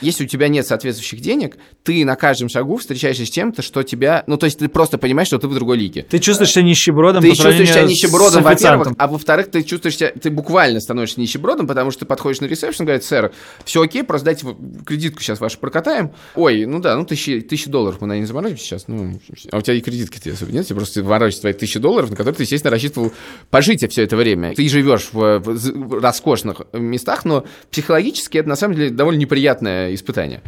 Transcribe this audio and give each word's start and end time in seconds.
Если 0.00 0.24
у 0.24 0.26
тебя 0.26 0.48
нет 0.48 0.66
соответствующих 0.66 1.20
денег, 1.20 1.56
ты 1.82 2.04
на 2.04 2.16
каждом 2.16 2.48
шагу 2.48 2.76
встречаешься 2.76 3.26
с 3.26 3.30
тем-то, 3.30 3.62
что 3.62 3.82
тебя... 3.82 4.24
Ну, 4.26 4.36
то 4.36 4.46
есть 4.46 4.58
ты 4.58 4.68
просто 4.68 4.98
понимаешь, 4.98 5.28
что 5.28 5.38
ты 5.38 5.48
в 5.48 5.54
другой 5.54 5.78
лиге. 5.78 6.06
Ты 6.08 6.18
чувствуешь 6.18 6.50
себя 6.50 6.62
нищебродом 6.62 7.22
Ты 7.22 7.30
чувствуешь 7.30 7.68
себя 7.68 7.82
нищебродом, 7.82 8.42
во-первых, 8.42 8.88
а 8.96 9.06
во-вторых, 9.06 9.50
ты 9.50 9.62
чувствуешь 9.62 9.96
себя, 9.96 10.10
ты 10.10 10.30
буквально 10.30 10.80
становишься 10.80 11.20
нищебродом, 11.20 11.66
потому 11.66 11.90
что 11.90 12.00
ты 12.00 12.06
подходишь 12.06 12.40
на 12.40 12.46
ресепшн, 12.46 12.84
говорит, 12.84 13.04
сэр, 13.04 13.32
все 13.64 13.82
окей, 13.82 14.02
просто 14.02 14.26
дайте 14.26 14.46
кредитку 14.84 15.22
сейчас 15.22 15.40
вашу 15.40 15.58
прокатаем. 15.58 16.12
Ой, 16.34 16.66
ну 16.66 16.80
да, 16.80 16.96
ну 16.96 17.04
тысячи, 17.04 17.40
тысячи 17.40 17.68
долларов 17.68 18.00
мы 18.00 18.06
на 18.06 18.16
ней 18.16 18.24
заморозим 18.24 18.58
сейчас. 18.58 18.88
Ну, 18.88 19.20
а 19.50 19.58
у 19.58 19.60
тебя 19.60 19.74
и 19.74 19.80
кредитки-то 19.80 20.30
особо 20.30 20.52
нет, 20.52 20.66
тебе 20.66 20.76
просто 20.76 21.02
ворочаются 21.02 21.42
твои 21.42 21.52
тысячи 21.52 21.78
долларов, 21.78 22.10
на 22.10 22.16
которые 22.16 22.36
ты, 22.36 22.42
естественно, 22.44 22.70
рассчитывал 22.70 23.12
пожить 23.50 23.88
все 23.90 24.02
это 24.02 24.16
время. 24.16 24.54
Ты 24.54 24.68
живешь 24.68 25.08
в, 25.12 25.38
в 25.40 26.00
роскошных 26.00 26.62
местах, 26.72 27.24
но 27.24 27.44
психологически 27.70 28.38
это 28.38 28.48
на 28.48 28.56
самом 28.56 28.76
деле 28.76 28.90
довольно 28.90 29.18
неприятное 29.18 29.89
испытание. 29.94 30.40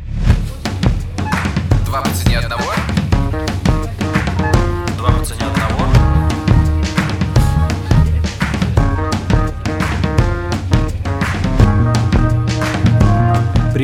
Два 1.86 2.02
по 2.02 2.10
цене 2.10 2.38
одного. 2.38 2.81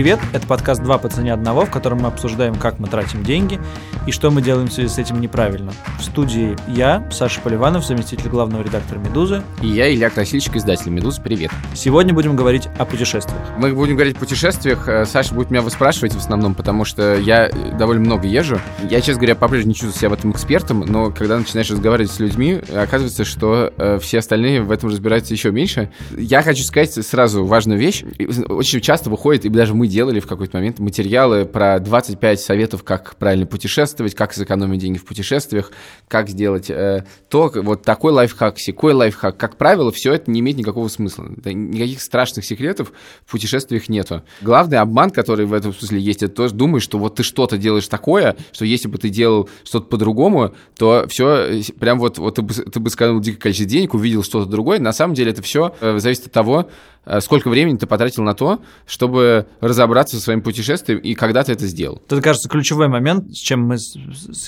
Привет, 0.09 0.25
это 0.33 0.47
подкаст 0.47 0.83
«Два 0.83 0.97
по 0.97 1.11
цене 1.11 1.35
одного», 1.35 1.67
в 1.67 1.71
котором 1.71 1.99
мы 1.99 2.09
обсуждаем, 2.09 2.55
как 2.55 2.79
мы 2.79 2.89
тратим 2.89 3.23
деньги 3.25 3.61
и 4.07 4.11
что 4.11 4.31
мы 4.31 4.41
делаем 4.41 4.69
в 4.69 4.73
связи 4.73 4.89
с 4.89 4.97
этим 4.97 5.21
неправильно. 5.21 5.71
В 5.99 6.03
студии 6.03 6.57
я, 6.67 7.07
Саша 7.13 7.43
Поливанов, 7.43 7.85
заместитель 7.85 8.31
главного 8.31 8.63
редактора 8.63 8.99
«Медузы». 9.01 9.43
И 9.61 9.67
я, 9.67 9.93
Илья 9.93 10.09
Красильщик, 10.09 10.57
издатель 10.57 10.91
«Медуз». 10.91 11.19
Привет. 11.19 11.51
Сегодня 11.75 12.15
будем 12.15 12.37
говорить 12.37 12.69
о 12.79 12.87
путешествиях. 12.87 13.39
Мы 13.59 13.75
будем 13.75 13.97
говорить 13.97 14.17
о 14.17 14.21
путешествиях. 14.21 14.89
Э, 14.89 15.05
Саша 15.05 15.35
будет 15.35 15.51
меня 15.51 15.61
выспрашивать 15.61 16.15
в 16.15 16.17
основном, 16.17 16.55
потому 16.55 16.87
что 16.87 17.19
я 17.19 17.49
э, 17.49 17.77
довольно 17.77 18.01
много 18.01 18.27
езжу. 18.27 18.59
Я, 18.89 19.03
честно 19.03 19.17
говоря, 19.17 19.35
по-прежнему 19.35 19.73
не 19.73 19.75
чувствую 19.75 19.93
себя 19.93 20.09
в 20.09 20.15
этом 20.15 20.33
экспертом, 20.33 20.81
но 20.89 21.11
когда 21.11 21.37
начинаешь 21.37 21.71
разговаривать 21.71 22.11
с 22.11 22.19
людьми, 22.19 22.59
оказывается, 22.75 23.27
что 23.27 23.75
э, 23.77 23.99
все 23.99 24.21
остальные 24.21 24.63
в 24.63 24.73
этом 24.73 24.89
разбираются 24.89 25.35
еще 25.35 25.51
меньше. 25.51 25.91
Я 26.17 26.41
хочу 26.41 26.63
сказать 26.63 26.95
сразу 26.95 27.45
важную 27.45 27.79
вещь. 27.79 28.05
Очень 28.49 28.81
часто 28.81 29.11
выходит, 29.11 29.45
и 29.45 29.51
даже 29.51 29.75
мы 29.75 29.87
делали 29.99 30.21
в 30.21 30.29
какой-то 30.29 30.57
момент 30.57 30.79
материалы 30.79 31.45
про 31.45 31.81
25 31.81 32.41
советов, 32.41 32.85
как 32.85 33.17
правильно 33.17 33.47
путешествовать, 33.47 34.15
как 34.15 34.33
сэкономить 34.33 34.79
деньги 34.79 34.97
в 34.97 35.05
путешествиях, 35.05 35.73
как 36.07 36.29
сделать 36.29 36.71
э, 36.71 37.05
то, 37.29 37.51
вот 37.53 37.83
такой 37.83 38.13
лайфхак, 38.13 38.61
секой 38.61 38.93
лайфхак. 38.93 39.37
Как 39.37 39.57
правило, 39.57 39.91
все 39.91 40.13
это 40.13 40.31
не 40.31 40.39
имеет 40.39 40.57
никакого 40.57 40.87
смысла. 40.87 41.27
Никаких 41.45 42.01
страшных 42.01 42.45
секретов 42.45 42.93
в 43.27 43.33
путешествиях 43.33 43.89
нету. 43.89 44.23
Главный 44.41 44.79
обман, 44.79 45.11
который 45.11 45.47
в 45.47 45.53
этом 45.53 45.75
смысле 45.75 45.99
есть, 45.99 46.23
это 46.23 46.33
тоже 46.33 46.55
думаешь, 46.55 46.85
что 46.85 46.97
вот 46.97 47.17
ты 47.17 47.25
что-то 47.25 47.59
делаешь 47.59 47.89
такое, 47.89 48.37
что 48.53 48.65
если 48.65 48.87
бы 48.87 48.99
ты 48.99 49.09
делал 49.09 49.51
что-то 49.65 49.87
по-другому, 49.87 50.55
то 50.77 51.07
все 51.09 51.61
прям 51.81 51.99
вот, 51.99 52.19
вот 52.19 52.37
ты, 52.37 52.43
бы, 52.43 52.55
ты 52.55 52.79
бы 52.79 52.89
сэкономил 52.89 53.19
дикое 53.19 53.41
количество 53.41 53.69
денег, 53.69 53.95
увидел 53.95 54.23
что-то 54.23 54.49
другое. 54.49 54.79
На 54.79 54.93
самом 54.93 55.15
деле 55.15 55.33
это 55.33 55.43
все 55.43 55.75
зависит 55.81 56.27
от 56.27 56.33
того, 56.33 56.69
э, 57.05 57.21
сколько 57.21 57.49
времени 57.51 57.79
ты 57.79 57.89
потратил 57.89 58.23
на 58.23 58.35
то, 58.35 58.61
чтобы 58.87 59.47
разобраться 59.61 59.78
со 60.17 60.21
своим 60.21 60.43
путешествием 60.43 60.99
и 60.99 61.15
когда 61.15 61.43
ты 61.45 61.53
это 61.53 61.67
сделал. 61.67 62.03
Это, 62.07 62.21
кажется, 62.21 62.49
ключевой 62.49 62.89
момент, 62.89 63.35
с 63.35 63.39
чем 63.39 63.63
мы 63.63 63.79
с 63.79 63.97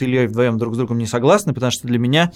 Ильей 0.00 0.26
вдвоем 0.26 0.58
друг 0.58 0.74
с 0.74 0.78
другом 0.78 0.98
не 0.98 1.06
согласны, 1.06 1.54
потому 1.54 1.70
что 1.70 1.86
для 1.86 1.98
меня 1.98 2.32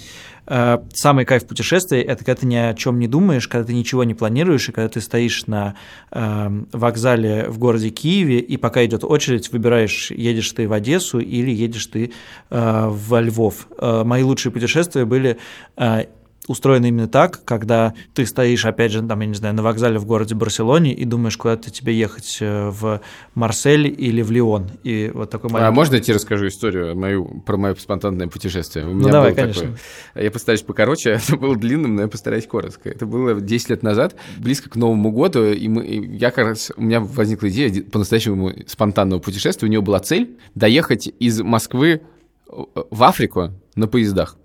э, 0.46 0.78
самый 0.92 1.24
кайф 1.24 1.46
путешествия– 1.46 2.02
это 2.02 2.24
когда 2.24 2.40
ты 2.40 2.46
ни 2.46 2.56
о 2.56 2.74
чем 2.74 2.98
не 2.98 3.08
думаешь, 3.08 3.48
когда 3.48 3.66
ты 3.66 3.74
ничего 3.74 4.04
не 4.04 4.14
планируешь, 4.14 4.68
и 4.68 4.72
когда 4.72 4.88
ты 4.88 5.00
стоишь 5.00 5.46
на 5.46 5.74
э, 6.10 6.62
вокзале 6.72 7.48
в 7.48 7.58
городе 7.58 7.90
Киеве, 7.90 8.38
и 8.40 8.56
пока 8.56 8.84
идет 8.84 9.04
очередь, 9.04 9.50
выбираешь, 9.52 10.10
едешь 10.10 10.50
ты 10.52 10.68
в 10.68 10.72
Одессу 10.72 11.18
или 11.18 11.50
едешь 11.50 11.86
ты 11.86 12.12
э, 12.50 12.88
во 12.88 13.20
Львов. 13.20 13.68
Э, 13.78 14.02
мои 14.04 14.22
лучшие 14.22 14.52
путешествия 14.52 15.04
были 15.04 15.38
э, 15.76 16.04
устроено 16.46 16.86
именно 16.86 17.08
так, 17.08 17.44
когда 17.44 17.94
ты 18.14 18.26
стоишь, 18.26 18.64
опять 18.66 18.92
же, 18.92 19.02
там, 19.02 19.20
я 19.20 19.26
не 19.26 19.34
знаю, 19.34 19.54
на 19.54 19.62
вокзале 19.62 19.98
в 19.98 20.04
городе 20.06 20.34
Барселоне 20.34 20.92
и 20.94 21.04
думаешь, 21.04 21.36
куда-то 21.36 21.70
тебе 21.70 21.96
ехать 21.96 22.38
э, 22.40 22.68
в 22.70 23.00
Марсель 23.34 23.86
или 23.86 24.22
в 24.22 24.30
Лион. 24.30 24.70
И 24.82 25.10
вот 25.14 25.30
такой 25.30 25.50
А 25.50 25.52
маленький... 25.54 25.74
можно 25.74 25.94
я 25.96 26.00
тебе 26.00 26.14
расскажу 26.14 26.46
историю 26.48 26.96
мою, 26.96 27.42
про 27.46 27.56
мое 27.56 27.74
спонтанное 27.74 28.28
путешествие? 28.28 28.86
У 28.86 28.90
Ну, 28.90 28.94
меня 29.00 29.12
давай, 29.12 29.30
было 29.30 29.36
конечно. 29.36 29.62
такое. 29.62 30.24
Я 30.24 30.30
постараюсь 30.30 30.62
покороче, 30.62 31.10
это 31.26 31.36
было 31.36 31.56
длинным, 31.56 31.96
но 31.96 32.02
я 32.02 32.08
постараюсь 32.08 32.46
коротко. 32.46 32.88
Это 32.90 33.06
было 33.06 33.40
10 33.40 33.70
лет 33.70 33.82
назад, 33.82 34.14
близко 34.38 34.68
к 34.70 34.76
Новому 34.76 35.12
году, 35.12 35.44
и, 35.50 35.68
мы, 35.68 35.84
и 35.84 36.16
я 36.16 36.30
как 36.30 36.46
раз, 36.46 36.72
у 36.76 36.82
меня 36.82 37.00
возникла 37.00 37.48
идея 37.48 37.82
по-настоящему 37.82 38.52
спонтанного 38.66 39.20
путешествия. 39.20 39.66
У 39.66 39.70
него 39.70 39.82
была 39.82 40.00
цель 40.00 40.36
доехать 40.54 41.08
из 41.18 41.40
Москвы 41.40 42.02
в 42.46 43.02
Африку 43.02 43.50
на 43.74 43.86
поездах. 43.88 44.36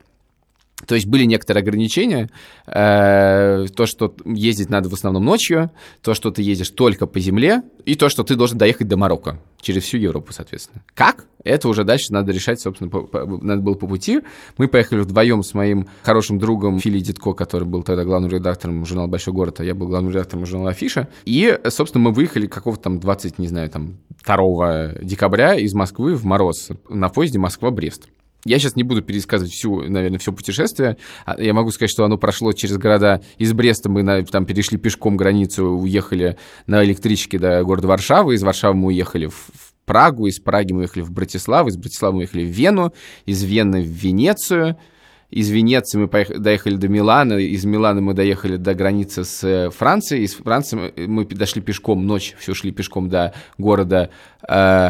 То 0.89 0.95
есть 0.95 1.05
были 1.05 1.25
некоторые 1.25 1.61
ограничения, 1.61 2.31
э, 2.65 3.67
то, 3.75 3.85
что 3.85 4.15
ездить 4.25 4.71
надо 4.71 4.89
в 4.89 4.93
основном 4.93 5.23
ночью, 5.23 5.69
то, 6.01 6.15
что 6.15 6.31
ты 6.31 6.41
ездишь 6.41 6.71
только 6.71 7.05
по 7.05 7.19
земле, 7.19 7.61
и 7.85 7.93
то, 7.93 8.09
что 8.09 8.23
ты 8.23 8.35
должен 8.35 8.57
доехать 8.57 8.87
до 8.87 8.97
Марокко, 8.97 9.39
через 9.61 9.83
всю 9.83 9.97
Европу, 9.97 10.33
соответственно. 10.33 10.81
Как? 10.95 11.27
Это 11.43 11.69
уже 11.69 11.83
дальше 11.83 12.11
надо 12.11 12.31
решать, 12.31 12.59
собственно, 12.59 12.89
по- 12.89 13.01
по- 13.03 13.23
надо 13.23 13.61
было 13.61 13.75
по 13.75 13.85
пути. 13.85 14.21
Мы 14.57 14.67
поехали 14.67 15.01
вдвоем 15.01 15.43
с 15.43 15.53
моим 15.53 15.87
хорошим 16.01 16.39
другом 16.39 16.79
Фили 16.79 16.99
Дитко, 16.99 17.33
который 17.33 17.65
был 17.67 17.83
тогда 17.83 18.03
главным 18.03 18.31
редактором 18.31 18.83
журнала 18.83 19.07
«Большой 19.07 19.31
город», 19.35 19.59
а 19.59 19.63
я 19.63 19.75
был 19.75 19.87
главным 19.87 20.11
редактором 20.11 20.47
журнала 20.47 20.71
«Афиша». 20.71 21.07
И, 21.25 21.55
собственно, 21.67 22.05
мы 22.05 22.13
выехали 22.13 22.47
какого-то 22.47 22.81
там 22.81 22.99
20, 22.99 23.37
не 23.37 23.47
знаю, 23.47 23.69
там 23.69 23.97
2 24.25 24.95
декабря 25.03 25.53
из 25.53 25.75
Москвы 25.75 26.15
в 26.15 26.25
мороз 26.25 26.69
на 26.89 27.09
поезде 27.09 27.37
Москва-Брест. 27.37 28.09
Я 28.45 28.57
сейчас 28.59 28.75
не 28.75 28.83
буду 28.83 29.01
пересказывать 29.01 29.51
всю, 29.51 29.81
наверное, 29.89 30.17
все 30.19 30.31
путешествие. 30.31 30.97
А 31.25 31.41
Я 31.41 31.53
могу 31.53 31.71
сказать, 31.71 31.91
что 31.91 32.05
оно 32.05 32.17
прошло 32.17 32.53
через 32.53 32.77
города. 32.77 33.21
Из 33.37 33.51
Бреста 33.53 33.89
мы 33.89 34.01
на- 34.01 34.23
там 34.23 34.45
перешли 34.45 34.77
пешком 34.77 35.17
границу, 35.17 35.65
уехали 35.65 36.37
на 36.65 36.83
электричке 36.85 37.37
до 37.37 37.63
города 37.63 37.87
Варшавы. 37.89 38.35
Из 38.35 38.43
Варшавы 38.43 38.75
мы 38.75 38.87
уехали 38.87 39.25
в 39.27 39.47
Прагу, 39.85 40.27
из 40.27 40.39
Праги 40.39 40.71
мы 40.71 40.79
уехали 40.81 41.01
в 41.03 41.11
Братиславу, 41.11 41.69
из 41.69 41.75
Братиславы 41.77 42.13
мы 42.13 42.19
уехали 42.19 42.43
в 42.45 42.49
Вену, 42.49 42.93
из 43.25 43.43
Вены 43.43 43.81
в 43.81 43.87
Венецию. 43.87 44.77
Из 45.31 45.49
Венеции 45.49 45.99
мы 45.99 46.07
поех- 46.07 46.39
доехали 46.39 46.75
до 46.75 46.87
Милана, 46.87 47.33
из 47.33 47.63
Милана 47.65 48.01
мы 48.01 48.13
доехали 48.15 48.55
до 48.55 48.73
границы 48.73 49.23
с 49.25 49.43
э, 49.43 49.69
Францией, 49.69 50.23
из 50.23 50.33
Франции 50.35 50.75
мы- 50.95 51.07
мы 51.07 51.25
дошли 51.25 51.61
пешком, 51.61 52.07
ночь 52.07 52.35
все 52.39 52.55
шли 52.55 52.71
пешком 52.71 53.09
до 53.09 53.33
города 53.59 54.09
э, 54.47 54.89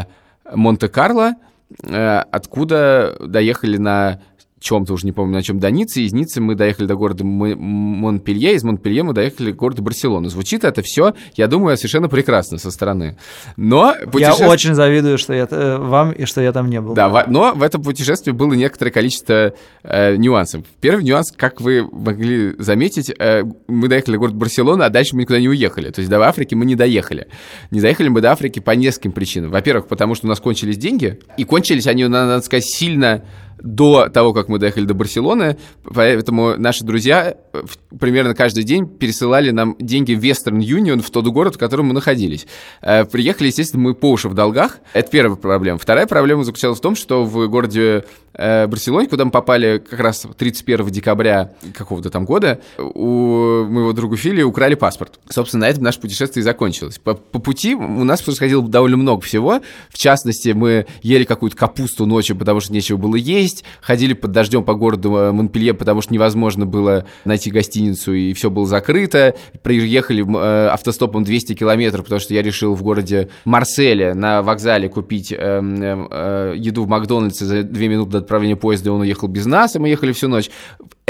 Монте-Карло, 0.54 1.30
э, 1.30 1.34
откуда 1.82 3.16
доехали 3.20 3.76
на 3.76 4.20
чем-то, 4.60 4.92
уже 4.92 5.06
не 5.06 5.12
помню, 5.12 5.34
на 5.34 5.42
чем, 5.42 5.58
до 5.58 5.70
Ниццы. 5.70 6.02
Из 6.02 6.12
Ниццы 6.12 6.40
мы 6.40 6.54
доехали 6.54 6.86
до 6.86 6.94
города 6.94 7.24
Монпелье, 7.24 8.54
из 8.54 8.62
Монпелье 8.62 9.02
мы 9.02 9.14
доехали 9.14 9.50
до 9.52 9.56
города 9.56 9.82
Барселона. 9.82 10.28
Звучит 10.28 10.64
это 10.64 10.82
все, 10.82 11.14
я 11.34 11.46
думаю, 11.48 11.76
совершенно 11.76 12.08
прекрасно 12.08 12.58
со 12.58 12.70
стороны. 12.70 13.16
Но 13.56 13.94
Я 13.98 14.06
путеше- 14.06 14.46
очень 14.46 14.74
завидую, 14.74 15.18
что 15.18 15.32
я 15.32 15.48
э, 15.50 15.78
вам 15.78 16.12
и 16.12 16.26
что 16.26 16.40
я 16.40 16.52
там 16.52 16.68
не 16.68 16.80
был. 16.80 16.94
да, 16.94 17.24
но 17.26 17.52
в 17.54 17.62
этом 17.62 17.82
путешествии 17.82 18.32
было 18.32 18.52
некоторое 18.52 18.90
количество 18.90 19.54
э, 19.82 20.16
нюансов. 20.16 20.64
Первый 20.80 21.04
нюанс, 21.04 21.32
как 21.34 21.60
вы 21.60 21.88
могли 21.90 22.54
заметить, 22.58 23.10
э, 23.18 23.42
мы 23.66 23.88
доехали 23.88 24.16
в 24.16 24.20
город 24.20 24.34
Барселона, 24.34 24.86
а 24.86 24.90
дальше 24.90 25.16
мы 25.16 25.22
никуда 25.22 25.40
не 25.40 25.48
уехали. 25.48 25.90
То 25.90 26.00
есть 26.00 26.10
до 26.10 26.20
Африки 26.22 26.54
мы 26.54 26.66
не 26.66 26.76
доехали. 26.76 27.28
Не 27.70 27.80
доехали 27.80 28.08
мы 28.08 28.20
до 28.20 28.32
Африки 28.32 28.58
по 28.60 28.72
нескольким 28.72 29.12
причинам. 29.12 29.50
Во-первых, 29.50 29.86
потому 29.88 30.14
что 30.14 30.26
у 30.26 30.28
нас 30.28 30.38
кончились 30.38 30.76
деньги, 30.76 31.18
и 31.38 31.44
кончились 31.44 31.86
они, 31.86 32.06
надо 32.06 32.42
сказать, 32.42 32.64
сильно 32.66 33.24
до 33.62 34.08
того, 34.08 34.32
как 34.32 34.48
мы 34.48 34.58
доехали 34.58 34.84
до 34.84 34.94
Барселоны, 34.94 35.56
поэтому 35.84 36.56
наши 36.56 36.84
друзья 36.84 37.36
э, 37.52 37.62
примерно 37.98 38.34
каждый 38.34 38.64
день 38.64 38.86
пересылали 38.86 39.50
нам 39.50 39.76
деньги 39.78 40.14
в 40.14 40.22
Western 40.22 40.58
Union, 40.58 41.02
в 41.02 41.10
тот 41.10 41.26
город, 41.26 41.56
в 41.56 41.58
котором 41.58 41.86
мы 41.86 41.94
находились. 41.94 42.46
Э, 42.82 43.04
Приехали, 43.04 43.48
естественно, 43.48 43.82
мы 43.82 43.94
по 43.94 44.10
уши 44.10 44.28
в 44.28 44.34
долгах. 44.34 44.78
Это 44.92 45.10
первая 45.10 45.36
проблема. 45.36 45.78
Вторая 45.78 46.06
проблема 46.06 46.44
заключалась 46.44 46.78
в 46.78 46.82
том, 46.82 46.96
что 46.96 47.24
в 47.24 47.48
городе 47.48 48.04
э, 48.34 48.66
Барселоне, 48.66 49.08
куда 49.08 49.24
мы 49.24 49.30
попали 49.30 49.78
как 49.78 50.00
раз 50.00 50.26
31 50.36 50.86
декабря 50.88 51.52
какого-то 51.76 52.10
там 52.10 52.24
года, 52.24 52.60
у 52.78 53.64
моего 53.64 53.92
друга 53.92 54.16
Фили 54.16 54.42
украли 54.42 54.74
паспорт. 54.74 55.20
Собственно, 55.28 55.66
на 55.66 55.70
этом 55.70 55.82
наше 55.82 56.00
путешествие 56.00 56.42
и 56.42 56.44
закончилось. 56.44 56.98
По, 56.98 57.14
по 57.14 57.38
пути 57.38 57.74
у 57.74 58.04
нас 58.04 58.22
происходило 58.22 58.66
довольно 58.66 58.96
много 58.96 59.22
всего. 59.22 59.60
В 59.88 59.98
частности, 59.98 60.50
мы 60.50 60.86
ели 61.02 61.24
какую-то 61.24 61.56
капусту 61.56 62.06
ночью, 62.06 62.36
потому 62.36 62.60
что 62.60 62.72
нечего 62.72 62.96
было 62.96 63.16
есть, 63.16 63.49
ходили 63.80 64.14
под 64.14 64.32
дождем 64.32 64.64
по 64.64 64.74
городу 64.74 65.14
э, 65.16 65.32
Монпелье, 65.32 65.74
потому 65.74 66.00
что 66.00 66.12
невозможно 66.12 66.66
было 66.66 67.04
найти 67.24 67.50
гостиницу, 67.50 68.12
и 68.12 68.32
все 68.32 68.50
было 68.50 68.66
закрыто. 68.66 69.34
Приехали 69.62 70.24
э, 70.24 70.68
автостопом 70.68 71.24
200 71.24 71.54
километров, 71.54 72.04
потому 72.04 72.20
что 72.20 72.34
я 72.34 72.42
решил 72.42 72.74
в 72.74 72.82
городе 72.82 73.28
Марселе 73.44 74.14
на 74.14 74.42
вокзале 74.42 74.88
купить 74.88 75.32
э, 75.32 75.36
э, 75.38 76.54
еду 76.56 76.84
в 76.84 76.88
Макдональдсе 76.88 77.44
за 77.44 77.62
2 77.62 77.82
минуты 77.82 78.12
до 78.12 78.18
отправления 78.18 78.56
поезда, 78.56 78.90
и 78.90 78.92
он 78.92 79.00
уехал 79.00 79.28
без 79.28 79.46
нас, 79.46 79.76
и 79.76 79.78
мы 79.78 79.88
ехали 79.88 80.12
всю 80.12 80.28
ночь. 80.28 80.50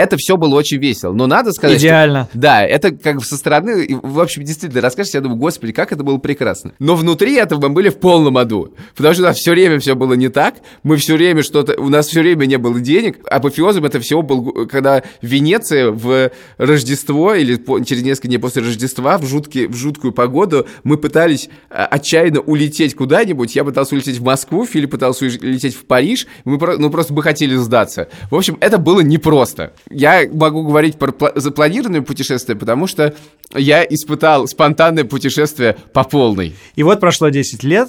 Это 0.00 0.16
все 0.16 0.36
было 0.36 0.54
очень 0.54 0.78
весело. 0.78 1.12
Но 1.12 1.26
надо 1.26 1.52
сказать, 1.52 1.78
Идеально. 1.78 2.26
Что, 2.30 2.38
да, 2.38 2.64
это 2.64 2.90
как 2.90 3.22
со 3.24 3.36
стороны, 3.36 3.86
в 4.02 4.18
общем, 4.18 4.44
действительно, 4.44 4.80
расскажешь, 4.80 5.14
я 5.14 5.20
думаю, 5.20 5.38
господи, 5.38 5.72
как 5.72 5.92
это 5.92 6.02
было 6.02 6.16
прекрасно. 6.16 6.72
Но 6.78 6.96
внутри 6.96 7.34
этого 7.34 7.68
мы 7.68 7.74
были 7.74 7.90
в 7.90 7.98
полном 7.98 8.38
аду. 8.38 8.74
Потому 8.96 9.14
что 9.14 9.24
у 9.24 9.26
нас 9.26 9.36
все 9.36 9.50
время 9.50 9.78
все 9.78 9.94
было 9.94 10.14
не 10.14 10.28
так. 10.28 10.54
Мы 10.82 10.96
все 10.96 11.16
время 11.16 11.42
что-то... 11.42 11.78
У 11.78 11.88
нас 11.88 12.08
все 12.08 12.20
время 12.20 12.46
не 12.46 12.56
было 12.56 12.80
денег. 12.80 13.18
Апофеозом 13.28 13.84
это 13.84 14.00
всего 14.00 14.22
был, 14.22 14.66
когда 14.66 15.02
в 15.20 15.26
Венеции 15.26 15.90
в 15.90 16.30
Рождество 16.56 17.34
или 17.34 17.56
по, 17.56 17.80
через 17.80 18.02
несколько 18.02 18.28
дней 18.28 18.38
после 18.38 18.62
Рождества 18.62 19.18
в, 19.18 19.26
жуткий, 19.26 19.66
в 19.66 19.74
жуткую 19.74 20.12
погоду 20.12 20.66
мы 20.82 20.96
пытались 20.96 21.50
а, 21.68 21.84
отчаянно 21.86 22.40
улететь 22.40 22.94
куда-нибудь. 22.94 23.54
Я 23.54 23.64
пытался 23.64 23.94
улететь 23.94 24.18
в 24.18 24.22
Москву, 24.22 24.64
Филипп 24.64 24.92
пытался 24.92 25.26
улететь 25.26 25.74
в 25.74 25.84
Париж. 25.84 26.26
Мы 26.44 26.58
ну, 26.78 26.90
просто 26.90 27.12
бы 27.12 27.22
хотели 27.22 27.54
сдаться. 27.56 28.08
В 28.30 28.36
общем, 28.36 28.56
это 28.60 28.78
было 28.78 29.00
непросто. 29.00 29.74
Я 29.90 30.28
могу 30.32 30.62
говорить 30.62 30.98
про 30.98 31.12
запланированное 31.34 32.02
путешествие, 32.02 32.56
потому 32.56 32.86
что 32.86 33.14
я 33.54 33.84
испытал 33.84 34.46
спонтанное 34.46 35.04
путешествие 35.04 35.76
по 35.92 36.04
полной. 36.04 36.54
И 36.76 36.84
вот 36.84 37.00
прошло 37.00 37.28
10 37.28 37.64
лет, 37.64 37.88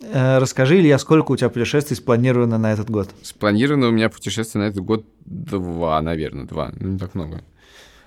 э, 0.00 0.38
Расскажи, 0.38 0.80
Илья, 0.80 0.98
сколько 0.98 1.32
у 1.32 1.36
тебя 1.36 1.50
путешествий 1.50 1.96
спланировано 1.96 2.56
на 2.56 2.72
этот 2.72 2.88
год? 2.90 3.10
Спланировано 3.22 3.88
у 3.88 3.90
меня 3.90 4.08
путешествие 4.08 4.64
на 4.64 4.68
этот 4.68 4.82
год 4.82 5.04
два, 5.26 6.00
наверное, 6.00 6.46
два. 6.46 6.72
Ну, 6.80 6.92
не 6.92 6.98
так 6.98 7.14
много. 7.14 7.42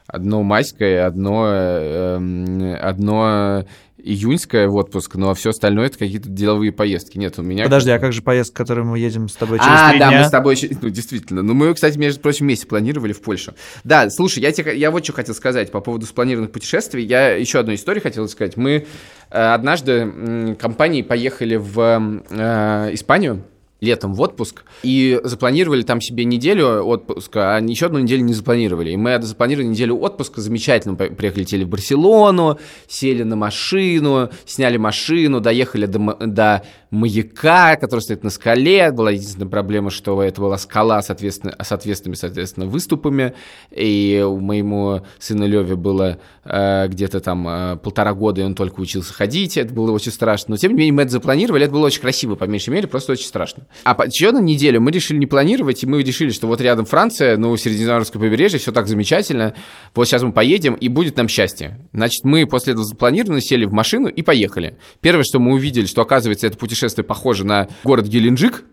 Одно 0.07 0.41
майское, 0.41 1.05
одно, 1.05 1.47
э, 1.47 2.75
одно 2.81 3.65
июньская 3.97 4.67
в 4.67 4.75
отпуск, 4.75 5.15
но 5.15 5.33
все 5.33 5.49
остальное 5.49 5.87
это 5.87 5.97
какие-то 5.97 6.29
деловые 6.29 6.71
поездки. 6.71 7.17
Нет, 7.17 7.39
у 7.39 7.41
меня... 7.41 7.63
Подожди, 7.63 7.91
а 7.91 7.99
как 7.99 8.13
же 8.13 8.21
поездка, 8.21 8.55
которую 8.57 8.85
мы 8.85 8.99
едем 8.99 9.27
с 9.27 9.33
тобой 9.33 9.57
через 9.57 9.71
а, 9.71 9.91
да, 9.93 10.09
дня? 10.09 10.19
мы 10.19 10.25
с 10.25 10.29
тобой 10.29 10.55
еще... 10.55 10.69
Ну, 10.81 10.89
действительно. 10.89 11.41
Ну, 11.41 11.53
мы, 11.53 11.73
кстати, 11.73 11.97
между 11.97 12.19
прочим, 12.19 12.45
вместе 12.45 12.67
планировали 12.67 13.13
в 13.13 13.21
Польшу. 13.21 13.53
Да, 13.83 14.09
слушай, 14.09 14.39
я, 14.39 14.51
тебе, 14.51 14.77
я 14.77 14.91
вот 14.91 15.03
что 15.03 15.13
хотел 15.13 15.33
сказать 15.33 15.71
по 15.71 15.81
поводу 15.81 16.05
спланированных 16.05 16.51
путешествий. 16.51 17.05
Я 17.05 17.31
еще 17.31 17.59
одну 17.59 17.73
историю 17.73 18.03
хотел 18.03 18.27
сказать. 18.27 18.55
Мы 18.55 18.85
э, 19.29 19.39
однажды 19.39 20.55
компанией 20.59 21.03
поехали 21.03 21.55
в 21.55 22.21
э, 22.29 22.93
Испанию, 22.93 23.43
летом 23.81 24.13
в 24.13 24.21
отпуск 24.21 24.63
и 24.83 25.19
запланировали 25.23 25.83
там 25.83 26.01
себе 26.01 26.25
неделю 26.25 26.83
отпуска, 26.85 27.57
а 27.57 27.61
еще 27.61 27.87
одну 27.87 27.99
неделю 27.99 28.23
не 28.23 28.33
запланировали. 28.33 28.91
И 28.91 28.97
мы 28.97 29.21
запланировали 29.21 29.67
неделю 29.67 29.97
отпуска, 29.97 30.41
замечательно 30.41 30.95
приехали, 30.95 31.63
в 31.63 31.69
Барселону, 31.69 32.57
сели 32.87 33.23
на 33.23 33.35
машину, 33.35 34.29
сняли 34.45 34.77
машину, 34.77 35.39
доехали 35.39 35.85
до, 35.85 36.17
до 36.19 36.63
маяка, 36.91 37.75
который 37.75 38.01
стоит 38.01 38.23
на 38.23 38.29
скале. 38.29 38.91
Была 38.91 39.11
единственная 39.11 39.49
проблема, 39.49 39.89
что 39.89 40.21
это 40.21 40.41
была 40.41 40.57
скала 40.57 41.01
соответственно, 41.01 41.55
с 41.61 41.71
ответственными, 41.71 42.15
соответственно, 42.15 42.65
выступами. 42.65 43.33
И 43.71 44.23
у 44.25 44.39
моему 44.39 45.01
сыну 45.19 45.47
Леве 45.47 45.75
было 45.75 46.19
э, 46.45 46.87
где-то 46.87 47.19
там 47.19 47.47
э, 47.47 47.77
полтора 47.77 48.13
года, 48.13 48.41
и 48.41 48.43
он 48.43 48.55
только 48.55 48.79
учился 48.79 49.13
ходить. 49.13 49.57
Это 49.57 49.73
было 49.73 49.91
очень 49.91 50.11
страшно. 50.11 50.51
Но, 50.51 50.57
тем 50.57 50.71
не 50.71 50.77
менее, 50.77 50.93
мы 50.93 51.01
это 51.03 51.11
запланировали. 51.11 51.65
Это 51.65 51.73
было 51.73 51.85
очень 51.87 52.01
красиво, 52.01 52.35
по 52.35 52.45
меньшей 52.45 52.69
мере, 52.69 52.87
просто 52.87 53.13
очень 53.13 53.25
страшно. 53.25 53.67
А 53.83 53.95
еще 54.05 54.31
на 54.31 54.39
неделю 54.39 54.81
мы 54.81 54.91
решили 54.91 55.17
не 55.17 55.27
планировать, 55.27 55.83
и 55.83 55.87
мы 55.87 56.01
решили, 56.03 56.31
что 56.31 56.47
вот 56.47 56.61
рядом 56.61 56.85
Франция, 56.85 57.37
ну, 57.37 57.55
Средиземноморское 57.57 58.21
побережье, 58.21 58.59
все 58.59 58.71
так 58.71 58.87
замечательно. 58.87 59.53
Вот 59.93 60.07
сейчас 60.07 60.23
мы 60.23 60.31
поедем, 60.31 60.73
и 60.73 60.87
будет 60.87 61.17
нам 61.17 61.27
счастье. 61.27 61.79
Значит, 61.93 62.23
мы 62.23 62.45
после 62.45 62.73
этого 62.73 62.85
запланированно 62.85 63.41
сели 63.41 63.65
в 63.65 63.73
машину 63.73 64.07
и 64.07 64.21
поехали. 64.21 64.77
Первое, 65.01 65.23
что 65.23 65.39
мы 65.39 65.53
увидели, 65.53 65.85
что, 65.85 66.01
оказывается, 66.01 66.47
это 66.47 66.57
путешествие 66.57 66.76
похоже 67.03 67.45
на 67.45 67.67
город 67.83 68.07
Геленджик 68.07 68.63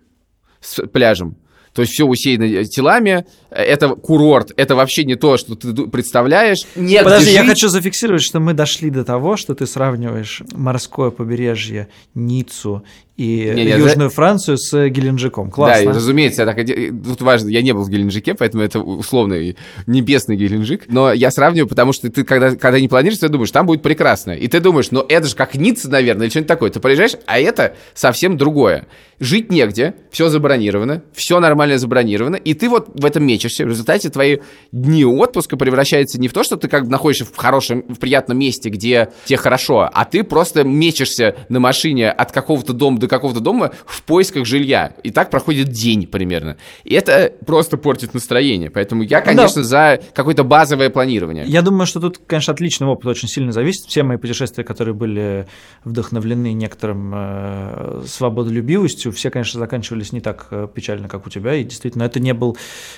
с 0.60 0.86
пляжем. 0.86 1.36
То 1.74 1.82
есть 1.82 1.92
все 1.92 2.04
усеяно 2.04 2.64
телами, 2.64 3.26
это 3.50 3.88
курорт, 3.96 4.52
это 4.56 4.76
вообще 4.76 5.04
не 5.04 5.16
то, 5.16 5.36
что 5.36 5.56
ты 5.56 5.88
представляешь. 5.88 6.58
Нет, 6.76 7.02
Подожди, 7.02 7.32
я 7.32 7.44
хочу 7.44 7.68
зафиксировать, 7.68 8.22
что 8.22 8.38
мы 8.38 8.54
дошли 8.54 8.90
до 8.90 9.04
того, 9.04 9.36
что 9.36 9.56
ты 9.56 9.66
сравниваешь 9.66 10.42
морское 10.52 11.10
побережье, 11.10 11.88
Ниццу 12.14 12.84
и 13.16 13.52
не, 13.54 13.64
не, 13.64 13.70
Южную 13.70 14.10
за... 14.10 14.14
Францию 14.14 14.58
с 14.58 14.88
Геленджиком. 14.88 15.48
Классно. 15.48 15.92
Да, 15.92 15.92
разумеется, 15.92 16.44
так, 16.44 16.56
тут 16.66 17.22
важно, 17.22 17.48
я 17.48 17.62
не 17.62 17.72
был 17.72 17.84
в 17.84 17.88
Геленджике, 17.88 18.34
поэтому 18.34 18.64
это 18.64 18.80
условный 18.80 19.56
небесный 19.86 20.36
Геленджик, 20.36 20.86
но 20.88 21.12
я 21.12 21.30
сравниваю, 21.30 21.68
потому 21.68 21.92
что 21.92 22.10
ты, 22.10 22.24
когда, 22.24 22.56
когда 22.56 22.80
не 22.80 22.88
планируешь, 22.88 23.20
ты 23.20 23.28
думаешь, 23.28 23.52
там 23.52 23.66
будет 23.66 23.82
прекрасно, 23.82 24.32
и 24.32 24.48
ты 24.48 24.58
думаешь, 24.58 24.90
ну 24.90 25.04
это 25.08 25.28
же 25.28 25.36
как 25.36 25.54
Ницца, 25.54 25.88
наверное, 25.88 26.24
или 26.24 26.30
что-нибудь 26.30 26.48
такое, 26.48 26.70
ты 26.70 26.80
приезжаешь, 26.80 27.12
а 27.26 27.38
это 27.38 27.76
совсем 27.94 28.36
другое. 28.36 28.88
Жить 29.20 29.48
негде, 29.48 29.94
все 30.10 30.28
забронировано, 30.28 31.04
все 31.12 31.38
нормально 31.38 31.78
забронировано, 31.78 32.34
и 32.34 32.52
ты 32.52 32.68
вот 32.68 32.88
в 32.94 33.04
этом 33.04 33.24
мечешься, 33.24 33.64
в 33.64 33.68
результате 33.68 34.10
твои 34.10 34.38
дни 34.72 35.04
отпуска 35.04 35.56
превращаются 35.56 36.20
не 36.20 36.26
в 36.26 36.32
то, 36.32 36.42
что 36.42 36.56
ты 36.56 36.66
как 36.66 36.86
бы 36.86 36.90
находишься 36.90 37.24
в 37.24 37.36
хорошем, 37.36 37.84
в 37.88 38.00
приятном 38.00 38.40
месте, 38.40 38.70
где 38.70 39.10
тебе 39.24 39.36
хорошо, 39.36 39.88
а 39.92 40.04
ты 40.04 40.24
просто 40.24 40.64
мечешься 40.64 41.36
на 41.48 41.60
машине 41.60 42.10
от 42.10 42.32
какого-то 42.32 42.72
дома 42.72 43.03
до 43.04 43.08
какого-то 43.08 43.40
дома 43.40 43.72
в 43.86 44.02
поисках 44.02 44.46
жилья. 44.46 44.94
И 45.02 45.10
так 45.10 45.30
проходит 45.30 45.68
день 45.68 46.06
примерно. 46.06 46.56
И 46.84 46.94
это 46.94 47.32
просто 47.46 47.76
портит 47.76 48.14
настроение. 48.14 48.70
Поэтому 48.70 49.02
я, 49.02 49.20
конечно, 49.20 49.62
да. 49.62 49.68
за 49.68 50.00
какое-то 50.14 50.44
базовое 50.44 50.90
планирование. 50.90 51.44
Я 51.46 51.62
думаю, 51.62 51.86
что 51.86 52.00
тут, 52.00 52.18
конечно, 52.26 52.52
отличный 52.52 52.86
опыт 52.86 53.06
очень 53.06 53.28
сильно 53.28 53.52
зависит. 53.52 53.86
Все 53.86 54.02
мои 54.02 54.16
путешествия, 54.16 54.64
которые 54.64 54.94
были 54.94 55.46
вдохновлены 55.84 56.52
некоторым 56.52 57.12
э, 57.14 58.02
свободолюбивостью, 58.06 59.12
все, 59.12 59.30
конечно, 59.30 59.60
заканчивались 59.60 60.12
не 60.12 60.20
так 60.20 60.48
э, 60.50 60.68
печально, 60.72 61.08
как 61.08 61.26
у 61.26 61.30
тебя. 61.30 61.54
И 61.54 61.64
действительно, 61.64 62.04
это 62.04 62.20
не 62.20 62.32
был, 62.32 62.56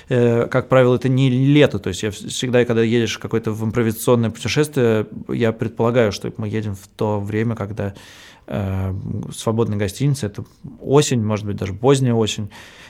э, 0.09 0.47
как 0.47 0.69
правило, 0.69 0.95
это 0.95 1.09
не 1.09 1.29
лето. 1.29 1.79
То 1.79 1.89
есть 1.89 2.03
я 2.03 2.11
всегда, 2.11 2.63
когда 2.65 2.81
едешь 2.81 3.15
в 3.15 3.19
какое-то 3.19 3.51
в 3.51 3.63
импровизационное 3.63 4.29
путешествие, 4.29 5.07
я 5.29 5.51
предполагаю, 5.51 6.11
что 6.11 6.31
мы 6.37 6.47
едем 6.47 6.75
в 6.75 6.87
то 6.95 7.19
время, 7.19 7.55
когда 7.55 7.93
свободной 8.47 9.77
гостиницы. 9.77 10.27
Это 10.27 10.45
осень, 10.79 11.23
может 11.23 11.45
быть, 11.45 11.57
даже 11.57 11.73
поздняя 11.73 12.13
осень 12.13 12.49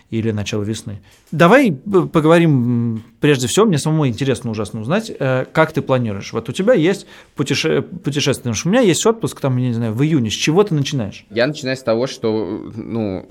или 0.10 0.32
начало 0.32 0.64
весны. 0.64 1.02
Давай 1.32 1.72
поговорим 1.72 3.04
прежде 3.20 3.48
всего, 3.48 3.66
мне 3.66 3.78
самому 3.78 4.08
интересно 4.08 4.52
ужасно 4.52 4.80
узнать, 4.80 5.12
э, 5.12 5.46
как 5.52 5.74
ты 5.74 5.82
планируешь. 5.82 6.32
Вот 6.32 6.48
у 6.48 6.54
тебя 6.54 6.74
есть 6.74 7.08
путеше... 7.36 7.82
путешествие, 7.82 8.54
у 8.64 8.70
меня 8.70 8.80
есть 8.80 9.06
отпуск, 9.06 9.42
там, 9.42 9.58
я 9.58 9.68
не 9.68 9.74
знаю, 9.74 9.94
в 9.94 10.02
июне. 10.02 10.30
С 10.30 10.34
чего 10.34 10.64
ты 10.64 10.76
начинаешь? 10.76 11.26
Я 11.30 11.46
начинаю 11.46 11.76
с 11.76 11.84
того, 11.84 12.08
что, 12.08 12.72
ну, 12.76 13.28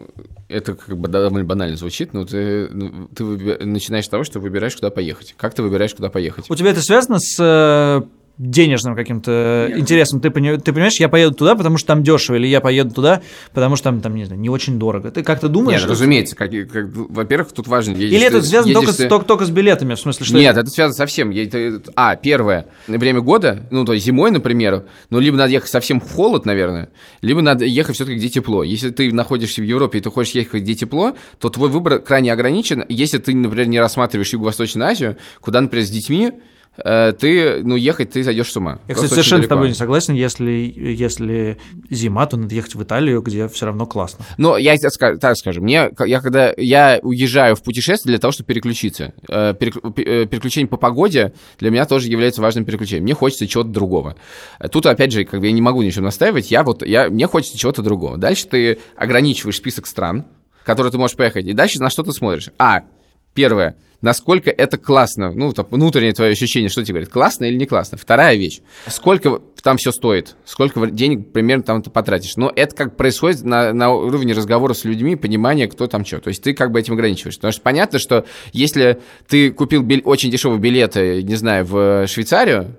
это 0.49 0.75
как 0.75 0.99
бы 0.99 1.09
довольно 1.09 1.47
банально 1.47 1.77
звучит, 1.77 2.13
но 2.13 2.27
ты, 2.27 2.69
ну, 2.69 3.09
ты 3.09 3.25
начинаешь 3.65 4.05
с 4.05 4.11
того, 4.11 4.25
что 4.25 4.39
выбираешь, 4.39 4.77
куда 4.77 4.91
поехать. 4.91 5.35
Как 5.39 5.55
ты 5.55 5.63
выбираешь, 5.63 5.95
куда 5.95 6.11
поехать? 6.11 6.51
У 6.51 6.55
тебя 6.55 6.73
это 6.73 6.83
связано 6.83 7.19
с 7.19 7.37
э, 7.41 8.03
денежным 8.39 8.95
каким-то 8.95 9.67
Нет. 9.69 9.79
интересом. 9.79 10.21
Ты, 10.21 10.31
ты 10.31 10.73
понимаешь, 10.73 11.01
я 11.01 11.09
поеду 11.09 11.35
туда, 11.35 11.55
потому 11.55 11.79
что 11.79 11.89
там 11.89 12.03
дешево, 12.03 12.37
или 12.37 12.47
я 12.47 12.61
поеду 12.61 12.95
туда, 12.95 13.23
потому 13.55 13.77
что 13.77 13.85
там, 13.85 14.01
там 14.01 14.15
не 14.15 14.25
знаю, 14.25 14.41
не 14.41 14.51
очень 14.51 14.79
дорого. 14.79 15.11
Ты 15.11 15.23
как-то 15.23 15.49
думаешь? 15.49 15.81
Нет, 15.81 15.91
разумеется. 15.91 16.37
Как, 16.37 16.51
как, 16.51 16.87
во-первых, 16.93 17.53
тут 17.53 17.67
важно... 17.67 17.93
Едешь, 17.93 18.13
или 18.13 18.27
это 18.27 18.43
связано 18.43 18.75
только, 18.75 18.93
ты... 18.93 19.05
с, 19.05 19.09
только, 19.09 19.25
только 19.25 19.45
с 19.47 19.51
билетами, 19.51 19.95
в 19.95 20.01
смысле, 20.01 20.27
что... 20.27 20.37
Нет, 20.37 20.57
это 20.57 20.69
связано 20.69 20.95
совсем. 20.95 21.33
А, 21.95 22.17
первое, 22.17 22.67
время 22.87 23.21
года, 23.21 23.67
ну, 23.71 23.85
то 23.85 23.95
есть 23.95 24.05
зимой, 24.05 24.31
например, 24.31 24.85
ну, 25.09 25.19
либо 25.19 25.37
надо 25.37 25.53
ехать 25.53 25.71
совсем 25.71 26.01
в 26.01 26.13
холод, 26.13 26.45
наверное, 26.45 26.91
либо 27.23 27.41
надо 27.41 27.65
ехать 27.65 27.95
все-таки 27.95 28.19
где 28.19 28.29
тепло. 28.29 28.63
Если 28.63 28.91
ты 28.91 29.13
находишься 29.13 29.63
в 29.63 29.65
Европе 29.65 29.99
и 29.99 30.01
ты 30.03 30.11
хочешь 30.11 30.35
ехать 30.35 30.63
где 30.63 30.75
тепло, 30.75 31.17
то 31.39 31.49
твой 31.49 31.71
выбор 31.71 32.01
крайне 32.01 32.33
ограничен. 32.33 32.85
Если 32.89 33.19
ты, 33.19 33.35
например, 33.35 33.67
не 33.69 33.81
рассматриваешь 33.81 34.33
Юго-Восточную 34.33 34.89
Азию, 34.89 35.17
куда, 35.41 35.61
например, 35.61 35.87
с 35.87 35.91
детьми 35.91 36.33
Э, 36.33 36.33
ты, 36.77 37.63
ну, 37.63 37.77
ехать 37.77 38.11
ты 38.11 38.23
зайдешь 38.23 38.53
с 38.53 38.57
ума. 38.57 38.81
Я, 38.89 38.95
кстати, 38.95 39.11
совершенно 39.11 39.43
с 39.43 39.49
тобой 39.49 39.69
не 39.69 39.75
согласен. 39.75 40.15
Если, 40.15 40.53
если 40.77 41.59
зима, 41.91 42.27
то 42.27 42.37
надо 42.37 42.55
ехать 42.55 42.75
в 42.75 42.83
Италию, 42.83 43.23
где 43.23 43.49
все 43.49 43.67
равно 43.67 43.87
классно. 43.87 44.25
Но 44.37 44.57
я 44.57 44.77
так 44.77 45.37
скажу, 45.37 45.63
мне, 45.63 45.91
я 46.05 46.21
когда 46.21 46.53
я 46.57 46.99
уезжаю 47.03 47.57
в 47.57 47.63
путешествие 47.63 48.13
для 48.13 48.19
того, 48.19 48.33
чтобы 48.33 48.49
переключиться. 48.49 49.13
Э, 49.29 49.55
э, 49.59 50.27
переключение 50.27 50.69
по 50.69 50.77
погоде 50.77 51.33
для 51.59 51.71
меня 51.71 51.87
тоже 51.87 52.09
является 52.09 52.43
важным 52.43 52.65
переключением. 52.65 53.05
Мне 53.05 53.15
хочется 53.15 53.47
чего-то 53.47 53.71
другого. 53.71 54.17
Тут, 54.71 54.87
опять 54.87 55.13
же, 55.13 55.25
как 55.25 55.41
бы 55.41 55.47
я 55.47 55.53
не 55.53 55.63
могу 55.63 55.83
ничего 55.83 56.05
настаивать, 56.05 56.51
я 56.51 56.63
вот, 56.63 56.87
я, 56.87 57.09
мне 57.09 57.27
хочется 57.27 57.59
чего-то 57.59 57.83
другого. 57.83 58.17
Дальше 58.17 58.47
ты 58.47 58.79
ограничиваешь 58.97 59.57
список 59.57 59.87
стран, 59.87 60.27
которые 60.65 60.91
ты 60.91 60.99
можешь 60.99 61.17
поехать, 61.17 61.47
и 61.47 61.53
дальше 61.53 61.81
на 61.81 61.91
что 61.91 62.03
ты 62.03 62.13
смотришь. 62.13 62.51
А, 62.59 62.83
первое, 63.37 63.77
насколько 64.01 64.51
это 64.51 64.79
классно. 64.79 65.31
Ну, 65.33 65.53
там, 65.53 65.67
внутреннее 65.71 66.13
твое 66.13 66.33
ощущение, 66.33 66.69
что 66.69 66.83
тебе 66.83 66.95
говорит, 66.95 67.11
классно 67.11 67.45
или 67.45 67.57
не 67.57 67.67
классно. 67.67 67.99
Вторая 67.99 68.35
вещь, 68.37 68.61
сколько 68.89 69.41
там 69.63 69.77
все 69.77 69.93
стоит, 69.93 70.37
сколько 70.45 70.85
денег 70.91 71.33
примерно 71.33 71.63
там 71.63 71.83
ты 71.83 71.91
потратишь. 71.91 72.37
Но 72.37 72.53
это 72.55 72.75
как 72.75 72.97
происходит 72.97 73.45
на, 73.45 73.73
на 73.73 73.91
уровне 73.91 74.33
разговора 74.33 74.75
с 74.75 74.85
людьми, 74.85 75.17
понимания, 75.17 75.69
кто 75.69 75.87
там 75.87 76.05
что. 76.05 76.21
То 76.21 76.29
есть 76.29 76.43
ты 76.43 76.55
как 76.55 76.73
бы 76.73 76.81
этим 76.81 76.95
ограничиваешь. 76.95 77.37
Потому 77.37 77.53
что 77.53 77.63
понятно, 77.63 77.99
что 77.99 78.25
если 78.53 78.99
ты 79.29 79.51
купил 79.53 79.83
биль, 79.83 80.03
очень 80.05 80.31
дешевые 80.31 80.59
билеты, 80.59 81.23
не 81.23 81.35
знаю, 81.35 81.65
в 81.67 82.07
Швейцарию, 82.07 82.77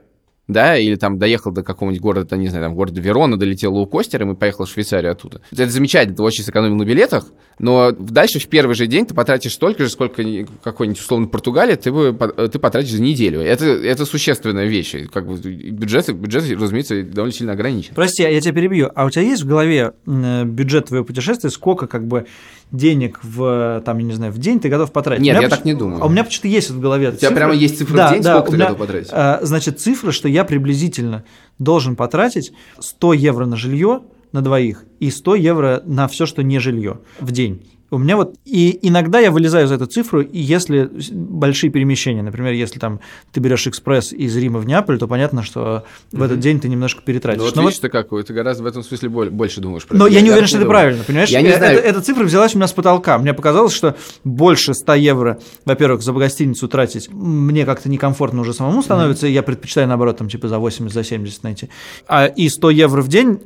да, 0.47 0.77
или 0.77 0.95
там 0.95 1.17
доехал 1.17 1.51
до 1.51 1.63
какого-нибудь 1.63 2.01
города, 2.01 2.37
не 2.37 2.47
знаю, 2.47 2.65
там, 2.65 2.75
города 2.75 2.99
Верона, 3.01 3.37
долетел 3.37 3.73
лоукостером 3.73 4.31
и 4.31 4.35
поехал 4.35 4.65
в 4.65 4.69
Швейцарию 4.69 5.11
оттуда. 5.11 5.41
Это 5.51 5.69
замечательно, 5.69 6.15
ты 6.15 6.23
очень 6.23 6.43
сэкономил 6.43 6.75
на 6.75 6.83
билетах, 6.83 7.25
но 7.59 7.91
дальше 7.91 8.39
в 8.39 8.47
первый 8.47 8.75
же 8.75 8.87
день 8.87 9.05
ты 9.05 9.13
потратишь 9.13 9.53
столько 9.53 9.83
же, 9.83 9.89
сколько 9.89 10.23
какой-нибудь 10.63 10.99
условно 10.99 11.27
Португалии 11.27 11.75
ты, 11.75 11.91
бы, 11.91 12.15
ты 12.51 12.59
потратишь 12.59 12.91
за 12.91 13.01
неделю. 13.01 13.41
Это, 13.41 13.65
это 13.65 14.05
существенная 14.05 14.67
вещь. 14.67 14.95
Как 15.11 15.27
бы 15.27 15.37
бюджет, 15.37 16.13
бюджет, 16.13 16.49
разумеется, 16.51 17.01
довольно 17.03 17.33
сильно 17.33 17.53
ограничен. 17.53 17.93
Прости, 17.95 18.23
я 18.23 18.39
тебя 18.39 18.53
перебью. 18.53 18.91
А 18.93 19.05
у 19.05 19.09
тебя 19.09 19.23
есть 19.23 19.43
в 19.43 19.47
голове 19.47 19.93
бюджет 20.05 20.85
твоего 20.85 21.03
путешествия, 21.03 21.49
сколько 21.49 21.87
как 21.87 22.05
бы 22.07 22.27
денег 22.71 23.19
в, 23.23 23.81
там, 23.85 23.97
я 23.97 24.03
не 24.03 24.13
знаю, 24.13 24.31
в 24.31 24.37
день 24.37 24.59
ты 24.59 24.69
готов 24.69 24.91
потратить. 24.91 25.23
Нет, 25.23 25.41
я 25.41 25.49
так 25.49 25.65
не 25.65 25.73
думаю. 25.73 26.03
А 26.03 26.05
у 26.05 26.09
меня 26.09 26.23
почему-то 26.23 26.49
есть 26.49 26.69
в 26.69 26.79
голове 26.79 27.09
У 27.09 27.11
тебя 27.13 27.31
прямо 27.31 27.53
есть 27.53 27.77
цифра 27.77 27.95
да, 27.95 28.09
в 28.09 28.13
день, 28.13 28.21
да, 28.21 28.33
сколько 28.35 28.51
ты 28.51 28.57
меня, 28.57 28.65
готов 28.65 28.79
потратить? 28.79 29.09
А, 29.11 29.39
значит, 29.41 29.79
цифра, 29.79 30.11
что 30.11 30.27
я 30.27 30.36
приблизительно 30.43 31.23
должен 31.59 31.95
потратить 31.95 32.53
100 32.79 33.13
евро 33.13 33.45
на 33.45 33.55
жилье 33.55 34.01
на 34.31 34.41
двоих 34.41 34.85
и 34.99 35.09
100 35.09 35.35
евро 35.35 35.81
на 35.85 36.07
все, 36.07 36.25
что 36.25 36.43
не 36.43 36.59
жилье 36.59 36.99
в 37.19 37.31
день. 37.31 37.76
У 37.89 37.97
меня 37.97 38.17
вот 38.17 38.35
и 38.43 38.77
иногда 38.81 39.19
я 39.19 39.31
вылезаю 39.31 39.67
за 39.67 39.75
эту 39.75 39.85
цифру, 39.85 40.21
и 40.21 40.39
если 40.39 40.89
большие 41.11 41.71
перемещения, 41.71 42.21
например, 42.21 42.53
если 42.53 42.79
там 42.79 42.99
ты 43.31 43.39
берешь 43.39 43.65
экспресс 43.67 44.11
из 44.11 44.35
Рима 44.35 44.59
в 44.59 44.65
Неаполь, 44.65 44.99
то 44.99 45.07
понятно, 45.07 45.41
что 45.41 45.85
в 46.11 46.21
этот 46.21 46.39
день 46.39 46.59
ты 46.59 46.67
немножко 46.67 47.01
перетратишь. 47.01 47.39
Ну, 47.39 47.45
вот 47.45 47.55
Но 47.55 47.61
видишь, 47.61 47.75
вот... 47.75 47.81
ты 47.83 47.89
как, 47.89 48.09
ты 48.09 48.33
гораздо 48.33 48.63
в 48.63 48.65
этом 48.65 48.83
смысле 48.83 49.09
больше 49.09 49.61
думаешь. 49.61 49.85
Про 49.85 49.97
Но 49.97 50.07
это. 50.07 50.15
я 50.15 50.21
не 50.21 50.31
уверен, 50.31 50.47
что 50.47 50.57
это 50.57 50.67
правильно, 50.67 51.03
понимаешь? 51.03 51.29
Я 51.29 51.41
не 51.41 51.49
э, 51.49 51.57
знаю. 51.57 51.77
Эта, 51.77 51.87
эта 51.87 52.01
цифра 52.01 52.23
взялась 52.23 52.55
у 52.55 52.57
меня 52.57 52.67
с 52.67 52.73
потолка. 52.73 53.17
Мне 53.17 53.33
показалось, 53.33 53.73
что 53.73 53.95
больше 54.25 54.73
100 54.73 54.93
евро, 54.95 55.39
во-первых, 55.63 56.01
за 56.01 56.11
гостиницу 56.11 56.67
тратить 56.67 57.09
мне 57.11 57.65
как-то 57.65 57.89
некомфортно 57.89 58.41
уже 58.41 58.53
самому 58.53 58.81
становится, 58.81 59.27
mm-hmm. 59.27 59.31
я 59.31 59.43
предпочитаю, 59.43 59.87
наоборот, 59.87 60.17
там 60.17 60.29
типа 60.29 60.47
за 60.47 60.59
80, 60.59 60.93
за 60.93 61.03
70 61.03 61.43
найти. 61.43 61.69
А 62.07 62.25
и 62.25 62.49
100 62.49 62.69
евро 62.71 63.01
в 63.01 63.07
день 63.07 63.39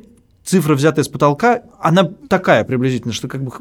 цифра, 0.44 0.74
взятая 0.74 1.04
с 1.04 1.08
потолка, 1.08 1.62
она 1.80 2.10
такая 2.28 2.64
приблизительно, 2.64 3.12
что 3.12 3.28
как 3.28 3.42
бы 3.42 3.52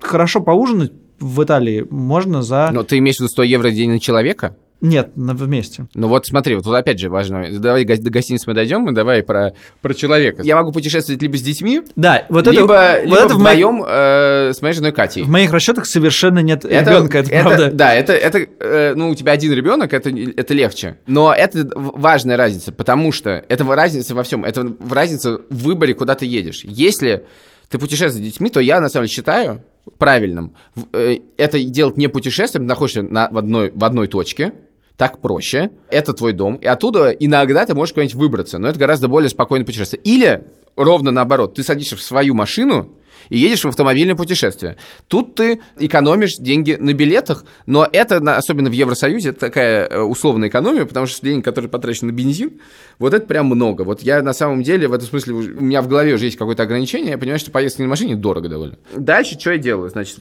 хорошо 0.00 0.40
поужинать 0.40 0.92
в 1.20 1.42
Италии 1.42 1.86
можно 1.90 2.42
за... 2.42 2.70
Но 2.72 2.82
ты 2.82 2.98
имеешь 2.98 3.16
в 3.16 3.20
виду 3.20 3.28
100 3.28 3.42
евро 3.44 3.68
в 3.68 3.74
день 3.74 3.90
на 3.90 4.00
человека? 4.00 4.56
Нет, 4.80 5.16
на, 5.16 5.34
вместе. 5.34 5.88
Ну 5.94 6.06
вот 6.06 6.26
смотри, 6.26 6.54
вот 6.54 6.64
тут 6.64 6.74
опять 6.74 7.00
же 7.00 7.10
важно. 7.10 7.46
Давай 7.50 7.84
до 7.84 8.10
гостиницы 8.10 8.44
мы 8.46 8.54
дойдем, 8.54 8.82
мы 8.82 8.92
давай 8.92 9.24
про, 9.24 9.54
про 9.82 9.92
человека. 9.92 10.42
Я 10.44 10.54
могу 10.54 10.70
путешествовать 10.70 11.20
либо 11.20 11.36
с 11.36 11.42
детьми, 11.42 11.82
да, 11.96 12.26
вот 12.28 12.46
либо, 12.46 12.74
это, 12.74 13.02
либо 13.02 13.10
вот 13.10 13.24
это 13.24 13.34
вдвоем 13.34 13.74
моих... 13.74 13.86
э, 13.88 14.52
с 14.54 14.62
моей 14.62 14.74
женой 14.74 14.92
Катей. 14.92 15.24
В 15.24 15.28
моих 15.28 15.52
расчетах 15.52 15.86
совершенно 15.86 16.38
нет 16.38 16.64
это, 16.64 16.90
ребенка, 16.90 17.18
это, 17.18 17.30
это 17.30 17.42
правда. 17.42 17.70
Да, 17.72 17.92
это, 17.92 18.12
это 18.12 18.38
э, 18.38 18.94
ну, 18.94 19.10
у 19.10 19.14
тебя 19.16 19.32
один 19.32 19.52
ребенок, 19.52 19.92
это, 19.92 20.10
это 20.10 20.54
легче. 20.54 20.98
Но 21.08 21.34
это 21.34 21.68
важная 21.74 22.36
разница, 22.36 22.70
потому 22.70 23.10
что 23.10 23.44
это 23.48 23.64
разница 23.64 24.14
во 24.14 24.22
всем. 24.22 24.44
Это 24.44 24.72
разница 24.88 25.40
в 25.50 25.56
выборе, 25.64 25.94
куда 25.94 26.14
ты 26.14 26.24
едешь. 26.24 26.60
Если 26.62 27.24
ты 27.68 27.78
путешествуешь 27.78 28.24
с 28.24 28.32
детьми, 28.32 28.50
то 28.50 28.60
я 28.60 28.80
на 28.80 28.88
самом 28.88 29.06
деле 29.06 29.14
считаю, 29.14 29.64
правильным. 29.98 30.54
Э, 30.92 31.18
это 31.36 31.62
делать 31.62 31.96
не 31.96 32.08
путешествием, 32.08 32.66
находишься 32.66 33.02
на, 33.02 33.28
в, 33.30 33.38
одной, 33.38 33.70
в 33.74 33.84
одной 33.84 34.08
точке, 34.08 34.52
так 34.96 35.20
проще, 35.20 35.70
это 35.90 36.12
твой 36.12 36.32
дом, 36.32 36.56
и 36.56 36.66
оттуда 36.66 37.10
иногда 37.10 37.64
ты 37.64 37.74
можешь 37.74 37.92
куда-нибудь 37.92 38.16
выбраться, 38.16 38.58
но 38.58 38.68
это 38.68 38.78
гораздо 38.78 39.08
более 39.08 39.28
спокойное 39.28 39.64
путешествие. 39.64 40.00
Или 40.02 40.44
ровно 40.76 41.10
наоборот, 41.10 41.54
ты 41.54 41.62
садишься 41.62 41.96
в 41.96 42.02
свою 42.02 42.34
машину, 42.34 42.94
и 43.28 43.38
едешь 43.38 43.64
в 43.64 43.68
автомобильное 43.68 44.14
путешествие. 44.14 44.76
Тут 45.08 45.34
ты 45.34 45.60
экономишь 45.78 46.36
деньги 46.36 46.76
на 46.78 46.92
билетах, 46.92 47.44
но 47.66 47.88
это, 47.90 48.16
особенно 48.36 48.70
в 48.70 48.72
Евросоюзе, 48.72 49.30
это 49.30 49.40
такая 49.40 49.86
э, 49.86 50.00
условная 50.00 50.48
экономия, 50.48 50.84
потому 50.84 51.06
что 51.06 51.24
деньги, 51.24 51.42
которые 51.42 51.70
потрачены 51.70 52.12
на 52.12 52.16
бензин, 52.16 52.60
вот 52.98 53.14
это 53.14 53.26
прям 53.26 53.46
много. 53.46 53.82
Вот 53.82 54.02
я 54.02 54.22
на 54.22 54.32
самом 54.32 54.62
деле 54.62 54.88
в 54.88 54.92
этом 54.92 55.08
смысле, 55.08 55.34
у 55.34 55.42
меня 55.60 55.82
в 55.82 55.88
голове 55.88 56.14
уже 56.14 56.26
есть 56.26 56.36
какое-то 56.36 56.62
ограничение, 56.62 57.10
я 57.10 57.18
понимаю, 57.18 57.38
что 57.38 57.50
поездка 57.50 57.82
на 57.82 57.88
машине 57.88 58.16
дорого 58.16 58.48
довольно. 58.48 58.78
Дальше 58.96 59.38
что 59.38 59.52
я 59.52 59.58
делаю? 59.58 59.90
Значит, 59.90 60.18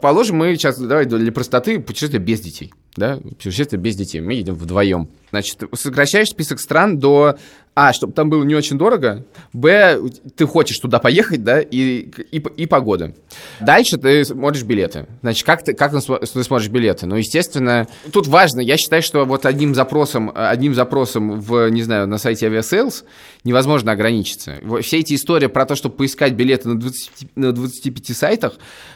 положим, 0.00 0.36
мы 0.36 0.54
сейчас, 0.54 0.78
давай 0.78 1.06
для 1.06 1.32
простоты, 1.32 1.80
путешествие 1.80 2.20
без 2.20 2.40
детей. 2.40 2.72
Да, 2.96 3.16
путешествие 3.18 3.80
без 3.80 3.94
детей. 3.94 4.20
Мы 4.20 4.34
едем 4.34 4.54
вдвоем. 4.54 5.08
Значит, 5.30 5.62
сокращаешь 5.74 6.28
список 6.30 6.58
стран 6.58 6.98
до 6.98 7.38
а, 7.80 7.92
чтобы 7.92 8.12
там 8.12 8.28
было 8.28 8.42
не 8.42 8.56
очень 8.56 8.76
дорого, 8.76 9.24
б, 9.52 10.00
ты 10.34 10.46
хочешь 10.46 10.76
туда 10.80 10.98
поехать, 10.98 11.44
да, 11.44 11.60
и, 11.60 12.10
и, 12.32 12.38
и 12.38 12.66
погода. 12.66 13.14
Дальше 13.60 13.98
ты 13.98 14.24
смотришь 14.24 14.64
билеты. 14.64 15.06
Значит, 15.22 15.46
как 15.46 15.62
ты, 15.62 15.74
как 15.74 15.92
ты 15.92 16.00
смотришь 16.00 16.70
билеты? 16.70 17.06
Ну, 17.06 17.14
естественно, 17.14 17.86
тут 18.12 18.26
важно, 18.26 18.58
я 18.58 18.76
считаю, 18.76 19.00
что 19.00 19.24
вот 19.24 19.46
одним 19.46 19.76
запросом, 19.76 20.32
одним 20.34 20.74
запросом 20.74 21.40
в, 21.40 21.68
не 21.68 21.84
знаю, 21.84 22.08
на 22.08 22.18
сайте 22.18 22.48
Aviasales 22.48 23.04
невозможно 23.44 23.92
ограничиться. 23.92 24.56
Все 24.82 24.98
эти 24.98 25.14
истории 25.14 25.46
про 25.46 25.64
то, 25.64 25.76
чтобы 25.76 25.94
поискать 25.94 26.32
билеты 26.32 26.70
на, 26.70 26.80
20, 26.80 27.36
на 27.36 27.52
25 27.52 28.16
сайтах, 28.16 28.54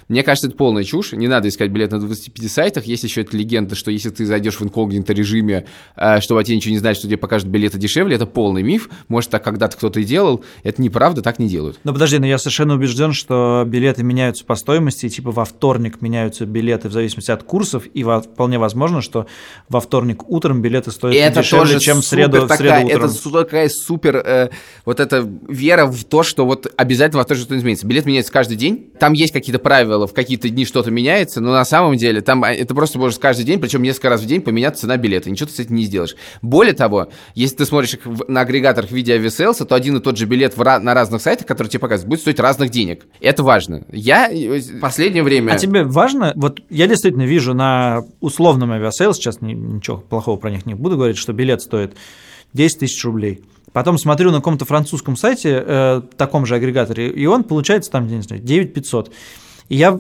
мне 0.09 0.23
кажется, 0.23 0.49
это 0.49 0.57
полная 0.57 0.85
чушь. 0.85 1.12
Не 1.12 1.29
надо 1.29 1.49
искать 1.49 1.71
билеты 1.71 1.95
на 1.97 2.03
25 2.03 2.51
сайтах. 2.51 2.85
Есть 2.85 3.05
еще 3.05 3.23
эта 3.23 3.37
легенда, 3.37 3.75
что 3.75 3.91
если 3.91 4.11
ты 4.11 4.27
зайдешь 4.27 4.61
в 4.61 4.62
инкогнито 4.62 5.12
режиме, 5.12 5.67
э, 5.97 6.21
чтобы 6.21 6.41
о 6.41 6.45
тебе 6.45 6.57
ничего 6.57 6.73
не 6.73 6.79
знать, 6.79 6.97
что 6.97 7.07
тебе 7.07 7.17
покажут 7.17 7.49
билеты 7.49 7.79
дешевле, 7.79 8.17
это 8.17 8.27
полный. 8.27 8.62
Может, 9.09 9.31
так 9.31 9.45
когда-то 9.45 9.76
кто-то 9.76 10.00
и 10.00 10.05
делал. 10.05 10.45
Это 10.62 10.81
неправда, 10.81 11.23
так 11.23 11.38
не 11.38 11.49
делают. 11.49 11.79
Но 11.85 11.93
подожди, 11.93 12.19
но 12.19 12.26
я 12.26 12.38
совершенно 12.38 12.75
убежден, 12.75 13.12
что 13.12 13.64
билеты 13.67 14.02
меняются 14.02 14.45
по 14.45 14.55
стоимости, 14.55 15.09
типа 15.09 15.31
во 15.31 15.45
вторник 15.45 16.00
меняются 16.00 16.47
билеты 16.47 16.88
в 16.88 16.93
зависимости 16.93 17.31
от 17.31 17.43
курсов, 17.43 17.85
и 17.93 18.05
во, 18.05 18.23
вполне 18.23 18.59
возможно, 18.59 19.02
что 19.02 19.26
во 19.69 19.81
вторник 19.81 20.29
утром 20.29 20.62
билеты 20.62 20.91
стоят 20.91 21.17
это 21.17 21.41
дешевле, 21.41 21.81
чем 21.81 22.00
в 22.00 22.05
среду, 22.05 22.47
такая, 22.47 22.57
в 22.57 22.59
среду 22.59 22.87
утром. 22.87 23.11
Это 23.11 23.45
такая 23.45 23.69
супер 23.69 24.17
э, 24.17 24.50
вот 24.85 25.00
эта 25.00 25.29
вера 25.49 25.87
в 25.87 26.05
то, 26.05 26.23
что 26.23 26.47
вот 26.47 26.73
обязательно 26.76 27.19
во 27.19 27.25
вторник 27.25 27.43
что-то 27.43 27.59
изменится. 27.59 27.87
Билет 27.87 28.07
меняется 28.07 28.33
каждый 28.33 28.57
день, 28.57 28.91
там 28.99 29.12
есть 29.12 29.33
какие-то 29.33 29.59
правила, 29.59 30.07
в 30.07 30.14
какие-то 30.14 30.49
дни 30.49 30.64
что-то 30.64 30.91
меняется, 30.91 31.41
но 31.41 31.52
на 31.52 31.64
самом 31.64 31.97
деле 31.97 32.21
там 32.21 32.45
а, 32.45 32.52
это 32.52 32.75
просто 32.75 32.99
может 32.99 33.19
каждый 33.19 33.45
день, 33.45 33.61
причем 33.61 33.83
несколько 33.83 34.09
раз 34.09 34.21
в 34.21 34.26
день 34.26 34.41
поменяться 34.41 34.83
цена 34.83 34.97
билета, 34.97 35.31
ничего 35.31 35.49
ты 35.49 35.55
с 35.55 35.59
этим 35.59 35.76
не 35.76 35.85
сделаешь. 35.85 36.17
Более 36.41 36.75
того, 36.75 37.09
если 37.35 37.57
ты 37.57 37.67
смотришь 37.67 37.97
на 38.29 38.45
агрегаторах 38.62 38.90
в 38.90 38.92
виде 38.92 39.14
авиаселса, 39.14 39.64
то 39.64 39.75
один 39.75 39.97
и 39.97 40.00
тот 40.00 40.16
же 40.16 40.26
билет 40.26 40.57
в, 40.57 40.62
на 40.62 40.95
разных 40.95 41.21
сайтах, 41.21 41.47
которые 41.47 41.71
тебе 41.71 41.81
показывают, 41.81 42.09
будет 42.09 42.21
стоить 42.21 42.38
разных 42.38 42.71
денег. 42.71 43.07
Это 43.21 43.42
важно. 43.42 43.85
Я 43.90 44.31
э, 44.31 44.61
в 44.61 44.81
последнее 44.81 45.23
время... 45.23 45.52
А 45.52 45.59
тебе 45.59 45.85
важно? 45.85 46.33
Вот 46.37 46.61
я 46.71 46.87
действительно 46.87 47.23
вижу 47.23 47.54
на 47.54 48.04
условном 48.21 48.73
Aviasales, 48.73 49.16
сейчас 49.16 49.40
ничего 49.40 49.99
плохого 49.99 50.37
про 50.37 50.50
них 50.50 50.64
не 50.66 50.75
буду 50.75 50.97
говорить, 50.97 51.19
что 51.19 51.33
билет 51.33 51.61
стоит 51.61 51.95
10 52.52 52.78
тысяч 52.78 53.04
рублей. 53.04 53.42
Потом 53.73 53.99
смотрю 53.99 54.31
на 54.31 54.38
каком-то 54.38 54.64
французском 54.64 55.16
сайте, 55.16 55.62
э, 55.66 56.02
таком 56.16 56.47
же 56.47 56.54
агрегаторе, 56.54 57.09
и 57.09 57.26
он 57.26 57.45
получается 57.45 57.90
там, 57.90 58.07
не 58.07 58.23
знаю, 58.23 58.42
9500. 58.42 59.12
И 59.69 59.76
я 59.76 59.99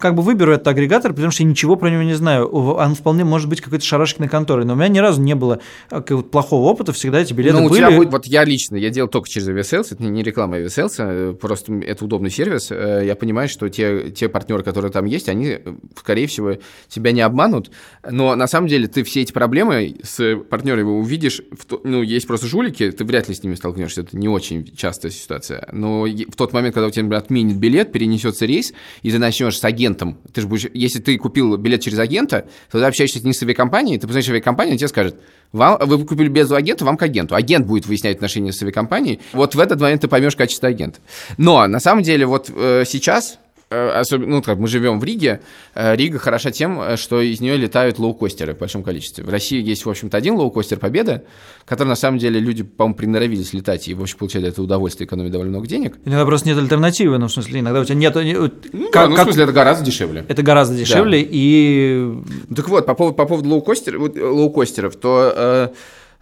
как 0.00 0.14
бы 0.14 0.22
выберу 0.22 0.52
этот 0.52 0.68
агрегатор, 0.68 1.12
потому 1.12 1.30
что 1.30 1.42
я 1.42 1.48
ничего 1.48 1.76
про 1.76 1.90
него 1.90 2.02
не 2.02 2.14
знаю. 2.14 2.46
Он 2.48 2.94
вполне 2.94 3.24
может 3.24 3.48
быть 3.48 3.60
какой-то 3.60 3.84
шарашкиной 3.84 4.28
конторой, 4.28 4.64
но 4.64 4.74
у 4.74 4.76
меня 4.76 4.88
ни 4.88 4.98
разу 4.98 5.20
не 5.20 5.34
было 5.34 5.60
э, 5.90 6.00
плохого 6.00 6.68
опыта, 6.68 6.92
всегда 6.92 7.20
эти 7.20 7.32
билеты 7.32 7.60
ну, 7.60 7.68
были. 7.68 7.80
Тебя 7.80 7.90
будет, 7.90 8.12
вот 8.12 8.26
я 8.26 8.44
лично, 8.44 8.76
я 8.76 8.90
делал 8.90 9.08
только 9.08 9.28
через 9.28 9.48
Aviasales, 9.48 9.88
это 9.90 10.02
не 10.02 10.22
реклама 10.22 10.58
Aviasales, 10.58 10.94
э, 10.98 11.32
просто 11.34 11.72
это 11.74 12.04
удобный 12.04 12.30
сервис. 12.30 12.68
Э, 12.70 13.02
я 13.04 13.14
понимаю, 13.16 13.48
что 13.48 13.68
те, 13.68 14.10
те 14.10 14.28
партнеры, 14.28 14.62
которые 14.62 14.90
там 14.90 15.04
есть, 15.04 15.28
они, 15.28 15.58
скорее 15.96 16.26
всего, 16.26 16.56
тебя 16.88 17.12
не 17.12 17.20
обманут, 17.20 17.70
но 18.08 18.34
на 18.34 18.46
самом 18.46 18.68
деле 18.68 18.86
ты 18.88 19.02
все 19.04 19.22
эти 19.22 19.32
проблемы 19.32 19.96
с 20.02 20.36
партнерами 20.36 20.88
увидишь, 20.88 21.42
в, 21.50 21.80
ну, 21.84 22.02
есть 22.02 22.26
просто 22.26 22.46
жулики, 22.46 22.90
ты 22.90 23.04
вряд 23.04 23.28
ли 23.28 23.34
с 23.34 23.42
ними 23.42 23.54
столкнешься, 23.54 24.02
это 24.02 24.16
не 24.16 24.28
очень 24.28 24.64
частая 24.76 25.10
ситуация, 25.10 25.68
но 25.72 26.04
в 26.04 26.36
тот 26.36 26.52
момент, 26.52 26.74
когда 26.74 26.88
у 26.88 26.90
тебя, 26.90 27.16
отменит 27.16 27.56
билет, 27.56 27.92
перенесется 27.92 28.46
рейс, 28.46 28.72
и 29.02 29.10
ты 29.10 29.18
начнешь 29.18 29.58
с 29.58 29.64
агентом, 29.64 29.83
ты 30.32 30.40
же 30.40 30.46
будешь, 30.46 30.66
если 30.72 31.00
ты 31.00 31.18
купил 31.18 31.56
билет 31.56 31.82
через 31.82 31.98
агента, 31.98 32.46
то 32.70 32.78
ты 32.78 32.84
общаешься 32.84 33.20
не 33.26 33.34
с 33.34 33.42
авиакомпанией, 33.42 33.98
ты 33.98 34.06
позвонишь 34.06 34.28
авиакомпанию, 34.30 34.78
тебе 34.78 34.88
скажет, 34.88 35.16
вам, 35.52 35.78
вы 35.80 36.04
купили 36.04 36.28
без 36.28 36.50
агента, 36.50 36.84
вам 36.84 36.96
к 36.96 37.02
агенту. 37.02 37.34
Агент 37.34 37.66
будет 37.66 37.86
выяснять 37.86 38.16
отношения 38.16 38.52
с 38.52 38.62
авиакомпанией. 38.62 39.20
Вот 39.32 39.54
в 39.54 39.60
этот 39.60 39.80
момент 39.80 40.00
ты 40.00 40.08
поймешь 40.08 40.36
качество 40.36 40.68
агента. 40.68 41.00
Но 41.36 41.66
на 41.66 41.80
самом 41.80 42.02
деле 42.02 42.26
вот 42.26 42.50
э, 42.54 42.84
сейчас 42.86 43.38
особенно, 43.70 44.36
ну, 44.36 44.42
как 44.42 44.58
мы 44.58 44.68
живем 44.68 45.00
в 45.00 45.04
Риге, 45.04 45.40
э, 45.74 45.96
Рига 45.96 46.18
хороша 46.18 46.50
тем, 46.50 46.80
э, 46.80 46.96
что 46.96 47.20
из 47.20 47.40
нее 47.40 47.56
летают 47.56 47.98
лоукостеры 47.98 48.54
в 48.54 48.58
большом 48.58 48.82
количестве. 48.82 49.24
В 49.24 49.28
России 49.28 49.62
есть, 49.62 49.84
в 49.84 49.90
общем-то, 49.90 50.16
один 50.16 50.34
лоукостер 50.34 50.78
«Победа», 50.78 51.24
который, 51.64 51.88
на 51.88 51.96
самом 51.96 52.18
деле, 52.18 52.40
люди, 52.40 52.62
по-моему, 52.62 52.94
приноровились 52.94 53.52
летать 53.52 53.88
и, 53.88 53.94
в 53.94 54.02
общем, 54.02 54.18
получали 54.18 54.48
это 54.48 54.62
удовольствие, 54.62 55.06
экономить 55.06 55.32
довольно 55.32 55.50
много 55.50 55.66
денег. 55.66 55.96
Иногда 56.04 56.24
просто 56.24 56.48
нет 56.48 56.58
альтернативы, 56.58 57.18
ну, 57.18 57.28
в 57.28 57.32
смысле, 57.32 57.60
иногда 57.60 57.80
у 57.80 57.84
тебя 57.84 57.96
нет... 57.96 58.14
Ну, 58.14 58.90
как, 58.90 59.04
да, 59.04 59.08
ну, 59.08 59.16
в 59.16 59.22
смысле, 59.22 59.44
это 59.44 59.52
гораздо 59.52 59.84
дешевле. 59.84 60.24
Это 60.28 60.42
гораздо 60.42 60.76
дешевле, 60.76 61.20
да. 61.20 61.28
и... 61.30 62.12
Так 62.54 62.68
вот, 62.68 62.86
по 62.86 62.94
поводу, 62.94 63.16
по 63.16 63.26
поводу 63.26 63.48
лоукостер, 63.48 63.98
лоукостеров, 63.98 64.96
то 64.96 65.32
э, 65.34 65.68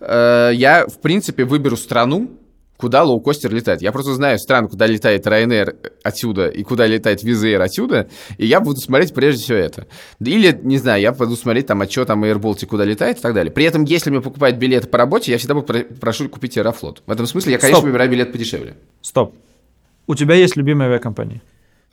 э, 0.01 0.51
я, 0.55 0.87
в 0.87 0.99
принципе, 0.99 1.45
выберу 1.45 1.77
страну, 1.77 2.31
куда 2.83 3.05
лоукостер 3.05 3.55
летает. 3.55 3.81
Я 3.81 3.93
просто 3.93 4.13
знаю 4.13 4.41
стран, 4.41 4.67
куда 4.67 4.89
летает 4.89 5.25
Ryanair 5.25 5.93
отсюда 6.03 6.49
и 6.49 6.65
куда 6.65 6.85
летает 6.85 7.23
Air 7.23 7.63
отсюда, 7.63 8.09
и 8.39 8.47
я 8.47 8.59
буду 8.59 8.81
смотреть 8.81 9.15
прежде 9.15 9.41
всего 9.45 9.59
это. 9.59 9.87
Или, 10.19 10.59
не 10.65 10.79
знаю, 10.79 11.01
я 11.01 11.13
буду 11.13 11.37
смотреть 11.37 11.69
там, 11.69 11.81
а 11.81 11.89
что 11.89 12.05
там 12.05 12.25
Air 12.25 12.41
Baltic 12.41 12.67
куда 12.67 12.85
летает 12.85 13.19
и 13.19 13.21
так 13.21 13.35
далее. 13.35 13.53
При 13.53 13.67
этом, 13.67 13.85
если 13.85 14.11
мне 14.11 14.21
покупают 14.21 14.57
билеты 14.57 14.89
по 14.89 14.99
работе, 14.99 15.31
я 15.31 15.39
всегда 15.39 15.55
буду 15.55 15.73
прошу 16.01 16.29
купить 16.29 16.59
Аэрофлот. 16.59 17.05
В 17.07 17.13
этом 17.13 17.27
смысле 17.27 17.53
я, 17.53 17.59
конечно, 17.59 17.77
Стоп. 17.77 17.87
выбираю 17.87 18.11
билет 18.11 18.33
подешевле. 18.33 18.75
Стоп. 19.01 19.37
У 20.09 20.17
тебя 20.17 20.35
есть 20.35 20.57
любимая 20.57 20.89
авиакомпания? 20.89 21.41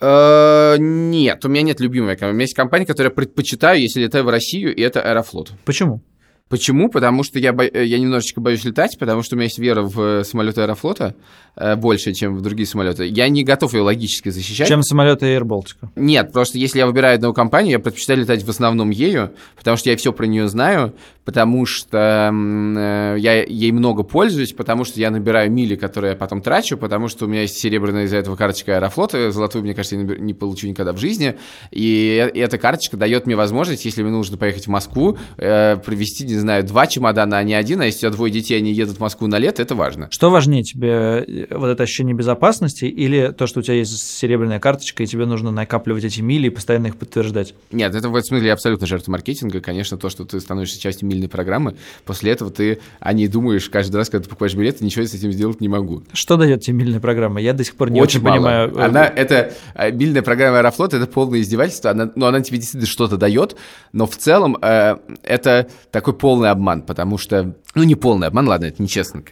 Э, 0.01 0.75
нет, 0.79 1.45
у 1.45 1.49
меня 1.49 1.61
нет 1.61 1.79
любимой 1.79 2.15
компании. 2.15 2.31
У 2.31 2.35
меня 2.35 2.43
есть 2.45 2.55
компания, 2.55 2.87
которую 2.87 3.11
я 3.11 3.15
предпочитаю, 3.15 3.79
если 3.79 4.01
летаю 4.01 4.23
в 4.23 4.29
Россию, 4.29 4.75
и 4.75 4.81
это 4.81 5.03
Аэрофлот. 5.03 5.51
Почему? 5.65 6.01
Почему? 6.49 6.89
Потому 6.89 7.23
что 7.23 7.37
я, 7.37 7.53
бо... 7.53 7.63
я 7.63 7.99
немножечко 7.99 8.41
боюсь 8.41 8.63
летать, 8.63 8.97
потому 8.99 9.21
что 9.21 9.35
у 9.35 9.37
меня 9.37 9.45
есть 9.45 9.59
вера 9.59 9.83
в 9.83 10.01
э, 10.01 10.23
самолеты 10.23 10.61
Аэрофлота 10.61 11.15
э, 11.55 11.75
больше, 11.75 12.11
чем 12.13 12.35
в 12.35 12.41
другие 12.41 12.65
самолеты. 12.65 13.05
Я 13.05 13.29
не 13.29 13.43
готов 13.43 13.75
ее 13.75 13.81
логически 13.81 14.29
защищать. 14.29 14.67
Чем 14.67 14.81
самолеты 14.81 15.27
Air 15.27 15.43
Baltica? 15.43 15.89
Нет, 15.95 16.33
просто 16.33 16.57
если 16.57 16.79
я 16.79 16.87
выбираю 16.87 17.15
одну 17.15 17.33
компанию, 17.33 17.73
я 17.73 17.79
предпочитаю 17.79 18.21
летать 18.21 18.43
в 18.43 18.49
основном 18.49 18.89
ею, 18.89 19.31
потому 19.55 19.77
что 19.77 19.91
я 19.91 19.95
все 19.95 20.11
про 20.11 20.25
нее 20.25 20.47
знаю, 20.47 20.95
потому 21.23 21.67
что 21.67 22.31
э, 22.33 23.15
я 23.19 23.43
ей 23.43 23.71
много 23.71 24.01
пользуюсь, 24.01 24.51
потому 24.51 24.85
что 24.85 24.99
я 24.99 25.11
набираю 25.11 25.51
мили, 25.51 25.75
которые 25.75 26.13
я 26.13 26.17
потом 26.17 26.41
трачу, 26.41 26.77
потому 26.77 27.09
что 27.09 27.25
у 27.25 27.27
меня 27.27 27.41
есть 27.43 27.59
серебряная 27.59 28.05
из-за 28.05 28.17
этого 28.17 28.35
карточка 28.35 28.77
Аэрофлота, 28.77 29.31
золотую, 29.31 29.63
мне 29.63 29.75
кажется, 29.75 29.97
я 29.97 30.01
не 30.01 30.33
получу 30.33 30.67
никогда 30.67 30.93
в 30.93 30.97
жизни, 30.97 31.37
и 31.69 32.31
эта 32.33 32.57
карточка 32.57 32.97
дает 32.97 33.27
мне 33.27 33.35
возможность, 33.35 33.85
если 33.85 34.01
мне 34.01 34.11
нужно 34.11 34.37
поехать 34.37 34.65
в 34.65 34.69
Москву, 34.69 35.19
э, 35.37 35.77
провести, 35.77 36.38
не 36.39 36.41
знаю, 36.41 36.63
два 36.63 36.87
чемодана, 36.87 37.37
а 37.37 37.43
не 37.43 37.53
один, 37.53 37.81
а 37.81 37.85
если 37.85 37.99
у 37.99 38.01
тебя 38.01 38.11
двое 38.11 38.31
детей, 38.31 38.57
они 38.57 38.71
едут 38.71 38.97
в 38.97 38.99
Москву 38.99 39.27
на 39.27 39.37
лето, 39.37 39.61
это 39.61 39.75
важно. 39.75 40.07
Что 40.09 40.29
важнее 40.29 40.63
тебе, 40.63 40.89
э, 40.89 41.47
вот 41.51 41.67
это 41.67 41.83
ощущение 41.83 42.15
безопасности 42.15 42.85
или 42.85 43.33
то, 43.37 43.45
что 43.45 43.59
у 43.59 43.63
тебя 43.63 43.75
есть 43.75 44.17
серебряная 44.17 44.59
карточка, 44.59 45.03
и 45.03 45.05
тебе 45.05 45.25
нужно 45.25 45.51
накапливать 45.51 46.05
эти 46.05 46.21
мили 46.21 46.47
и 46.47 46.49
постоянно 46.49 46.87
их 46.87 46.95
подтверждать? 46.95 47.53
Нет, 47.71 47.93
это 47.93 48.09
в 48.09 48.15
этом 48.15 48.27
смысле 48.27 48.53
абсолютно 48.53 48.87
жертва 48.87 49.11
маркетинга. 49.11 49.59
Конечно, 49.59 49.97
то, 49.97 50.09
что 50.09 50.25
ты 50.25 50.39
становишься 50.39 50.79
частью 50.79 51.07
мильной 51.07 51.27
программы, 51.27 51.75
после 52.05 52.31
этого 52.31 52.51
ты 52.51 52.79
о 52.99 53.13
ней 53.13 53.27
думаешь 53.27 53.69
каждый 53.69 53.97
раз, 53.97 54.09
когда 54.09 54.23
ты 54.23 54.29
покупаешь 54.29 54.55
билет, 54.55 54.81
и 54.81 54.85
ничего 54.85 55.05
с 55.05 55.13
этим 55.13 55.31
сделать 55.31 55.59
не 55.59 55.67
могу. 55.67 56.03
Что 56.13 56.37
дает 56.37 56.61
тебе 56.61 56.77
мильная 56.77 57.01
программа? 57.01 57.41
Я 57.41 57.53
до 57.53 57.63
сих 57.63 57.75
пор 57.75 57.89
не 57.91 58.01
очень, 58.01 58.19
очень 58.19 58.27
понимаю. 58.29 58.73
Э, 58.75 58.85
она, 58.85 59.05
это, 59.05 59.53
э, 59.75 59.91
мильная 59.91 60.21
программа 60.21 60.59
Аэрофлот, 60.59 60.93
это 60.93 61.05
полное 61.05 61.41
издевательство, 61.41 61.91
она, 61.91 62.09
ну, 62.15 62.25
она 62.27 62.41
тебе 62.41 62.57
действительно 62.57 62.87
что-то 62.87 63.17
дает, 63.17 63.55
но 63.91 64.05
в 64.05 64.15
целом 64.15 64.57
э, 64.61 64.97
это 65.23 65.67
такой 65.91 66.13
полный 66.13 66.28
обман, 66.51 66.81
потому 66.83 67.17
что 67.17 67.55
ну, 67.75 67.83
не 67.83 67.93
полный 67.93 68.27
обман, 68.27 68.47
ладно, 68.47 68.65
это 68.65 68.81
нечестно. 68.81 69.23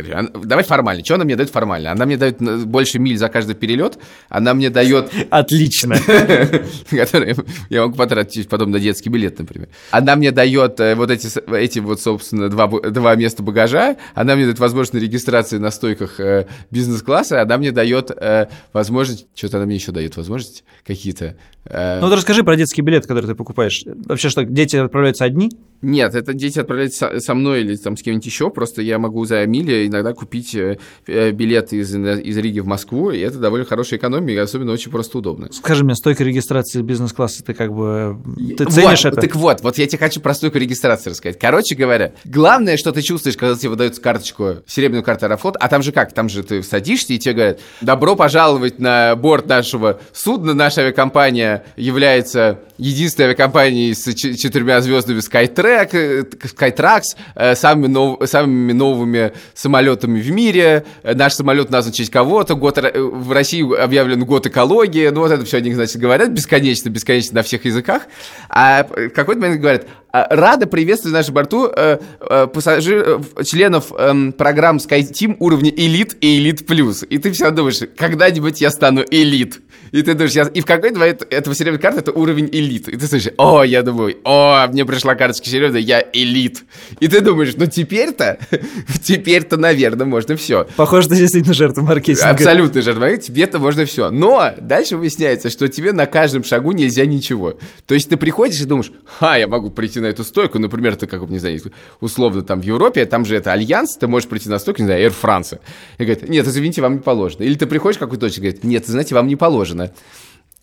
Давай 0.44 0.64
формально. 0.64 1.04
Что 1.04 1.16
она 1.16 1.24
мне 1.24 1.36
дает 1.36 1.50
формально? 1.50 1.92
Она 1.92 2.06
мне 2.06 2.18
дает 2.18 2.40
больше 2.68 3.00
миль 3.00 3.18
за 3.18 3.30
каждый 3.30 3.56
перелет, 3.56 3.98
она 4.30 4.54
мне 4.54 4.70
дает... 4.70 5.12
Отлично. 5.32 5.96
Который 6.90 7.36
я 7.70 7.82
могу 7.82 7.96
потратить 7.96 8.48
потом 8.48 8.70
на 8.70 8.80
детский 8.80 9.10
билет, 9.10 9.40
например. 9.40 9.70
Она 9.90 10.16
мне 10.16 10.32
дает 10.32 10.80
э, 10.80 10.94
вот 10.94 11.10
эти, 11.10 11.28
эти 11.52 11.80
вот, 11.80 12.00
собственно, 12.00 12.48
два, 12.50 12.68
два 12.68 13.16
места 13.16 13.42
багажа, 13.42 13.98
она 14.14 14.36
мне 14.36 14.46
дает 14.46 14.60
возможность 14.60 15.04
регистрации 15.04 15.58
на 15.58 15.72
стойках 15.72 16.20
э, 16.20 16.46
бизнес-класса, 16.70 17.42
она 17.42 17.58
мне 17.58 17.72
дает 17.72 18.12
э, 18.12 18.50
возможность... 18.72 19.26
Что-то 19.34 19.58
она 19.58 19.66
мне 19.66 19.76
еще 19.76 19.92
дает 19.92 20.16
возможность 20.16 20.64
какие-то... 20.86 21.38
Ну, 21.70 22.00
вот 22.02 22.14
расскажи 22.14 22.46
про 22.46 22.56
детский 22.56 22.82
билет, 22.82 23.08
который 23.08 23.26
ты 23.26 23.36
покупаешь. 23.36 23.84
Вообще 24.06 24.30
что, 24.30 24.46
дети 24.46 24.78
отправляются 24.78 25.26
одни? 25.26 25.50
Нет, 25.82 26.16
это 26.16 26.34
дети 26.34 26.60
отправляются 26.60 27.20
со 27.20 27.34
мной 27.34 27.62
или 27.62 27.76
там 27.76 27.98
с 27.98 28.02
кем-нибудь 28.02 28.27
еще, 28.28 28.50
просто 28.50 28.82
я 28.82 29.00
могу 29.00 29.26
за 29.26 29.46
мили 29.46 29.88
иногда 29.88 30.14
купить 30.14 30.54
э, 30.56 30.78
э, 31.08 31.32
билет 31.32 31.74
из, 31.74 31.96
из 31.96 32.38
Риги 32.38 32.60
в 32.60 32.68
Москву, 32.68 33.12
и 33.12 33.20
это 33.20 33.40
довольно 33.40 33.66
хорошая 33.66 34.00
экономия, 34.00 34.36
и 34.36 34.38
особенно 34.38 34.72
очень 34.72 34.92
просто 34.92 35.18
удобно. 35.18 35.50
Скажи 35.52 35.84
мне, 35.84 35.96
стойка 35.96 36.24
регистрации 36.24 36.82
бизнес-класса, 36.82 37.44
ты 37.44 37.54
как 37.54 37.74
бы, 37.74 38.18
ты 38.58 38.66
ценишь 38.66 39.04
вот, 39.04 39.14
это? 39.14 39.22
Так 39.22 39.36
вот, 39.36 39.62
вот 39.62 39.78
я 39.78 39.88
тебе 39.88 40.00
хочу 40.00 40.22
про 40.22 40.34
стойку 40.34 40.58
регистрации 40.58 41.10
рассказать. 41.10 41.40
Короче 41.40 41.76
говоря, 41.76 42.14
главное, 42.26 42.78
что 42.78 42.92
ты 42.92 43.02
чувствуешь, 43.02 43.38
когда 43.38 43.56
тебе 43.56 43.70
выдают 43.70 43.98
карточку, 44.00 44.58
серебряную 44.68 45.04
карту 45.04 45.26
Аэрофлот, 45.26 45.58
а 45.60 45.68
там 45.68 45.82
же 45.82 45.92
как, 45.92 46.14
там 46.14 46.30
же 46.30 46.44
ты 46.44 46.62
садишься, 46.64 47.14
и 47.14 47.18
тебе 47.18 47.34
говорят, 47.34 47.60
добро 47.82 48.16
пожаловать 48.16 48.80
на 48.80 49.16
борт 49.16 49.48
нашего 49.48 50.00
судна, 50.14 50.54
наша 50.54 50.82
авиакомпания 50.82 51.66
является 51.76 52.60
единственной 52.78 53.28
авиакомпанией 53.28 53.96
с 53.96 54.14
четырьмя 54.14 54.82
звездами 54.82 55.20
Skytrack, 55.20 55.90
э, 55.94 56.24
Skytrax, 56.24 57.02
э, 57.36 57.56
самыми, 57.56 57.88
нов, 57.88 58.17
самыми 58.26 58.74
новыми 58.74 59.34
самолетами 59.54 60.20
в 60.20 60.32
мире. 60.32 60.86
Э, 61.04 61.14
наш 61.14 61.34
самолет 61.34 61.70
назван 61.70 61.94
честь 61.94 62.12
кого-то. 62.12 62.56
Год, 62.56 62.78
в 62.78 63.32
России 63.32 63.64
объявлен 63.76 64.24
год 64.26 64.48
экологии. 64.48 65.10
Ну, 65.10 65.22
вот 65.22 65.32
это 65.32 65.46
все 65.46 65.58
они, 65.58 65.74
значит, 65.74 65.98
говорят 65.98 66.30
бесконечно, 66.30 66.90
бесконечно 66.90 67.36
на 67.36 67.44
всех 67.44 67.66
языках. 67.66 68.04
А 68.50 68.84
в 68.84 69.10
какой-то 69.10 69.42
момент 69.42 69.62
говорят, 69.62 69.88
«А, 70.07 70.07
рада 70.12 70.68
приветствовать 70.68 71.14
на 71.14 71.20
нашем 71.20 71.34
борту 71.34 71.68
э, 71.68 72.00
э, 72.20 72.48
пассажир, 72.48 73.22
э, 73.38 73.44
членов 73.44 73.92
э, 73.98 74.32
программ 74.38 74.78
SkyTeam 74.78 75.38
уровня 75.40 75.72
Элит 75.72 76.18
и 76.22 76.40
Элит 76.40 76.66
Плюс. 76.66 77.04
И 77.10 77.18
ты 77.18 77.32
все 77.32 77.52
думаешь, 77.52 77.80
когда-нибудь 77.98 78.62
я 78.62 78.72
стану 78.72 79.04
Элит. 79.10 79.62
И 79.92 80.02
ты 80.02 80.14
думаешь, 80.14 80.34
я... 80.34 80.44
и 80.44 80.62
в 80.62 80.66
какой-то 80.66 81.00
момент 81.00 81.26
этого 81.30 81.56
серебряной 81.56 81.80
карты 81.80 82.00
это 82.00 82.12
уровень 82.12 82.50
элит. 82.52 82.88
И 82.88 82.98
ты 82.98 83.08
слышишь, 83.08 83.32
о, 83.38 83.64
я 83.64 83.84
думаю, 83.84 84.18
о, 84.24 84.68
мне 84.68 84.86
пришла 84.86 85.16
карточка 85.16 85.48
серебряная, 85.50 85.82
я 85.82 86.04
элит. 86.14 86.64
И 87.00 87.08
ты 87.08 87.22
думаешь, 87.22 87.54
ну 87.56 87.66
теперь-то, 87.68 88.38
теперь-то, 89.04 89.58
наверное, 89.58 90.06
можно 90.06 90.36
все. 90.36 90.68
Похоже, 90.76 91.10
ты 91.10 91.16
действительно 91.16 91.54
жертва 91.54 91.82
маркетинга. 91.82 92.30
Абсолютно 92.30 92.82
жертва 92.82 93.02
маркетинга, 93.02 93.28
тебе-то 93.28 93.60
можно 93.60 93.86
все. 93.86 94.10
Но 94.10 94.52
дальше 94.60 94.98
выясняется, 94.98 95.50
что 95.50 95.68
тебе 95.68 95.94
на 95.94 96.06
каждом 96.06 96.44
шагу 96.44 96.72
нельзя 96.72 97.06
ничего. 97.06 97.58
То 97.86 97.94
есть 97.94 98.10
ты 98.10 98.18
приходишь 98.18 98.60
и 98.62 98.66
думаешь, 98.66 98.92
ха, 99.06 99.38
я 99.38 99.48
могу 99.48 99.70
прийти 99.70 99.97
на 100.00 100.08
эту 100.08 100.24
стойку, 100.24 100.60
например, 100.60 100.96
ты 100.96 101.08
как, 101.08 101.30
не 101.30 101.40
знаю, 101.40 101.60
условно 102.00 102.42
там 102.42 102.62
в 102.62 102.64
Европе, 102.64 103.06
там 103.06 103.26
же 103.26 103.36
это 103.36 103.54
Альянс, 103.54 103.98
ты 103.98 104.08
можешь 104.08 104.30
прийти 104.30 104.50
на 104.50 104.60
стойку, 104.60 104.82
не 104.82 104.88
знаю, 104.88 105.10
Air 105.10 105.16
France. 105.22 105.60
И 105.98 106.04
говорит, 106.04 106.30
нет, 106.30 106.48
извините, 106.48 106.82
вам 106.82 106.94
не 106.94 107.00
положено. 107.00 107.44
Или 107.44 107.56
ты 107.56 107.66
приходишь 107.66 107.98
в 107.98 108.00
какую-то 108.00 108.28
точку, 108.28 108.42
говорит, 108.42 108.64
нет, 108.64 108.86
знаете, 108.88 109.16
вам 109.16 109.28
не 109.28 109.36
положено. 109.36 109.92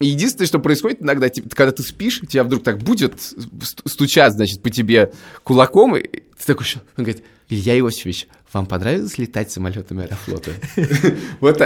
И 0.00 0.06
единственное, 0.06 0.46
что 0.46 0.58
происходит 0.58 1.02
иногда, 1.02 1.28
когда 1.50 1.72
ты 1.72 1.82
спишь, 1.82 2.20
тебя 2.28 2.44
вдруг 2.44 2.64
так 2.64 2.78
будет 2.78 3.14
стучать, 3.84 4.32
значит, 4.32 4.62
по 4.62 4.70
тебе 4.70 5.12
кулаком, 5.44 5.96
и 5.96 6.02
ты 6.02 6.46
такой, 6.46 6.66
он 6.96 7.04
говорит, 7.04 7.24
Илья 7.48 7.78
Иосифович, 7.78 8.26
вам 8.54 8.66
понравилось 8.66 9.18
летать 9.18 9.50
самолетами 9.50 10.04
Аэрофлота? 10.04 10.50
Вот 11.40 11.60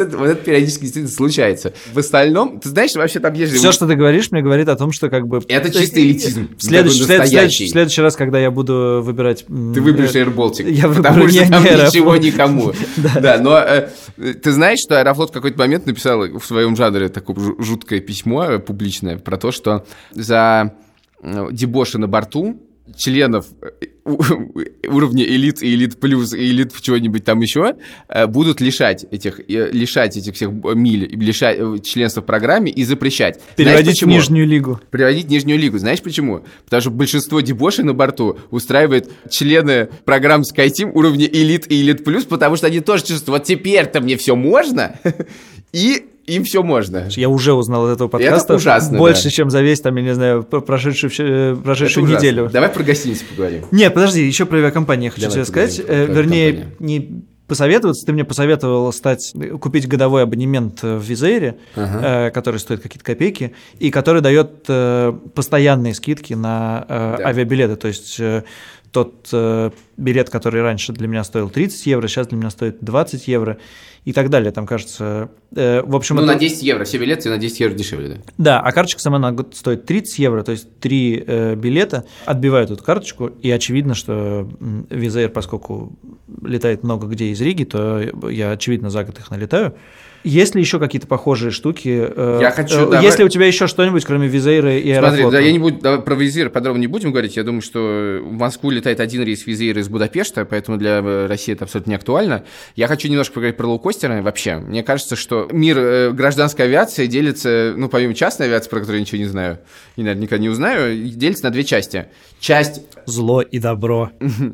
это 0.00 0.34
периодически 0.36 0.82
действительно 0.82 1.12
случается. 1.12 1.72
В 1.92 1.98
остальном, 1.98 2.60
ты 2.60 2.68
знаешь, 2.68 2.94
вообще 2.94 3.20
там 3.20 3.34
есть... 3.34 3.54
Все, 3.54 3.72
что 3.72 3.86
ты 3.86 3.94
говоришь, 3.94 4.30
мне 4.30 4.42
говорит 4.42 4.68
о 4.68 4.76
том, 4.76 4.92
что 4.92 5.10
как 5.10 5.26
бы... 5.26 5.42
Это 5.48 5.70
чистый 5.70 6.04
элитизм. 6.04 6.48
В 6.56 6.62
следующий 6.62 8.00
раз, 8.00 8.16
когда 8.16 8.38
я 8.38 8.50
буду 8.50 9.00
выбирать... 9.02 9.44
Ты 9.46 9.80
выберешь 9.80 10.14
Air 10.14 10.34
Baltic. 10.34 10.70
Я 10.70 10.88
выберу 10.88 11.02
Потому 11.02 11.28
что 11.28 11.48
там 11.50 11.64
ничего 11.64 12.16
никому. 12.16 12.72
Да, 13.20 13.38
но 13.38 13.58
э, 13.58 13.88
ты 14.34 14.52
знаешь, 14.52 14.78
что 14.80 14.98
Аэрофлот 14.98 15.30
в 15.30 15.32
какой-то 15.32 15.58
момент 15.58 15.86
написал 15.86 16.20
в 16.38 16.44
своем 16.44 16.76
жанре 16.76 17.08
такое 17.08 17.36
жуткое 17.58 18.00
письмо 18.00 18.44
э, 18.44 18.58
публичное 18.58 19.18
про 19.18 19.36
то, 19.36 19.52
что 19.52 19.84
за 20.12 20.74
э, 21.22 21.48
дебоши 21.52 21.98
на 21.98 22.08
борту 22.08 22.60
членов 22.96 23.46
э, 23.62 23.86
уровня 24.88 25.24
элит 25.24 25.62
и 25.62 25.74
элит 25.74 25.98
плюс 25.98 26.34
и 26.34 26.50
элит 26.50 26.72
чего-нибудь 26.80 27.24
там 27.24 27.40
еще 27.40 27.76
э, 28.08 28.26
будут 28.26 28.60
лишать 28.60 29.06
этих 29.10 29.40
э, 29.40 29.70
лишать 29.72 30.16
этих 30.16 30.34
всех 30.34 30.50
миль 30.50 31.06
лишать 31.16 31.84
членства 31.84 32.20
в 32.20 32.26
программе 32.26 32.70
и 32.70 32.84
запрещать. 32.84 33.40
Переводить 33.56 34.02
в 34.02 34.06
нижнюю 34.06 34.46
лигу. 34.46 34.80
Переводить 34.90 35.26
в 35.26 35.30
нижнюю 35.30 35.58
лигу. 35.58 35.78
Знаешь 35.78 36.02
почему? 36.02 36.44
Потому 36.64 36.80
что 36.82 36.90
большинство 36.90 37.40
дебошей 37.40 37.84
на 37.84 37.94
борту 37.94 38.38
устраивает 38.50 39.10
члены 39.30 39.88
программ 40.04 40.42
SkyTeam 40.42 40.92
уровня 40.92 41.26
элит 41.26 41.70
и 41.70 41.80
элит 41.80 42.04
плюс 42.04 42.24
потому 42.24 42.56
что 42.56 42.66
они 42.66 42.80
тоже 42.80 43.04
чувствуют 43.04 43.28
вот 43.28 43.44
теперь-то 43.44 44.00
мне 44.00 44.16
все 44.16 44.36
можно? 44.36 44.98
И 45.72 46.04
им 46.26 46.44
все 46.44 46.62
можно. 46.62 47.08
Я 47.10 47.28
уже 47.28 47.52
узнал 47.52 47.86
от 47.86 47.94
этого 47.96 48.08
подкаста. 48.08 48.54
Это 48.54 48.54
ужасно, 48.56 48.98
Больше, 48.98 49.24
да. 49.24 49.30
чем 49.30 49.50
за 49.50 49.62
весь, 49.62 49.80
там, 49.80 49.96
я 49.96 50.02
не 50.02 50.14
знаю, 50.14 50.42
прошедшую, 50.42 51.12
э, 51.18 51.56
прошедшую 51.56 52.06
неделю. 52.06 52.48
Давай 52.52 52.68
про 52.68 52.82
гостиницу 52.82 53.24
поговорим. 53.30 53.64
Нет, 53.70 53.94
подожди, 53.94 54.24
еще 54.24 54.46
про 54.46 54.58
авиакомпанию 54.58 55.10
хочу 55.10 55.28
Давай 55.28 55.34
тебе 55.34 55.44
сказать. 55.44 55.80
Э, 55.86 56.06
вернее, 56.06 56.68
не 56.78 57.24
посоветоваться. 57.46 58.06
Ты 58.06 58.12
мне 58.12 58.24
посоветовал 58.24 58.92
стать, 58.92 59.34
купить 59.60 59.86
годовой 59.86 60.22
абонемент 60.22 60.82
в 60.82 61.00
Визере, 61.00 61.58
ага. 61.76 62.28
э, 62.28 62.30
который 62.30 62.58
стоит 62.58 62.80
какие-то 62.80 63.04
копейки, 63.04 63.54
и 63.78 63.90
который 63.90 64.22
дает 64.22 64.64
э, 64.68 65.12
постоянные 65.34 65.94
скидки 65.94 66.34
на 66.34 66.86
э, 66.88 67.16
да. 67.18 67.28
авиабилеты. 67.28 67.76
То 67.76 67.88
есть 67.88 68.18
э, 68.18 68.44
тот 68.90 69.28
э, 69.32 69.70
билет, 69.96 70.30
который 70.30 70.62
раньше 70.62 70.92
для 70.92 71.08
меня 71.08 71.24
стоил 71.24 71.50
30 71.50 71.86
евро, 71.86 72.08
сейчас 72.08 72.28
для 72.28 72.38
меня 72.38 72.50
стоит 72.50 72.78
20 72.80 73.28
евро 73.28 73.58
и 74.04 74.12
так 74.12 74.28
далее. 74.28 74.52
Там, 74.52 74.66
кажется, 74.66 75.30
э, 75.56 75.82
в 75.82 75.96
общем... 75.96 76.16
Ну, 76.16 76.22
это... 76.22 76.32
на 76.32 76.38
10 76.38 76.62
евро, 76.62 76.84
все 76.84 76.98
билеты 76.98 77.30
на 77.30 77.38
10 77.38 77.60
евро 77.60 77.74
дешевле, 77.74 78.08
да? 78.08 78.16
Да, 78.36 78.60
а 78.60 78.72
карточка 78.72 79.00
сама 79.00 79.18
на 79.18 79.32
год 79.32 79.56
стоит 79.56 79.86
30 79.86 80.18
евро, 80.18 80.42
то 80.42 80.52
есть 80.52 80.78
три 80.78 81.22
э, 81.26 81.54
билета, 81.54 82.04
отбивают 82.26 82.70
эту 82.70 82.84
карточку, 82.84 83.26
и 83.26 83.50
очевидно, 83.50 83.94
что 83.94 84.48
Визаир, 84.90 85.30
поскольку 85.30 85.96
летает 86.42 86.82
много 86.82 87.06
где 87.06 87.26
из 87.26 87.40
Риги, 87.40 87.64
то 87.64 88.00
я, 88.28 88.52
очевидно, 88.52 88.90
за 88.90 89.04
год 89.04 89.18
их 89.18 89.30
налетаю. 89.30 89.74
Есть 90.24 90.54
ли 90.54 90.62
еще 90.62 90.80
какие-то 90.80 91.06
похожие 91.06 91.50
штуки? 91.50 91.88
Э, 91.88 92.38
я 92.40 92.50
хочу, 92.50 92.76
э, 92.76 92.90
давай... 92.90 93.04
Есть 93.04 93.18
ли 93.18 93.26
у 93.26 93.28
тебя 93.28 93.46
еще 93.46 93.66
что-нибудь, 93.66 94.06
кроме 94.06 94.26
Визейра 94.26 94.74
и 94.74 94.90
Аэрофлота? 94.90 95.20
Смотри, 95.20 95.38
да, 95.38 95.40
я 95.40 95.52
не 95.52 95.58
буду, 95.58 95.80
давай, 95.80 96.00
про 96.00 96.14
Визейр 96.14 96.48
подробно 96.48 96.80
не 96.80 96.86
будем 96.86 97.10
говорить. 97.10 97.36
Я 97.36 97.44
думаю, 97.44 97.60
что 97.60 98.20
в 98.22 98.32
Москву 98.32 98.70
летает 98.70 99.00
один 99.00 99.22
рейс 99.22 99.46
Визейра 99.46 99.82
из 99.82 99.90
Будапешта, 99.90 100.46
поэтому 100.46 100.78
для 100.78 101.00
э, 101.00 101.26
России 101.26 101.52
это 101.52 101.64
абсолютно 101.64 101.90
не 101.90 101.96
актуально. 101.96 102.44
Я 102.74 102.88
хочу 102.88 103.08
немножко 103.08 103.34
поговорить 103.34 103.58
про 103.58 103.66
лоукостеры 103.66 104.22
вообще. 104.22 104.56
Мне 104.56 104.82
кажется, 104.82 105.14
что 105.14 105.46
мир 105.52 106.12
гражданской 106.12 106.64
авиации 106.64 107.06
делится, 107.06 107.74
ну, 107.76 107.90
помимо 107.90 108.14
частной 108.14 108.46
авиации, 108.46 108.70
про 108.70 108.80
которую 108.80 109.00
я 109.00 109.02
ничего 109.02 109.18
не 109.18 109.26
знаю, 109.26 109.58
и, 109.96 110.02
наверное, 110.02 110.22
никогда 110.22 110.42
не 110.42 110.48
узнаю, 110.48 110.96
делится 110.96 111.44
на 111.44 111.50
две 111.50 111.64
части. 111.64 112.06
Часть... 112.40 112.80
Зло 113.06 113.42
и 113.42 113.58
добро. 113.58 114.10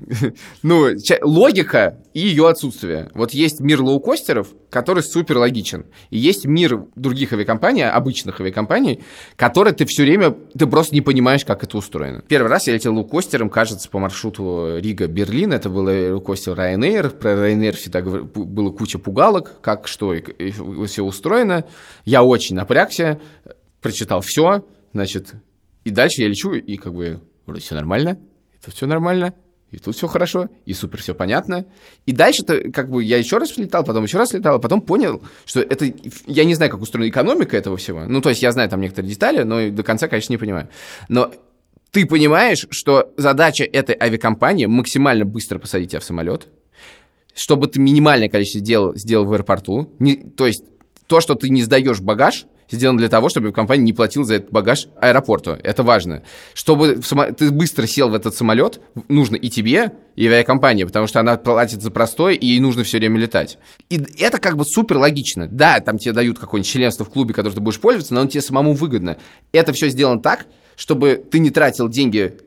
ну, 0.65 0.89
логика 1.23 1.97
и 2.15 2.21
ее 2.21 2.49
отсутствие. 2.49 3.11
Вот 3.15 3.33
есть 3.33 3.61
мир 3.61 3.83
лоукостеров, 3.83 4.49
который 4.69 5.03
супер 5.03 5.39
логичен. 5.39 5.87
И 6.11 6.19
есть 6.19 6.45
мир 6.45 6.87
других 6.97 7.33
авиакомпаний, 7.33 7.89
обычных 7.89 8.41
авиакомпаний, 8.41 9.03
которые 9.37 9.75
ты 9.75 9.85
все 9.87 10.03
время, 10.03 10.35
ты 10.57 10.67
просто 10.67 10.95
не 10.95 11.01
понимаешь, 11.01 11.45
как 11.45 11.63
это 11.63 11.77
устроено. 11.77 12.23
Первый 12.27 12.49
раз 12.49 12.67
я 12.67 12.75
летел 12.75 12.95
лоукостером, 12.95 13.51
кажется, 13.51 13.89
по 13.89 13.99
маршруту 13.99 14.79
Рига-Берлин, 14.79 15.53
это 15.53 15.69
был 15.69 15.85
лоукостер 15.85 16.59
Ryanair, 16.59 17.11
про 17.11 17.33
Ryanair 17.33 17.73
всегда 17.73 18.03
было 18.03 18.71
куча 18.71 18.99
пугалок, 18.99 19.61
как 19.61 19.87
что 19.87 20.15
и, 20.15 20.21
и 20.21 20.87
все 20.87 21.05
устроено. 21.05 21.65
Я 22.05 22.23
очень 22.23 22.57
напрягся, 22.57 23.21
прочитал 23.81 24.21
все, 24.21 24.65
значит, 24.93 25.35
и 25.85 25.91
дальше 25.91 26.23
я 26.23 26.29
лечу, 26.29 26.53
и 26.53 26.77
как 26.77 26.95
бы 26.95 27.21
вроде 27.47 27.63
все 27.63 27.75
нормально, 27.75 28.19
это 28.61 28.71
все 28.71 28.87
нормально, 28.87 29.35
и 29.71 29.79
тут 29.79 29.95
все 29.95 30.09
хорошо, 30.09 30.49
и 30.67 30.73
супер 30.73 31.01
все 31.01 31.15
понятно. 31.15 31.67
И 32.07 32.13
дальше-то, 32.13 32.71
как 32.73 32.91
бы, 32.91 33.05
я 33.05 33.19
еще 33.19 33.39
раз 33.39 33.57
летал, 33.57 33.85
потом 33.85 34.05
еще 34.05 34.19
раз 34.19 34.33
летал, 34.33 34.57
а 34.57 34.59
потом 34.59 34.81
понял, 34.81 35.23
что 35.45 35.61
это... 35.61 35.93
Я 36.27 36.45
не 36.45 36.55
знаю, 36.55 36.71
как 36.71 36.81
устроена 36.81 37.09
экономика 37.09 37.57
этого 37.57 37.77
всего. 37.77 38.05
Ну, 38.05 38.21
то 38.21 38.31
есть 38.31 38.43
я 38.43 38.51
знаю 38.53 38.69
там 38.69 38.81
некоторые 38.81 39.11
детали, 39.11 39.43
но 39.43 39.71
до 39.71 39.83
конца, 39.83 40.09
конечно, 40.09 40.33
не 40.33 40.39
понимаю. 40.39 40.69
Но 41.09 41.33
ты 41.93 42.07
понимаешь, 42.07 42.67
что 42.71 43.13
задача 43.17 43.65
этой 43.65 43.97
авиакомпании 44.01 44.67
максимально 44.67 45.25
быстро 45.25 45.59
посадить 45.59 45.91
тебя 45.91 46.01
в 46.01 46.05
самолет, 46.05 46.49
чтобы 47.35 47.69
ты 47.69 47.81
минимальное 47.81 48.29
количество 48.29 48.61
дел 48.61 48.95
сделал 48.97 49.25
в 49.25 49.33
аэропорту. 49.33 49.95
Не, 49.99 50.17
то 50.17 50.47
есть 50.47 50.65
то, 51.07 51.21
что 51.21 51.35
ты 51.35 51.49
не 51.49 51.63
сдаешь 51.63 52.01
багаж, 52.01 52.47
сделан 52.71 52.97
для 52.97 53.09
того, 53.09 53.29
чтобы 53.29 53.53
компания 53.53 53.85
не 53.85 53.93
платила 53.93 54.25
за 54.25 54.35
этот 54.37 54.51
багаж 54.51 54.89
аэропорту. 55.01 55.53
Это 55.63 55.83
важно. 55.83 56.23
Чтобы 56.55 57.01
ты 57.37 57.51
быстро 57.51 57.87
сел 57.87 58.09
в 58.09 58.15
этот 58.15 58.35
самолет, 58.35 58.81
нужно 59.09 59.37
и 59.37 59.49
тебе, 59.49 59.93
и 60.17 60.27
авиакомпания, 60.27 60.87
потому 60.87 61.07
что 61.07 61.21
она 61.21 61.37
платит 61.37 61.83
за 61.83 61.91
простой, 61.91 62.37
и 62.37 62.47
ей 62.47 62.61
нужно 62.61 62.85
все 62.85 62.99
время 62.99 63.19
летать. 63.19 63.59
И 63.89 64.01
это 64.19 64.39
как 64.39 64.57
бы 64.57 64.65
супер 64.65 64.99
логично. 64.99 65.49
Да, 65.49 65.81
там 65.81 65.99
тебе 65.99 66.13
дают 66.13 66.39
какое-нибудь 66.39 66.71
членство 66.71 67.05
в 67.05 67.11
клубе, 67.11 67.35
которым 67.35 67.55
ты 67.55 67.61
будешь 67.61 67.81
пользоваться, 67.81 68.15
но 68.15 68.21
он 68.23 68.29
тебе 68.29 68.43
самому 68.43 68.75
выгодно. 68.75 69.17
Это 69.53 69.73
все 69.73 69.89
сделано 69.89 70.21
так, 70.21 70.47
чтобы 70.81 71.23
ты 71.31 71.41
не 71.41 71.51
тратил 71.51 71.91
деньги 71.91 72.39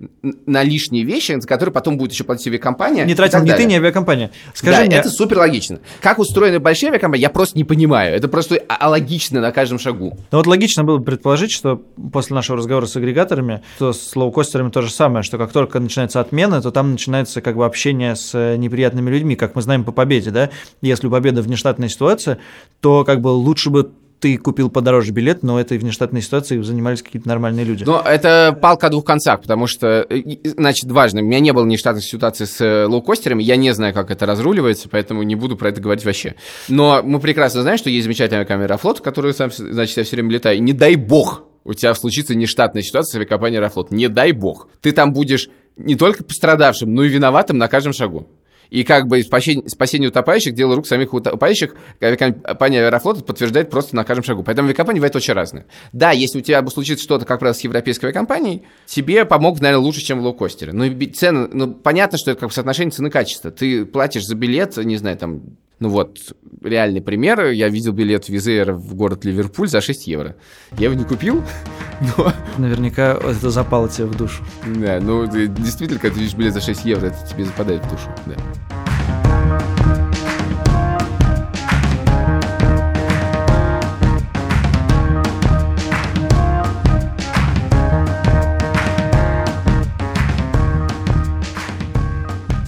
на 0.47 0.63
лишние 0.63 1.03
вещи, 1.03 1.39
за 1.39 1.47
которые 1.47 1.71
потом 1.71 1.99
будет 1.99 2.13
еще 2.13 2.23
платить 2.23 2.47
авиакомпания. 2.47 3.05
Не 3.05 3.13
тратил 3.13 3.43
ни 3.43 3.47
далее. 3.47 3.67
ты, 3.67 3.71
ни 3.71 3.75
авиакомпания. 3.75 4.31
Скажи 4.55 4.75
да, 4.75 4.85
мне... 4.85 4.95
это 4.95 5.09
супер 5.09 5.37
логично. 5.37 5.81
Как 6.01 6.17
устроены 6.17 6.57
большие 6.57 6.89
авиакомпании, 6.89 7.21
я 7.21 7.29
просто 7.29 7.55
не 7.59 7.63
понимаю. 7.63 8.15
Это 8.15 8.27
просто 8.27 8.55
алогично 8.67 9.39
на 9.39 9.51
каждом 9.51 9.77
шагу. 9.77 10.17
Ну 10.31 10.37
вот 10.39 10.47
логично 10.47 10.83
было 10.83 10.97
бы 10.97 11.03
предположить, 11.03 11.51
что 11.51 11.75
после 12.11 12.33
нашего 12.35 12.57
разговора 12.57 12.87
с 12.87 12.95
агрегаторами, 12.95 13.61
то 13.77 13.93
с 13.93 14.15
лоукостерами 14.15 14.71
то 14.71 14.81
же 14.81 14.89
самое, 14.89 15.21
что 15.21 15.37
как 15.37 15.51
только 15.51 15.79
начинается 15.79 16.19
отмена, 16.19 16.59
то 16.59 16.71
там 16.71 16.93
начинается 16.93 17.39
как 17.39 17.55
бы 17.55 17.65
общение 17.67 18.15
с 18.15 18.33
э, 18.33 18.55
неприятными 18.55 19.11
людьми, 19.11 19.35
как 19.35 19.53
мы 19.53 19.61
знаем 19.61 19.83
по 19.83 19.91
победе, 19.91 20.31
да? 20.31 20.49
Если 20.81 21.05
у 21.05 21.11
победы 21.11 21.43
внештатная 21.43 21.87
ситуация, 21.87 22.39
то 22.81 23.03
как 23.03 23.21
бы 23.21 23.27
лучше 23.27 23.69
бы 23.69 23.91
ты 24.23 24.37
купил 24.37 24.69
подороже 24.69 25.11
билет, 25.11 25.43
но 25.43 25.59
этой 25.59 25.77
внештатной 25.77 26.21
ситуации 26.21 26.61
занимались 26.61 27.03
какие-то 27.03 27.27
нормальные 27.27 27.65
люди. 27.65 27.83
Но 27.83 28.01
это 28.01 28.57
палка 28.61 28.87
о 28.87 28.89
двух 28.89 29.03
концах, 29.03 29.41
потому 29.41 29.67
что, 29.67 30.07
э, 30.09 30.21
значит, 30.45 30.89
важно, 30.89 31.19
у 31.19 31.25
меня 31.25 31.41
не 31.41 31.51
было 31.51 31.63
внештатной 31.63 32.01
ситуации 32.01 32.45
с 32.45 32.61
э, 32.61 32.85
лоукостерами, 32.85 33.43
я 33.43 33.57
не 33.57 33.73
знаю, 33.73 33.93
как 33.93 34.11
это 34.11 34.25
разруливается, 34.25 34.87
поэтому 34.87 35.23
не 35.23 35.35
буду 35.35 35.57
про 35.57 35.67
это 35.67 35.81
говорить 35.81 36.05
вообще. 36.05 36.35
Но 36.69 37.01
мы 37.03 37.19
прекрасно 37.19 37.63
знаем, 37.63 37.77
что 37.77 37.89
есть 37.89 38.05
замечательная 38.05 38.45
камера 38.45 38.77
флот, 38.77 39.01
которую, 39.01 39.33
сам, 39.33 39.51
значит, 39.51 39.97
я 39.97 40.05
все 40.05 40.15
время 40.15 40.31
летаю, 40.31 40.63
не 40.63 40.71
дай 40.71 40.95
бог 40.95 41.43
у 41.65 41.73
тебя 41.73 41.93
случится 41.93 42.33
нештатная 42.33 42.81
ситуация 42.81 43.11
с 43.11 43.15
авиакомпанией 43.15 43.59
Аэрофлот. 43.59 43.91
Не 43.91 44.07
дай 44.07 44.31
бог. 44.31 44.67
Ты 44.81 44.91
там 44.91 45.13
будешь 45.13 45.49
не 45.75 45.95
только 45.95 46.23
пострадавшим, 46.23 46.93
но 46.93 47.03
и 47.03 47.09
виноватым 47.09 47.57
на 47.57 47.67
каждом 47.67 47.93
шагу. 47.93 48.27
И 48.73 48.83
как 48.83 49.05
бы 49.05 49.21
спасение, 49.21 49.69
спасение 49.69 50.09
утопающих, 50.09 50.55
дело 50.55 50.75
рук 50.75 50.87
самих 50.87 51.13
утопающих, 51.13 51.75
авиакомпания 52.01 52.87
Аэрофлот 52.87 53.23
подтверждает 53.23 53.69
просто 53.69 53.95
на 53.95 54.03
каждом 54.03 54.23
шагу. 54.23 54.41
Поэтому 54.41 54.67
авиакомпании 54.67 54.99
бывают 54.99 55.15
очень 55.15 55.35
разные. 55.35 55.67
Да, 55.91 56.09
если 56.09 56.39
у 56.39 56.41
тебя 56.41 56.65
случится 56.67 57.03
что-то, 57.03 57.23
как 57.25 57.37
правило, 57.37 57.53
с 57.53 57.61
европейской 57.61 58.05
авиакомпанией, 58.05 58.63
тебе 58.87 59.25
помогут, 59.25 59.61
наверное, 59.61 59.83
лучше, 59.83 60.01
чем 60.01 60.21
лоукостеры. 60.21 60.73
Но 60.73 60.87
цены, 61.13 61.49
ну, 61.53 61.71
понятно, 61.71 62.17
что 62.17 62.31
это 62.31 62.39
как 62.39 62.51
соотношение 62.51 62.91
цены-качества. 62.91 63.51
Ты 63.51 63.85
платишь 63.85 64.25
за 64.25 64.33
билет, 64.33 64.75
не 64.77 64.97
знаю, 64.97 65.17
там, 65.17 65.43
ну 65.83 65.89
вот, 65.89 66.33
реальный 66.61 67.01
пример. 67.01 67.49
Я 67.49 67.67
видел 67.67 67.91
билет 67.91 68.29
Визер 68.29 68.71
в 68.71 68.95
город 68.95 69.25
Ливерпуль 69.25 69.67
за 69.67 69.81
6 69.81 70.07
евро. 70.07 70.37
Я 70.77 70.85
его 70.85 70.93
не 70.93 71.03
купил, 71.03 71.43
но... 72.17 72.31
Наверняка 72.57 73.19
это 73.21 73.49
запало 73.49 73.89
тебе 73.89 74.05
в 74.05 74.15
душу. 74.15 74.45
Да, 74.65 75.01
ну, 75.01 75.27
действительно, 75.27 75.99
когда 75.99 76.15
ты 76.15 76.21
видишь 76.21 76.37
билет 76.37 76.53
за 76.53 76.61
6 76.61 76.85
евро, 76.85 77.07
это 77.07 77.17
тебе 77.29 77.43
западает 77.43 77.83
в 77.83 77.89
душу, 77.89 78.07
да. 78.25 78.35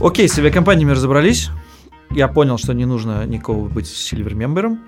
Окей, 0.02 0.28
с 0.28 0.38
авиакомпаниями 0.38 0.92
разобрались 0.92 1.50
я 2.16 2.28
понял, 2.28 2.58
что 2.58 2.74
не 2.74 2.86
нужно 2.86 3.26
никого 3.26 3.66
быть 3.66 3.88
сильвер-мембером. 3.88 4.80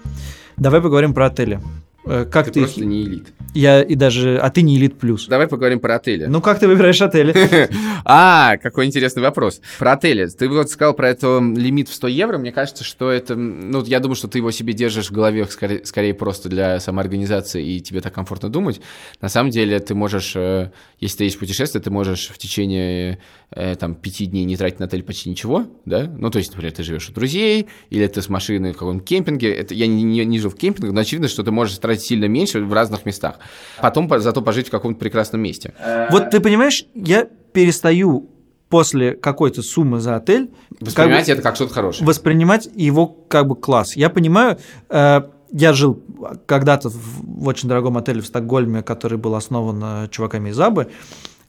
Давай 0.56 0.82
поговорим 0.82 1.14
про 1.14 1.28
отели. 1.28 1.62
Э, 2.08 2.26
как 2.26 2.46
ты, 2.48 2.52
ты 2.54 2.60
просто 2.62 2.86
не 2.86 3.04
элит. 3.04 3.34
Я 3.54 3.82
и 3.82 3.96
даже, 3.96 4.38
а 4.38 4.50
ты 4.50 4.62
не 4.62 4.78
элит 4.78 5.00
плюс. 5.00 5.28
Давай 5.28 5.48
поговорим 5.48 5.80
про 5.80 5.96
отели. 5.96 6.26
Ну 6.26 6.42
как 6.42 6.60
ты 6.60 6.68
выбираешь 6.68 7.02
отели? 7.02 7.70
А, 8.10 8.56
какой 8.58 8.86
интересный 8.86 9.22
вопрос. 9.22 9.60
Про 9.80 9.94
отели. 9.94 10.28
Ты 10.28 10.48
вот 10.48 10.70
сказал 10.70 10.94
про 10.94 11.10
это 11.10 11.40
лимит 11.40 11.90
в 11.90 11.94
100 11.94 12.08
евро. 12.08 12.38
Мне 12.38 12.54
кажется, 12.54 12.86
что 12.86 13.12
это, 13.12 13.36
ну 13.36 13.84
я 13.84 14.00
думаю, 14.00 14.16
что 14.16 14.30
ты 14.30 14.38
его 14.38 14.52
себе 14.52 14.72
держишь 14.74 15.10
в 15.10 15.12
голове 15.12 15.46
скорее, 15.84 16.14
просто 16.14 16.48
для 16.48 16.80
самоорганизации 16.80 17.66
и 17.66 17.82
тебе 17.82 18.00
так 18.00 18.14
комфортно 18.14 18.50
думать. 18.50 18.80
На 19.20 19.28
самом 19.28 19.50
деле 19.50 19.80
ты 19.80 19.94
можешь, 19.94 20.34
э, 20.36 20.72
если 21.00 21.18
ты 21.18 21.24
есть 21.26 21.40
путешествие, 21.40 21.82
ты 21.82 21.90
можешь 21.90 22.30
в 22.30 22.38
течение 22.38 23.20
э, 23.52 23.76
там 23.76 23.96
пяти 23.96 24.26
дней 24.26 24.46
не 24.46 24.56
тратить 24.56 24.80
на 24.80 24.86
отель 24.86 25.04
почти 25.04 25.30
ничего, 25.30 25.66
да? 25.86 26.04
Ну 26.04 26.30
то 26.30 26.38
есть, 26.38 26.52
например, 26.52 26.74
ты 26.74 26.84
живешь 26.84 27.10
у 27.10 27.14
друзей 27.14 27.68
или 27.90 28.08
ты 28.08 28.22
с 28.22 28.30
машиной 28.30 28.72
в 28.72 28.78
каком-то 28.78 29.04
кемпинге. 29.04 29.54
Это 29.54 29.74
я 29.74 29.88
не, 29.88 30.04
не, 30.04 30.24
не 30.24 30.40
жил 30.40 30.52
в 30.52 30.56
кемпинге, 30.56 30.94
но 30.94 31.02
очевидно, 31.02 31.28
что 31.28 31.44
ты 31.44 31.52
можешь 31.52 31.78
тратить 31.78 31.97
сильно 32.02 32.26
меньше 32.26 32.62
в 32.62 32.74
разных 32.74 33.06
местах. 33.06 33.40
Потом 33.82 34.10
зато 34.20 34.42
пожить 34.42 34.68
в 34.68 34.72
каком-то 34.72 35.00
прекрасном 35.00 35.42
месте. 35.42 35.74
Вот 36.10 36.30
ты 36.30 36.40
понимаешь, 36.40 36.86
я 36.94 37.28
перестаю 37.54 38.30
после 38.70 39.14
какой-то 39.14 39.62
суммы 39.62 40.00
за 40.00 40.16
отель 40.16 40.52
воспринимать 40.80 41.26
как 41.26 41.28
бы, 41.28 41.34
это 41.34 41.42
как 41.42 41.56
что-то 41.56 41.74
хорошее. 41.74 42.08
Воспринимать 42.08 42.70
его 42.76 43.08
как 43.08 43.48
бы 43.48 43.56
класс. 43.56 43.96
Я 43.96 44.10
понимаю, 44.10 44.58
э, 44.90 45.22
я 45.52 45.74
жил 45.74 46.02
когда-то 46.46 46.90
в, 46.90 47.44
в 47.44 47.48
очень 47.48 47.70
дорогом 47.70 47.98
отеле 47.98 48.22
в 48.22 48.28
Стокгольме, 48.28 48.84
который 48.84 49.18
был 49.18 49.36
основан 49.36 49.82
э, 49.84 50.08
чуваками 50.10 50.50
из 50.50 50.60
Абы. 50.60 50.88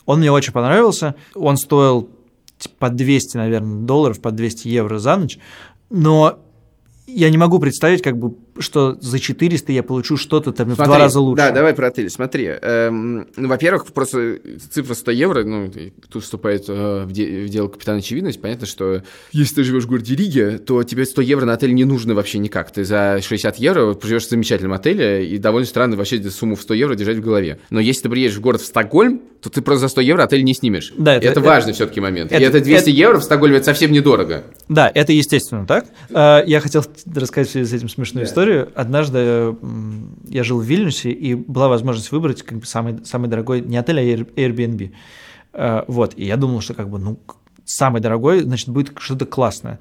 Он 0.06 0.20
мне 0.20 0.30
очень 0.30 0.52
понравился. 0.52 1.16
Он 1.34 1.56
стоил 1.56 2.08
по 2.78 2.88
200, 2.88 3.36
наверное, 3.36 3.84
долларов, 3.84 4.20
по 4.20 4.30
200 4.30 4.68
евро 4.68 4.98
за 4.98 5.16
ночь. 5.16 5.38
Но 5.90 6.38
я 7.06 7.30
не 7.30 7.38
могу 7.38 7.58
представить, 7.58 8.02
как 8.02 8.18
бы 8.18 8.34
что 8.60 8.96
за 9.00 9.18
400 9.18 9.72
я 9.72 9.82
получу 9.82 10.16
что-то 10.16 10.52
там 10.52 10.68
Смотри, 10.68 10.84
в 10.84 10.86
два 10.86 10.98
раза 10.98 11.20
лучше. 11.20 11.42
Да, 11.42 11.50
давай 11.50 11.74
про 11.74 11.88
отель. 11.88 12.10
Смотри, 12.10 12.46
эм, 12.46 13.26
ну, 13.36 13.48
во-первых, 13.48 13.86
просто 13.86 14.38
цифра 14.70 14.94
100 14.94 15.10
евро, 15.12 15.44
ну, 15.44 15.70
тут 16.10 16.22
вступает 16.22 16.64
э, 16.68 17.04
в, 17.04 17.12
де- 17.12 17.44
в 17.44 17.48
дело 17.48 17.68
капитан 17.68 17.98
очевидность. 17.98 18.40
Понятно, 18.40 18.66
что 18.66 19.02
если 19.32 19.56
ты 19.56 19.64
живешь 19.64 19.84
в 19.84 19.88
городе 19.88 20.14
Риге, 20.14 20.58
то 20.58 20.82
тебе 20.82 21.04
100 21.04 21.22
евро 21.22 21.44
на 21.44 21.54
отель 21.54 21.74
не 21.74 21.84
нужно 21.84 22.14
вообще 22.14 22.38
никак. 22.38 22.70
Ты 22.70 22.84
за 22.84 23.20
60 23.22 23.56
евро 23.56 23.96
живешь 24.02 24.26
в 24.26 24.30
замечательном 24.30 24.72
отеле, 24.72 25.26
и 25.26 25.38
довольно 25.38 25.66
странно 25.66 25.96
вообще 25.96 26.22
сумму 26.30 26.56
в 26.56 26.62
100 26.62 26.74
евро 26.74 26.94
держать 26.94 27.18
в 27.18 27.20
голове. 27.22 27.58
Но 27.70 27.80
если 27.80 28.02
ты 28.02 28.08
приедешь 28.08 28.36
в 28.36 28.40
город 28.40 28.60
в 28.60 28.66
Стокгольм, 28.66 29.20
то 29.40 29.50
ты 29.50 29.62
просто 29.62 29.82
за 29.82 29.88
100 29.88 30.00
евро 30.00 30.22
отель 30.24 30.44
не 30.44 30.54
снимешь. 30.54 30.92
Да, 30.96 31.14
это, 31.14 31.28
это 31.28 31.40
важный 31.40 31.72
все-таки 31.72 32.00
момент. 32.00 32.32
Это, 32.32 32.42
и 32.42 32.44
это 32.44 32.60
200 32.60 32.82
это, 32.82 32.90
евро 32.90 33.18
в 33.18 33.24
Стокгольме, 33.24 33.56
это 33.56 33.66
совсем 33.66 33.92
недорого. 33.92 34.44
Да, 34.68 34.90
это 34.92 35.12
естественно 35.12 35.66
так. 35.66 35.86
Э, 36.10 36.42
я 36.46 36.60
хотел 36.60 36.84
рассказать 37.14 37.50
с 37.50 37.72
этим 37.72 37.88
смешную 37.88 38.26
да. 38.26 38.30
Историю. 38.48 38.72
Однажды 38.74 39.56
я 40.28 40.44
жил 40.44 40.60
в 40.60 40.64
Вильнюсе, 40.64 41.10
и 41.10 41.34
была 41.34 41.68
возможность 41.68 42.12
выбрать 42.12 42.42
как 42.42 42.58
бы 42.58 42.66
самый, 42.66 43.04
самый 43.04 43.28
дорогой 43.28 43.60
не 43.60 43.76
отель, 43.76 44.00
а 44.00 44.02
Airbnb. 44.02 44.92
Э, 45.52 45.84
вот, 45.88 46.14
и 46.16 46.24
я 46.24 46.36
думал, 46.36 46.60
что 46.60 46.74
как 46.74 46.88
бы, 46.88 46.98
ну, 46.98 47.18
самый 47.64 48.00
дорогой, 48.00 48.40
значит, 48.40 48.68
будет 48.68 48.92
что-то 48.98 49.26
классное. 49.26 49.78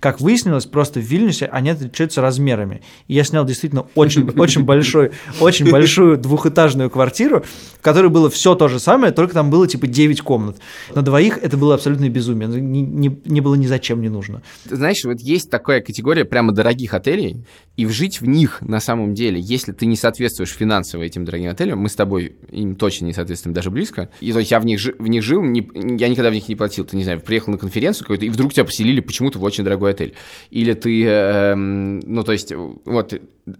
Как 0.00 0.20
выяснилось, 0.20 0.64
просто 0.64 0.98
в 0.98 1.04
Вильнюсе 1.04 1.46
они 1.46 1.70
отличаются 1.70 2.22
размерами. 2.22 2.82
И 3.06 3.14
я 3.14 3.22
снял 3.22 3.44
действительно 3.44 3.86
очень, 3.94 4.28
очень, 4.36 4.64
большой, 4.64 5.12
очень 5.40 5.70
большую 5.70 6.16
двухэтажную 6.16 6.90
квартиру, 6.90 7.44
в 7.78 7.82
которой 7.82 8.08
было 8.08 8.30
все 8.30 8.54
то 8.54 8.68
же 8.68 8.80
самое, 8.80 9.12
только 9.12 9.34
там 9.34 9.50
было 9.50 9.68
типа 9.68 9.86
9 9.86 10.22
комнат. 10.22 10.56
На 10.94 11.02
двоих 11.02 11.38
это 11.38 11.56
было 11.56 11.74
абсолютно 11.74 12.08
безумие. 12.08 12.48
Не, 12.48 12.80
не, 12.80 13.20
не 13.24 13.40
было 13.40 13.54
ни 13.54 13.66
зачем 13.66 14.00
не 14.00 14.08
нужно. 14.08 14.42
Знаешь, 14.64 15.04
вот 15.04 15.20
есть 15.20 15.50
такая 15.50 15.82
категория 15.82 16.24
прямо 16.24 16.52
дорогих 16.52 16.94
отелей, 16.94 17.44
и 17.76 17.86
вжить 17.86 18.20
в 18.20 18.26
них 18.26 18.60
на 18.60 18.80
самом 18.80 19.14
деле, 19.14 19.40
если 19.40 19.72
ты 19.72 19.86
не 19.86 19.96
соответствуешь 19.96 20.50
финансово 20.50 21.02
этим 21.02 21.24
дорогим 21.24 21.50
отелям, 21.50 21.78
мы 21.78 21.88
с 21.88 21.94
тобой 21.94 22.36
им 22.50 22.76
точно 22.76 23.06
не 23.06 23.12
соответствуем 23.12 23.54
даже 23.54 23.70
близко, 23.70 24.10
и 24.20 24.32
то 24.32 24.38
есть 24.38 24.50
я 24.50 24.60
в 24.60 24.66
них, 24.66 24.80
в 24.98 25.06
них 25.06 25.22
жил, 25.22 25.42
не, 25.42 25.66
я 25.98 26.08
никогда 26.08 26.30
в 26.30 26.34
них 26.34 26.46
не 26.48 26.56
платил, 26.56 26.84
ты 26.84 26.96
не 26.96 27.04
знаю, 27.04 27.20
приехал 27.20 27.52
на 27.52 27.58
конференцию 27.58 28.04
какую-то, 28.04 28.26
и 28.26 28.28
вдруг 28.28 28.52
тебя 28.52 28.64
поселили 28.64 29.00
почему-то 29.00 29.38
в 29.38 29.44
очень 29.44 29.64
дорогой 29.64 29.89
отель. 29.90 30.14
Или 30.50 30.74
ты, 30.74 31.04
э, 31.04 31.54
ну, 31.54 32.22
то 32.22 32.32
есть, 32.32 32.52
вот, 32.52 33.14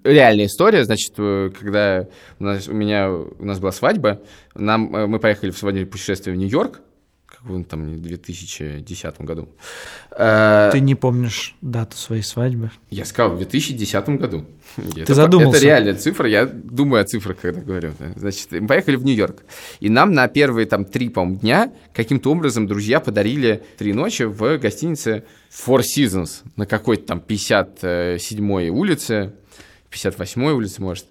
реальная 0.05 0.47
история, 0.47 0.85
значит, 0.85 1.13
э, 1.19 1.51
когда 1.59 2.07
у, 2.39 2.45
нас, 2.45 2.69
у 2.69 2.73
меня, 2.73 3.11
у 3.11 3.45
нас 3.45 3.59
была 3.59 3.73
свадьба, 3.73 4.21
нам, 4.55 4.95
э, 4.95 5.07
мы 5.07 5.19
поехали 5.19 5.51
в 5.51 5.59
свадебное 5.59 5.91
путешествие 5.91 6.35
в 6.35 6.39
Нью-Йорк, 6.39 6.81
как 7.43 7.51
бы 7.51 7.65
там, 7.65 7.95
в 7.95 8.03
2010 8.03 9.21
году. 9.23 9.49
Э, 10.11 10.71
ты 10.73 10.81
не 10.81 10.95
помнишь 10.95 11.57
дату 11.61 11.97
своей 11.97 12.23
свадьбы? 12.23 12.71
Я 12.91 13.05
сказал, 13.05 13.33
в 13.33 13.39
2010 13.39 14.09
году. 14.11 14.45
Ты 14.77 15.03
это, 15.03 15.15
задумался? 15.15 15.57
Это 15.59 15.67
реальная 15.67 15.95
цифра, 15.95 16.29
я 16.29 16.47
думаю 16.47 17.03
о 17.03 17.05
цифрах, 17.05 17.39
когда 17.41 17.61
говорю. 17.61 17.93
Значит, 18.17 18.49
мы 18.53 18.67
поехали 18.67 18.97
в 18.97 19.05
Нью-Йорк, 19.05 19.43
и 19.81 19.89
нам 19.89 20.13
на 20.13 20.29
первые 20.29 20.67
там 20.67 20.85
три, 20.85 21.09
по 21.09 21.25
дня 21.25 21.73
каким-то 21.95 22.31
образом 22.31 22.67
друзья 22.67 23.01
подарили 23.01 23.63
три 23.79 23.93
ночи 23.93 24.25
в 24.25 24.59
гостинице 24.59 25.25
Four 25.51 25.81
Seasons 25.81 26.43
на 26.57 26.67
какой-то 26.67 27.07
там 27.07 27.23
57-й 27.27 28.69
улице, 28.69 29.33
58-й 29.91 30.53
улице, 30.53 30.83
может, 30.83 31.07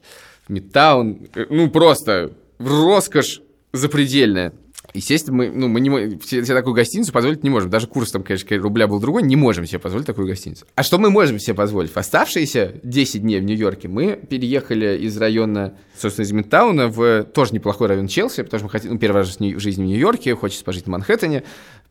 Мидтаун, 0.47 1.27
ну 1.49 1.69
просто 1.69 2.31
роскошь 2.59 3.41
запредельная. 3.73 4.53
Естественно, 4.93 5.37
мы, 5.37 5.49
ну, 5.49 5.67
мы 5.67 5.79
не 5.79 6.19
себе, 6.21 6.43
такую 6.43 6.73
гостиницу 6.73 7.11
позволить 7.11 7.43
не 7.43 7.49
можем. 7.49 7.69
Даже 7.69 7.87
курс 7.87 8.11
там, 8.11 8.23
конечно, 8.23 8.57
рубля 8.57 8.87
был 8.87 8.99
другой, 8.99 9.23
не 9.23 9.35
можем 9.35 9.65
себе 9.65 9.79
позволить 9.79 10.07
такую 10.07 10.27
гостиницу. 10.27 10.65
А 10.75 10.83
что 10.83 10.97
мы 10.97 11.09
можем 11.09 11.39
себе 11.39 11.53
позволить? 11.53 11.91
В 11.91 11.97
оставшиеся 11.97 12.73
10 12.83 13.21
дней 13.21 13.39
в 13.39 13.43
Нью-Йорке 13.43 13.87
мы 13.87 14.15
переехали 14.15 14.97
из 14.97 15.17
района, 15.17 15.75
собственно, 15.97 16.25
из 16.25 16.31
Мидтауна 16.31 16.87
в 16.87 17.23
тоже 17.23 17.53
неплохой 17.53 17.87
район 17.87 18.07
Челси, 18.07 18.43
потому 18.43 18.59
что 18.59 18.65
мы 18.65 18.71
хотим, 18.71 18.93
ну, 18.93 18.99
первый 18.99 19.17
раз 19.17 19.27
в 19.27 19.59
жизни 19.59 19.83
в 19.83 19.87
Нью-Йорке, 19.87 20.35
хочется 20.35 20.63
пожить 20.63 20.85
в 20.85 20.89
Манхэттене, 20.89 21.43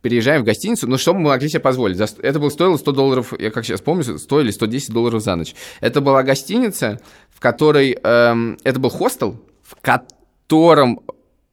переезжаем 0.02 0.42
в 0.42 0.44
гостиницу, 0.44 0.88
но 0.88 0.98
что 0.98 1.14
мы 1.14 1.20
могли 1.20 1.48
себе 1.48 1.60
позволить? 1.60 1.98
Это 1.98 2.38
было, 2.38 2.50
стоило 2.50 2.76
100 2.76 2.92
долларов, 2.92 3.32
я 3.38 3.50
как 3.50 3.64
сейчас 3.64 3.80
помню, 3.80 4.18
стоили 4.18 4.50
110 4.50 4.92
долларов 4.92 5.22
за 5.22 5.36
ночь. 5.36 5.54
Это 5.80 6.00
была 6.00 6.22
гостиница, 6.22 7.00
в 7.30 7.40
которой, 7.40 7.96
эм, 8.02 8.58
это 8.64 8.78
был 8.80 8.90
хостел, 8.90 9.40
в 9.62 9.76
котором 9.80 11.00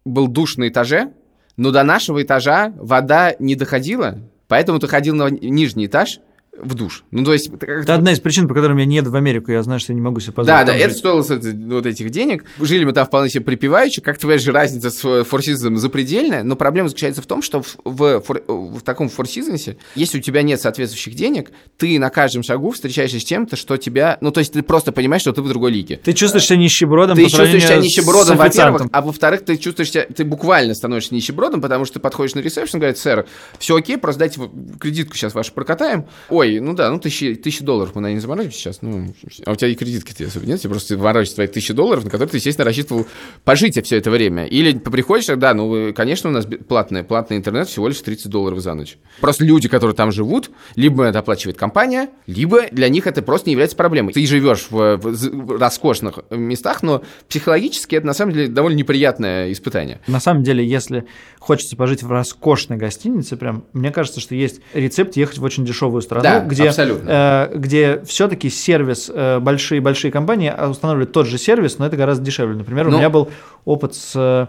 был 0.05 0.27
душ 0.27 0.57
на 0.57 0.67
этаже, 0.67 1.11
но 1.57 1.71
до 1.71 1.83
нашего 1.83 2.21
этажа 2.21 2.73
вода 2.75 3.35
не 3.39 3.55
доходила, 3.55 4.19
поэтому 4.47 4.79
ты 4.79 4.87
ходил 4.87 5.15
на 5.15 5.29
нижний 5.29 5.87
этаж, 5.87 6.19
в 6.59 6.73
душ. 6.73 7.03
Ну, 7.11 7.23
то 7.23 7.33
есть... 7.33 7.49
Это 7.49 7.95
одна 7.95 8.11
из 8.11 8.19
причин, 8.19 8.47
по 8.47 8.53
которым 8.53 8.77
я 8.77 8.85
не 8.85 8.97
еду 8.97 9.11
в 9.11 9.15
Америку, 9.15 9.51
я 9.51 9.61
знаю, 9.63 9.79
что 9.79 9.91
я 9.93 9.95
не 9.95 10.01
могу 10.01 10.19
себе 10.19 10.33
позволить. 10.33 10.65
Да, 10.65 10.65
да, 10.65 10.73
жить. 10.73 10.83
это 10.83 10.93
стоило 10.95 11.21
вот 11.21 11.85
этих 11.85 12.09
денег. 12.09 12.45
Жили 12.59 12.85
мы 12.85 12.93
там 12.93 13.05
вполне 13.05 13.29
себе 13.29 13.43
припеваючи, 13.43 14.01
как 14.01 14.17
твоя 14.17 14.37
же 14.37 14.51
разница 14.51 14.89
с 14.89 15.23
форсизоном 15.23 15.77
запредельная, 15.77 16.43
но 16.43 16.55
проблема 16.55 16.89
заключается 16.89 17.21
в 17.21 17.27
том, 17.27 17.41
что 17.41 17.61
в, 17.61 17.77
в, 17.83 18.23
в, 18.47 18.79
в 18.79 18.81
таком 18.81 19.09
форсизонсе, 19.09 19.77
если 19.95 20.19
у 20.19 20.21
тебя 20.21 20.41
нет 20.41 20.61
соответствующих 20.61 21.15
денег, 21.15 21.51
ты 21.77 21.99
на 21.99 22.09
каждом 22.09 22.43
шагу 22.43 22.71
встречаешься 22.71 23.19
с 23.19 23.23
чем-то, 23.23 23.55
что 23.55 23.77
тебя... 23.77 24.17
Ну, 24.21 24.31
то 24.31 24.39
есть 24.39 24.53
ты 24.53 24.63
просто 24.63 24.91
понимаешь, 24.91 25.21
что 25.21 25.33
ты 25.33 25.41
в 25.41 25.47
другой 25.47 25.71
лиге. 25.71 25.99
Ты 26.03 26.13
чувствуешь 26.13 26.45
себя 26.45 26.57
нищебродом 26.57 27.15
Ты 27.15 27.23
чувствуешь 27.23 27.63
себя 27.63 27.77
нищебродом, 27.77 28.37
во-первых, 28.37 28.83
а 28.91 29.01
во-вторых, 29.01 29.43
ты 29.45 29.57
чувствуешь 29.57 29.91
себя... 29.91 30.05
Ты 30.05 30.23
буквально 30.23 30.73
становишься 30.73 31.13
нищебродом, 31.13 31.61
потому 31.61 31.85
что 31.85 31.95
ты 31.95 31.99
подходишь 31.99 32.35
на 32.35 32.39
ресепшн, 32.39 32.79
говорит, 32.79 32.97
сэр, 32.97 33.25
все 33.59 33.75
окей, 33.75 33.97
просто 33.97 34.19
дайте 34.19 34.41
кредитку 34.79 35.15
сейчас 35.15 35.33
вашу 35.33 35.53
прокатаем. 35.53 36.05
Ой, 36.29 36.44
ну 36.59 36.73
да, 36.73 36.89
ну 36.91 36.99
тысячи 36.99 37.35
тысячи, 37.35 37.63
долларов 37.63 37.95
мы 37.95 38.01
на 38.01 38.11
не 38.11 38.19
заморозимся 38.19 38.57
сейчас. 38.57 38.81
Ну, 38.81 39.13
а 39.45 39.51
у 39.51 39.55
тебя 39.55 39.69
и 39.69 39.75
кредитки 39.75 40.23
особо 40.23 40.45
нет, 40.45 40.61
тебе 40.61 40.71
просто 40.71 40.97
ворочать 40.97 41.35
твои 41.35 41.47
тысячи 41.47 41.73
долларов, 41.73 42.03
на 42.03 42.09
которые 42.09 42.31
ты, 42.31 42.37
естественно, 42.37 42.65
рассчитывал 42.65 43.07
пожить 43.43 43.83
все 43.83 43.97
это 43.97 44.11
время. 44.11 44.45
Или 44.45 44.77
приходишь, 44.77 45.27
да, 45.27 45.53
ну, 45.53 45.93
конечно, 45.93 46.29
у 46.29 46.33
нас 46.33 46.47
платный, 46.67 47.03
платный 47.03 47.37
интернет 47.37 47.67
всего 47.67 47.87
лишь 47.87 47.99
30 47.99 48.29
долларов 48.29 48.59
за 48.59 48.73
ночь. 48.73 48.97
Просто 49.21 49.43
люди, 49.45 49.67
которые 49.67 49.95
там 49.95 50.11
живут, 50.11 50.51
либо 50.75 51.03
это 51.03 51.19
оплачивает 51.19 51.57
компания, 51.57 52.09
либо 52.27 52.63
для 52.71 52.89
них 52.89 53.07
это 53.07 53.21
просто 53.21 53.49
не 53.49 53.53
является 53.53 53.75
проблемой. 53.75 54.13
Ты 54.13 54.25
живешь 54.25 54.67
в, 54.69 54.97
в 54.97 55.57
роскошных 55.57 56.19
местах, 56.29 56.83
но 56.83 57.03
психологически 57.29 57.95
это 57.95 58.05
на 58.07 58.13
самом 58.13 58.33
деле 58.33 58.47
довольно 58.47 58.77
неприятное 58.77 59.51
испытание. 59.51 60.01
На 60.07 60.19
самом 60.19 60.43
деле, 60.43 60.65
если 60.65 61.05
хочется 61.39 61.75
пожить 61.75 62.03
в 62.03 62.11
роскошной 62.11 62.77
гостинице, 62.77 63.37
прям, 63.37 63.65
мне 63.73 63.91
кажется, 63.91 64.19
что 64.19 64.35
есть 64.35 64.61
рецепт 64.73 65.15
ехать 65.15 65.37
в 65.37 65.43
очень 65.43 65.65
дешевую 65.65 66.01
страну, 66.01 66.23
да, 66.39 66.45
где 66.45 66.67
абсолютно. 66.69 67.09
Э, 67.09 67.57
где 67.57 68.01
все-таки 68.05 68.49
сервис, 68.49 69.09
большие-большие 69.09 70.09
э, 70.09 70.11
компании 70.11 70.53
устанавливают 70.69 71.11
тот 71.11 71.27
же 71.27 71.37
сервис, 71.37 71.77
но 71.77 71.85
это 71.85 71.97
гораздо 71.97 72.23
дешевле. 72.23 72.55
Например, 72.55 72.87
ну, 72.87 72.95
у 72.95 72.97
меня 72.97 73.09
был 73.09 73.29
опыт 73.65 73.95
с 73.95 74.11
э, 74.15 74.47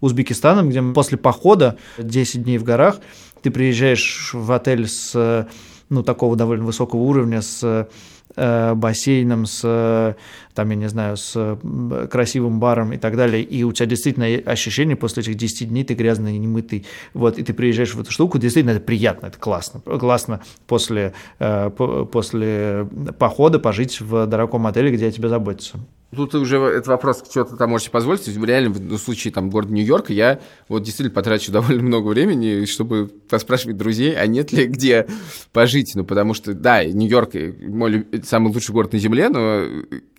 Узбекистаном, 0.00 0.70
где 0.70 0.82
после 0.82 1.18
похода 1.18 1.76
10 1.98 2.42
дней 2.42 2.58
в 2.58 2.64
горах 2.64 2.96
ты 3.42 3.50
приезжаешь 3.50 4.30
в 4.32 4.50
отель 4.52 4.88
с 4.88 5.46
ну, 5.92 6.02
такого 6.02 6.36
довольно 6.36 6.64
высокого 6.64 7.00
уровня, 7.00 7.42
с 7.42 7.88
Э, 8.34 8.72
бассейном, 8.74 9.44
с, 9.44 10.16
там, 10.54 10.70
я 10.70 10.76
не 10.76 10.88
знаю, 10.88 11.18
с 11.18 11.58
красивым 12.10 12.60
баром 12.60 12.94
и 12.94 12.96
так 12.96 13.14
далее, 13.14 13.42
и 13.42 13.62
у 13.62 13.72
тебя 13.72 13.84
действительно 13.84 14.26
ощущение 14.50 14.96
после 14.96 15.22
этих 15.22 15.34
10 15.34 15.68
дней 15.68 15.84
ты 15.84 15.92
грязный, 15.92 16.38
немытый, 16.38 16.86
вот, 17.12 17.38
и 17.38 17.42
ты 17.42 17.52
приезжаешь 17.52 17.94
в 17.94 18.00
эту 18.00 18.10
штуку, 18.10 18.38
действительно 18.38 18.70
это 18.72 18.80
приятно, 18.80 19.26
это 19.26 19.38
классно, 19.38 19.80
классно 19.80 20.40
после, 20.66 21.12
э, 21.40 21.70
после 21.70 22.88
похода 23.18 23.58
пожить 23.58 24.00
в 24.00 24.26
дорогом 24.26 24.66
отеле, 24.66 24.90
где 24.92 25.08
о 25.08 25.10
тебе 25.10 25.28
заботятся. 25.28 25.78
Тут 26.14 26.34
уже 26.34 26.58
этот 26.58 26.88
вопрос, 26.88 27.24
что 27.30 27.44
ты 27.44 27.56
там 27.56 27.70
можете 27.70 27.90
позволить. 27.90 28.26
Реально, 28.28 28.70
в 28.70 28.98
случае 28.98 29.32
там, 29.32 29.48
города 29.48 29.72
Нью-Йорка 29.72 30.12
я 30.12 30.40
вот 30.68 30.82
действительно 30.82 31.14
потрачу 31.14 31.50
довольно 31.52 31.82
много 31.82 32.08
времени, 32.08 32.66
чтобы 32.66 33.06
поспрашивать 33.06 33.78
друзей, 33.78 34.14
а 34.14 34.26
нет 34.26 34.52
ли 34.52 34.66
где 34.66 35.06
пожить. 35.52 35.92
Ну, 35.94 36.04
потому 36.04 36.34
что, 36.34 36.52
да, 36.52 36.84
Нью-Йорк 36.84 37.30
мой 37.60 38.06
самый 38.24 38.52
лучший 38.52 38.72
город 38.72 38.92
на 38.92 38.98
Земле, 38.98 39.30
но 39.30 39.64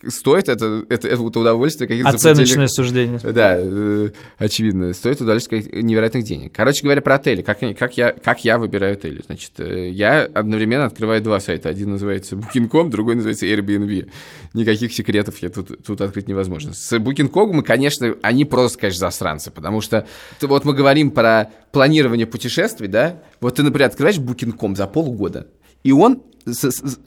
стоит 0.08 0.50
это, 0.50 0.84
это, 0.90 1.08
это 1.08 1.22
удовольствие 1.22 1.88
каких-то... 1.88 2.10
Оценочное 2.10 2.68
суждение. 2.68 3.20
Да, 3.20 3.56
э, 3.58 4.10
очевидно. 4.38 4.94
Стоит 4.94 5.22
удовольствие 5.22 5.64
невероятных 5.82 6.24
денег. 6.24 6.54
Короче 6.54 6.84
говоря, 6.84 7.02
про 7.02 7.16
отели. 7.16 7.42
Как, 7.42 7.60
как, 7.78 7.98
я, 7.98 8.12
как 8.12 8.44
я 8.44 8.58
выбираю 8.58 8.94
отели? 8.94 9.22
Значит, 9.26 9.52
э, 9.60 9.90
я 9.90 10.24
одновременно 10.24 10.86
открываю 10.86 11.22
два 11.22 11.40
сайта. 11.40 11.70
Один 11.70 11.92
называется 11.92 12.36
Booking.com, 12.36 12.90
другой 12.90 13.16
называется 13.16 13.46
Airbnb. 13.46 14.10
Никаких 14.54 14.94
секретов 14.94 15.38
я 15.40 15.50
тут, 15.50 15.83
тут 15.86 16.02
открыть 16.02 16.28
невозможно. 16.28 16.74
С 16.74 16.92
Booking.com 16.98 17.52
мы, 17.52 17.64
конечно, 17.64 18.16
они 18.22 18.46
просто, 18.46 18.80
конечно, 18.80 19.00
засранцы, 19.00 19.52
потому 19.52 19.82
что 19.82 20.08
вот 20.42 20.66
мы 20.66 20.74
говорим 20.74 21.12
про 21.12 21.52
планирование 21.72 22.26
путешествий, 22.26 22.88
да? 22.88 23.22
Вот 23.42 23.56
ты, 23.56 23.64
например, 23.64 23.90
открываешь 23.90 24.18
Booking.com 24.18 24.76
за 24.76 24.88
полгода, 24.88 25.48
и 25.84 25.92
он, 25.92 26.24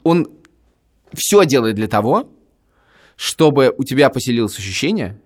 он 0.03 0.29
все 1.15 1.45
делает 1.45 1.77
для 1.77 1.89
того, 1.89 2.31
чтобы 3.17 3.75
у 3.77 3.85
тебя 3.85 4.11
поселилось 4.11 4.59
ощущение, 4.59 5.19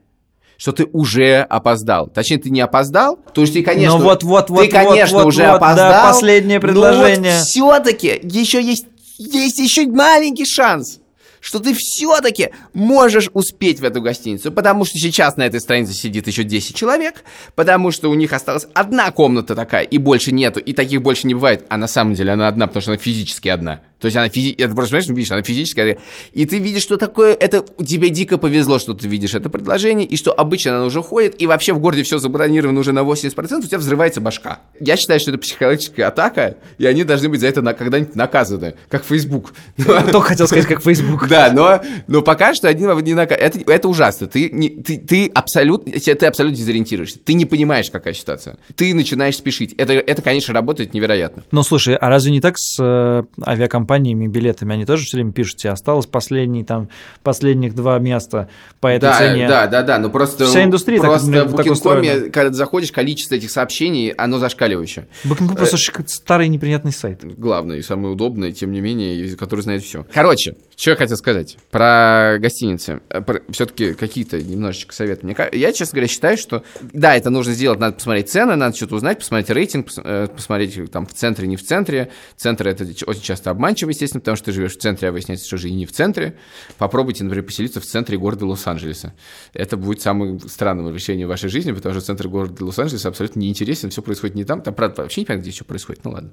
что 0.57 0.73
ты 0.73 0.87
уже 0.93 1.41
опоздал. 1.41 2.09
Точнее, 2.09 2.39
ты 2.39 2.51
не 2.51 2.61
опоздал, 2.61 3.17
то 3.17 3.41
есть 3.41 3.55
ты, 3.55 3.63
конечно, 3.63 3.99
ну, 3.99 4.05
вот, 4.05 4.23
вот, 4.23 4.51
вот, 4.51 4.63
ты, 4.63 4.69
конечно, 4.69 5.19
вот, 5.19 5.27
уже 5.27 5.47
вот, 5.47 5.57
опоздал. 5.57 5.91
Да, 5.91 6.13
последнее 6.13 6.61
предложение. 6.61 7.33
Но 7.33 7.39
вот 7.39 7.47
все-таки 7.47 8.21
еще 8.23 8.63
есть, 8.63 8.87
есть 9.19 9.59
еще 9.59 9.87
маленький 9.87 10.45
шанс, 10.45 11.00
что 11.40 11.59
ты 11.59 11.74
все-таки 11.74 12.50
можешь 12.72 13.31
успеть 13.33 13.81
в 13.81 13.85
эту 13.85 14.00
гостиницу, 14.00 14.53
потому 14.53 14.85
что 14.85 14.98
сейчас 14.98 15.37
на 15.37 15.42
этой 15.42 15.61
странице 15.61 15.94
сидит 15.94 16.26
еще 16.26 16.44
10 16.44 16.76
человек, 16.76 17.24
потому 17.55 17.90
что 17.90 18.11
у 18.11 18.14
них 18.14 18.33
осталась 18.33 18.66
одна 18.74 19.11
комната 19.11 19.55
такая, 19.55 19.83
и 19.83 19.98
больше 19.98 20.33
нету, 20.33 20.61
и 20.61 20.72
таких 20.72 21.03
больше 21.03 21.26
не 21.26 21.35
бывает, 21.35 21.64
а 21.68 21.76
на 21.76 21.88
самом 21.88 22.14
деле 22.14 22.33
она 22.33 22.48
одна, 22.48 22.66
потому 22.66 22.83
что 22.83 22.92
она 22.92 22.98
физически 22.98 23.48
одна. 23.48 23.81
То 24.01 24.07
есть 24.07 24.17
она 24.17 24.29
физи... 24.29 24.53
это 24.53 24.75
просто, 24.75 24.97
понимаешь, 24.97 25.09
видишь, 25.09 25.31
она 25.31 25.43
физическая. 25.43 25.99
И 26.33 26.47
ты 26.47 26.59
видишь, 26.59 26.83
что 26.83 26.97
такое, 26.97 27.35
это 27.35 27.65
тебе 27.85 28.09
дико 28.09 28.39
повезло, 28.39 28.79
что 28.79 28.95
ты 28.95 29.07
видишь 29.07 29.35
это 29.35 29.51
предложение, 29.51 30.07
и 30.07 30.17
что 30.17 30.33
обычно 30.33 30.77
оно 30.77 30.87
уже 30.87 31.03
ходит, 31.03 31.41
и 31.41 31.47
вообще 31.47 31.75
в 31.75 31.79
городе 31.81 32.03
все 32.03 32.19
забронировано 32.19 32.81
уже 32.81 32.93
на 32.93 33.01
80%, 33.01 33.59
у 33.59 33.63
тебя 33.63 33.79
взрывается 33.79 34.21
башка. 34.21 34.61
Я 34.81 34.97
считаю, 34.97 35.21
что 35.21 35.31
это 35.31 35.39
психологическая 35.39 36.09
атака, 36.09 36.57
и 36.79 36.87
они 36.87 37.05
должны 37.05 37.29
быть 37.29 37.41
за 37.41 37.49
это 37.49 37.61
на, 37.61 37.75
когда-нибудь 37.75 38.15
наказаны, 38.17 38.75
как 38.89 39.05
Facebook. 39.05 39.53
Только 39.77 40.29
хотел 40.29 40.47
сказать, 40.47 40.67
как 40.67 40.83
Facebook. 40.83 41.29
Да, 41.29 41.53
но, 41.53 41.81
но 42.07 42.23
пока 42.23 42.55
что 42.55 42.69
один 42.69 42.91
не 43.05 43.15
наказ... 43.15 43.39
это, 43.39 43.61
это 43.71 43.89
ужасно. 43.89 44.27
Ты, 44.27 44.49
не, 44.51 44.71
ты, 44.71 44.99
ты, 44.99 45.31
абсолютно, 45.35 45.93
ты 45.93 46.27
абсолютно 46.27 46.57
дезориентируешься. 46.57 47.19
Ты 47.19 47.35
не 47.35 47.45
понимаешь, 47.45 47.91
какая 47.91 48.15
ситуация. 48.15 48.57
Ты 48.75 48.95
начинаешь 48.95 49.37
спешить. 49.37 49.75
Это, 49.75 49.93
это 49.93 50.23
конечно, 50.23 50.55
работает 50.55 50.95
невероятно. 50.95 51.45
Ну, 51.51 51.63
слушай, 51.63 51.97
а 51.97 52.09
разве 52.09 52.33
не 52.33 52.41
так 52.41 52.55
с 52.57 52.79
э, 52.81 53.23
авиакомпанией? 53.47 53.89
Компаниями, 53.90 54.29
билетами, 54.29 54.74
они 54.74 54.85
тоже 54.85 55.05
все 55.05 55.16
время 55.16 55.33
пишут 55.33 55.57
тебе, 55.57 55.72
осталось 55.72 56.07
последний, 56.07 56.62
там, 56.62 56.88
последних 57.24 57.74
два 57.74 57.98
места 57.98 58.48
по 58.79 58.87
этой 58.87 59.07
да, 59.07 59.18
цене. 59.18 59.48
Да, 59.48 59.66
да, 59.66 59.83
да, 59.83 59.98
но 59.98 60.11
просто... 60.11 60.46
Вся 60.46 60.62
индустрия 60.62 61.00
просто 61.00 61.33
так, 61.33 61.48
в 61.48 61.55
Booking.com, 61.57 62.31
когда 62.31 62.53
заходишь, 62.53 62.92
количество 62.92 63.35
этих 63.35 63.50
сообщений, 63.50 64.11
оно 64.11 64.38
зашкаливающее. 64.38 65.09
Booking.com 65.24 65.57
просто 65.57 65.76
э, 65.76 66.03
старый 66.07 66.46
неприятный 66.46 66.92
сайт. 66.92 67.24
Главный 67.37 67.83
самый 67.83 68.12
удобный, 68.12 68.53
тем 68.53 68.70
не 68.70 68.81
менее, 68.81 69.35
который 69.35 69.62
знает 69.62 69.83
все. 69.83 70.07
Короче, 70.14 70.55
что 70.76 70.90
я 70.90 70.96
хотел 70.96 71.16
сказать 71.16 71.57
про 71.72 72.37
гостиницы. 72.38 73.00
Э, 73.11 73.22
Все-таки 73.50 73.94
какие-то 73.94 74.40
немножечко 74.40 74.94
советы. 74.94 75.26
Мне, 75.26 75.37
я, 75.53 75.72
честно 75.72 75.96
говоря, 75.96 76.09
считаю, 76.09 76.38
что 76.38 76.62
да, 76.92 77.16
это 77.16 77.31
нужно 77.31 77.55
сделать, 77.55 77.81
надо 77.81 77.96
посмотреть 77.96 78.31
цены, 78.31 78.55
надо 78.55 78.76
что-то 78.76 78.94
узнать, 78.94 79.18
посмотреть 79.18 79.50
рейтинг, 79.50 79.88
э, 79.96 80.29
посмотреть 80.35 80.90
там 80.92 81.07
в 81.07 81.12
центре, 81.12 81.48
не 81.48 81.57
в 81.57 81.64
центре. 81.64 82.11
Центр 82.37 82.68
это 82.68 82.85
очень 83.07 83.22
часто 83.22 83.50
обманчиво 83.50 83.80
обманчиво, 83.81 83.90
естественно, 83.90 84.21
потому 84.21 84.37
что 84.37 84.47
ты 84.47 84.53
живешь 84.53 84.77
в 84.77 84.79
центре, 84.79 85.09
а 85.09 85.12
выясняется, 85.12 85.47
что 85.47 85.57
живи 85.57 85.75
не 85.75 85.87
в 85.87 85.93
центре. 85.93 86.37
Попробуйте, 86.79 87.25
например, 87.25 87.45
поселиться 87.45 87.81
в 87.81 87.85
центре 87.85 88.19
города 88.19 88.47
Лос-Анджелеса. 88.47 89.14
Это 89.53 89.77
будет 89.77 90.01
самым 90.01 90.40
странным 90.40 90.93
решением 90.95 91.29
вашей 91.29 91.49
жизни, 91.49 91.73
потому 91.73 91.95
что 91.95 92.05
центр 92.05 92.29
города 92.29 92.64
Лос-Анджелеса 92.64 93.09
абсолютно 93.09 93.40
неинтересен, 93.40 93.90
все 93.90 94.03
происходит 94.03 94.37
не 94.37 94.45
там. 94.45 94.62
Там, 94.62 94.75
правда, 94.75 95.03
вообще 95.03 95.23
не 95.23 95.27
понятно, 95.27 95.43
где 95.43 95.53
что 95.53 95.64
происходит. 95.64 96.05
Ну 96.05 96.12
ладно. 96.12 96.31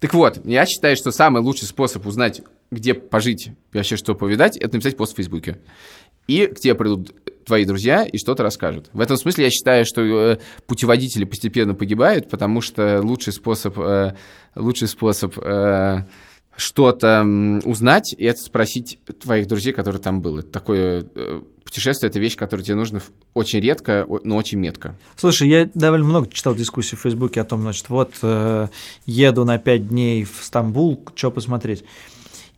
Так 0.00 0.12
вот, 0.12 0.44
я 0.44 0.66
считаю, 0.66 0.96
что 0.96 1.10
самый 1.10 1.42
лучший 1.42 1.66
способ 1.66 2.06
узнать, 2.06 2.42
где 2.70 2.92
пожить 2.92 3.50
вообще 3.72 3.96
что 3.96 4.14
повидать, 4.14 4.56
это 4.56 4.74
написать 4.74 4.96
пост 4.96 5.14
в 5.14 5.16
Фейсбуке. 5.16 5.58
И 6.26 6.46
к 6.46 6.58
тебе 6.58 6.74
придут 6.74 7.14
твои 7.46 7.64
друзья 7.64 8.02
и 8.04 8.18
что-то 8.18 8.42
расскажут. 8.42 8.90
В 8.92 9.00
этом 9.00 9.16
смысле 9.16 9.44
я 9.44 9.50
считаю, 9.50 9.86
что 9.86 10.02
э, 10.02 10.38
путеводители 10.66 11.24
постепенно 11.24 11.74
погибают, 11.74 12.28
потому 12.28 12.60
что 12.60 13.00
лучший 13.00 13.32
способ, 13.32 13.78
э, 13.78 14.16
лучший 14.56 14.88
способ 14.88 15.38
э, 15.38 16.04
что-то 16.56 17.24
узнать, 17.64 18.14
и 18.16 18.24
это 18.24 18.40
спросить 18.40 18.98
твоих 19.20 19.46
друзей, 19.46 19.72
которые 19.72 20.00
там 20.00 20.20
были. 20.22 20.40
Такое 20.40 21.06
э, 21.14 21.42
путешествие– 21.64 22.08
это 22.10 22.18
вещь, 22.18 22.36
которая 22.36 22.64
тебе 22.64 22.76
нужна 22.76 23.00
очень 23.34 23.60
редко, 23.60 24.06
но 24.24 24.36
очень 24.36 24.58
метко. 24.58 24.96
Слушай, 25.16 25.48
я 25.48 25.70
довольно 25.74 26.06
много 26.06 26.28
читал 26.30 26.54
дискуссий 26.54 26.96
в 26.96 27.00
Фейсбуке 27.00 27.40
о 27.40 27.44
том, 27.44 27.60
значит, 27.60 27.88
вот 27.90 28.14
э, 28.22 28.68
еду 29.04 29.44
на 29.44 29.58
пять 29.58 29.88
дней 29.88 30.24
в 30.24 30.42
Стамбул, 30.42 31.04
что 31.14 31.30
посмотреть. 31.30 31.84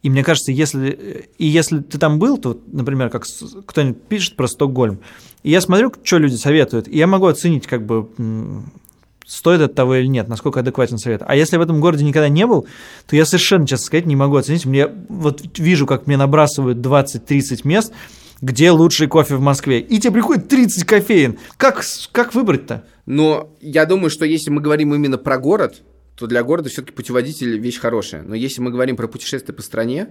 И 0.03 0.11
мне 0.11 0.23
кажется, 0.23 0.53
если, 0.53 1.29
и 1.39 1.47
если 1.47 1.81
ты 1.81 1.99
там 1.99 2.21
был, 2.21 2.39
то, 2.39 2.61
например, 2.71 3.11
как 3.11 3.25
кто-нибудь 3.67 4.03
пишет 4.03 4.37
про 4.37 4.47
Стокгольм, 4.47 5.01
и 5.43 5.51
я 5.51 5.61
смотрю, 5.61 5.93
что 6.05 6.19
люди 6.19 6.37
советуют, 6.37 6.87
и 6.87 6.97
я 6.97 7.09
могу 7.09 7.27
оценить, 7.27 7.67
как 7.67 7.85
бы, 7.85 8.09
стоит 9.29 9.61
от 9.61 9.75
того 9.75 9.97
или 9.97 10.07
нет, 10.07 10.27
насколько 10.27 10.61
адекватен 10.61 10.97
совет. 10.97 11.23
А 11.25 11.37
если 11.37 11.59
в 11.59 11.61
этом 11.61 11.81
городе 11.81 12.05
никогда 12.05 12.31
не 12.31 12.47
был, 12.47 12.67
то 13.07 13.15
я 13.15 13.27
совершенно, 13.27 13.67
честно 13.67 13.85
сказать, 13.85 14.07
не 14.07 14.17
могу 14.17 14.37
оценить. 14.37 14.65
Мне 14.65 14.89
вот 15.09 15.43
вижу, 15.59 15.87
как 15.87 16.07
мне 16.07 16.17
набрасывают 16.17 16.79
20-30 16.79 17.61
мест, 17.65 17.93
где 18.41 18.71
лучший 18.71 19.07
кофе 19.07 19.37
в 19.37 19.41
Москве. 19.41 19.81
И 19.81 20.01
тебе 20.01 20.15
приходит 20.15 20.49
30 20.49 20.85
кофеин. 20.85 21.39
Как, 21.59 21.85
как 22.11 22.35
выбрать-то? 22.35 22.85
Но 23.05 23.55
я 23.61 23.85
думаю, 23.85 24.09
что 24.09 24.25
если 24.25 24.51
мы 24.51 24.63
говорим 24.63 24.95
именно 24.95 25.19
про 25.19 25.39
город, 25.39 25.83
то 26.17 26.27
для 26.27 26.43
города 26.43 26.71
все-таки 26.71 26.95
путеводитель 26.95 27.59
вещь 27.59 27.79
хорошая. 27.79 28.23
Но 28.23 28.35
если 28.35 28.63
мы 28.63 28.71
говорим 28.71 28.97
про 28.97 29.09
путешествие 29.09 29.55
по 29.55 29.63
стране, 29.63 30.09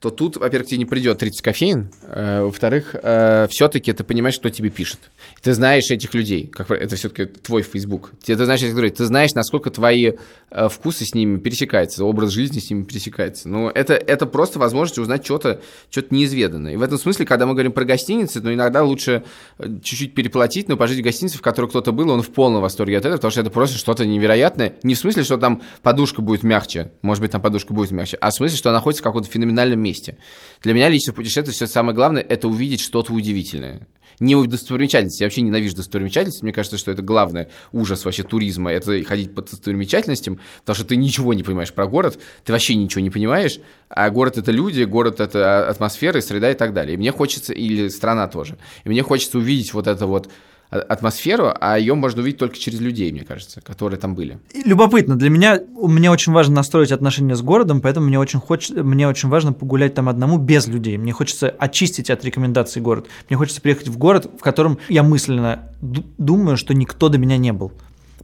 то 0.00 0.10
тут, 0.10 0.36
во-первых, 0.36 0.68
тебе 0.68 0.78
не 0.78 0.84
придет 0.84 1.18
30 1.18 1.40
кофеин, 1.40 1.90
э, 2.02 2.42
во-вторых, 2.42 2.94
э, 2.94 3.46
все-таки 3.48 3.92
ты 3.94 4.04
понимаешь, 4.04 4.38
кто 4.38 4.50
тебе 4.50 4.68
пишет. 4.68 4.98
Ты 5.40 5.54
знаешь 5.54 5.90
этих 5.90 6.12
людей, 6.12 6.48
как 6.48 6.70
это 6.70 6.96
все-таки 6.96 7.24
твой 7.24 7.62
Facebook. 7.62 8.12
Ты, 8.22 8.36
ты 8.36 8.44
знаешь 8.44 8.60
ты 8.60 9.04
знаешь, 9.06 9.32
насколько 9.32 9.70
твои 9.70 10.12
э, 10.50 10.68
вкусы 10.68 11.06
с 11.06 11.14
ними 11.14 11.38
пересекаются, 11.38 12.04
образ 12.04 12.30
жизни 12.30 12.58
с 12.58 12.68
ними 12.68 12.84
пересекается. 12.84 13.48
Но 13.48 13.70
это, 13.70 13.94
это 13.94 14.26
просто 14.26 14.58
возможность 14.58 14.98
узнать 14.98 15.24
что-то 15.24 15.62
что 15.88 16.04
неизведанное. 16.10 16.74
И 16.74 16.76
в 16.76 16.82
этом 16.82 16.98
смысле, 16.98 17.24
когда 17.24 17.46
мы 17.46 17.54
говорим 17.54 17.72
про 17.72 17.84
гостиницы, 17.84 18.42
ну, 18.42 18.52
иногда 18.52 18.82
лучше 18.82 19.24
э, 19.58 19.66
чуть-чуть 19.82 20.14
переплатить, 20.14 20.68
но 20.68 20.76
пожить 20.76 21.00
в 21.00 21.02
гостинице, 21.02 21.38
в 21.38 21.42
которой 21.42 21.70
кто-то 21.70 21.92
был, 21.92 22.10
он 22.10 22.20
в 22.20 22.28
полном 22.28 22.60
восторге 22.60 22.98
от 22.98 23.06
этого, 23.06 23.16
потому 23.16 23.30
что 23.30 23.40
это 23.40 23.50
просто 23.50 23.78
что-то 23.78 24.04
невероятное. 24.04 24.74
Не 24.82 24.94
в 24.94 24.98
смысле, 24.98 25.24
что 25.24 25.38
там 25.38 25.62
подушка 25.82 26.20
будет 26.20 26.42
мягче, 26.42 26.92
может 27.00 27.22
быть, 27.22 27.30
там 27.30 27.40
подушка 27.40 27.72
будет 27.72 27.92
мягче, 27.92 28.18
а 28.20 28.28
в 28.28 28.34
смысле, 28.34 28.58
что 28.58 28.68
она 28.68 28.78
находится 28.78 29.02
в 29.02 29.04
каком-то 29.04 29.30
феноменальном 29.30 29.85
месте. 29.86 30.18
Для 30.62 30.74
меня 30.74 30.88
лично 30.88 31.12
в 31.12 31.16
путешествии 31.16 31.52
все 31.52 31.66
самое 31.66 31.94
главное– 31.94 32.22
это 32.28 32.48
увидеть 32.48 32.80
что-то 32.80 33.12
удивительное. 33.12 33.86
Не 34.18 34.46
достопримечательности. 34.46 35.22
Я 35.22 35.26
вообще 35.26 35.42
ненавижу 35.42 35.76
достопримечательности. 35.76 36.42
Мне 36.42 36.52
кажется, 36.52 36.78
что 36.78 36.90
это 36.90 37.02
главный 37.02 37.48
ужас 37.72 38.04
вообще 38.04 38.22
туризма. 38.22 38.72
Это 38.72 39.02
ходить 39.04 39.34
по 39.34 39.42
достопримечательностям, 39.42 40.40
потому 40.60 40.74
что 40.74 40.84
ты 40.86 40.96
ничего 40.96 41.34
не 41.34 41.42
понимаешь 41.42 41.72
про 41.72 41.86
город, 41.86 42.18
ты 42.44 42.52
вообще 42.52 42.74
ничего 42.76 43.02
не 43.02 43.10
понимаешь, 43.10 43.60
а 43.88 44.08
город– 44.10 44.38
это 44.38 44.52
люди, 44.52 44.84
город– 44.84 45.20
это 45.20 45.68
атмосфера, 45.68 46.20
среда 46.20 46.50
и 46.50 46.54
так 46.54 46.72
далее. 46.72 46.94
И 46.94 46.96
мне 46.96 47.12
хочется, 47.12 47.52
или 47.52 47.88
страна 47.88 48.26
тоже, 48.26 48.56
и 48.84 48.88
мне 48.88 49.02
хочется 49.02 49.38
увидеть 49.38 49.74
вот 49.74 49.86
это 49.86 50.06
вот 50.06 50.30
атмосферу, 50.70 51.52
а 51.60 51.78
ее 51.78 51.94
можно 51.94 52.22
увидеть 52.22 52.38
только 52.38 52.56
через 52.56 52.80
людей, 52.80 53.12
мне 53.12 53.24
кажется, 53.24 53.60
которые 53.60 53.98
там 53.98 54.14
были. 54.14 54.38
Любопытно. 54.64 55.16
Для 55.16 55.30
меня, 55.30 55.60
мне 55.74 56.10
очень 56.10 56.32
важно 56.32 56.56
настроить 56.56 56.92
отношения 56.92 57.36
с 57.36 57.42
городом, 57.42 57.80
поэтому 57.80 58.06
мне 58.06 58.18
очень, 58.18 58.40
хоч, 58.40 58.70
мне 58.70 59.06
очень 59.08 59.28
важно 59.28 59.52
погулять 59.52 59.94
там 59.94 60.08
одному 60.08 60.38
без 60.38 60.66
людей. 60.66 60.96
Мне 60.98 61.12
хочется 61.12 61.48
очистить 61.48 62.10
от 62.10 62.24
рекомендаций 62.24 62.82
город. 62.82 63.06
Мне 63.28 63.36
хочется 63.36 63.60
приехать 63.60 63.88
в 63.88 63.96
город, 63.96 64.30
в 64.38 64.42
котором 64.42 64.78
я 64.88 65.02
мысленно 65.02 65.70
думаю, 65.80 66.56
что 66.56 66.74
никто 66.74 67.08
до 67.08 67.18
меня 67.18 67.36
не 67.36 67.52
был. 67.52 67.72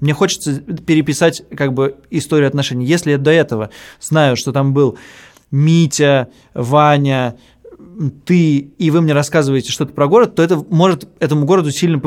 Мне 0.01 0.15
хочется 0.15 0.61
переписать 0.61 1.43
как 1.57 1.75
бы 1.75 1.97
историю 2.11 2.49
отношений. 2.49 2.87
Если 2.87 3.13
я 3.13 3.19
до 3.19 3.31
этого 3.31 3.71
знаю, 4.01 4.37
что 4.37 4.53
там 4.53 4.75
был 4.75 4.99
Митя, 5.53 6.29
Ваня, 6.55 7.37
ты 8.11 8.57
и 8.57 8.91
вы 8.91 9.01
мне 9.01 9.13
рассказываете 9.13 9.73
что-то 9.73 9.93
про 9.93 10.09
город, 10.09 10.35
то 10.35 10.43
это 10.43 10.57
может 10.69 11.09
этому 11.21 11.47
городу 11.47 11.71
сильно 11.71 12.01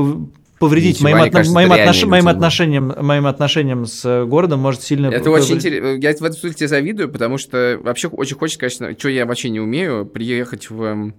повредить 0.60 1.02
моим, 1.02 1.18
отно... 1.18 1.32
кажется, 1.32 1.54
моим, 1.54 1.72
отнош... 1.72 2.04
моим, 2.06 2.28
отношениям, 2.28 2.94
моим 3.02 3.26
отношениям 3.28 3.86
с 3.86 4.26
городом 4.26 4.60
может 4.60 4.82
сильно... 4.82 5.08
Это 5.08 5.26
повредить. 5.26 5.50
очень 5.50 5.58
интересно. 5.58 5.88
Я 5.98 6.12
в 6.14 6.24
этом 6.24 6.34
смысле 6.34 6.54
тебе 6.54 6.68
завидую, 6.68 7.12
потому 7.12 7.38
что 7.38 7.80
вообще 7.82 8.08
очень 8.08 8.38
хочется, 8.38 8.60
конечно, 8.60 8.98
что 8.98 9.10
я 9.10 9.26
вообще 9.26 9.50
не 9.50 9.60
умею, 9.60 10.06
приехать 10.06 10.70
в 10.70 10.82
эм, 10.82 11.16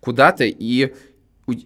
куда-то 0.00 0.44
и 0.44 0.92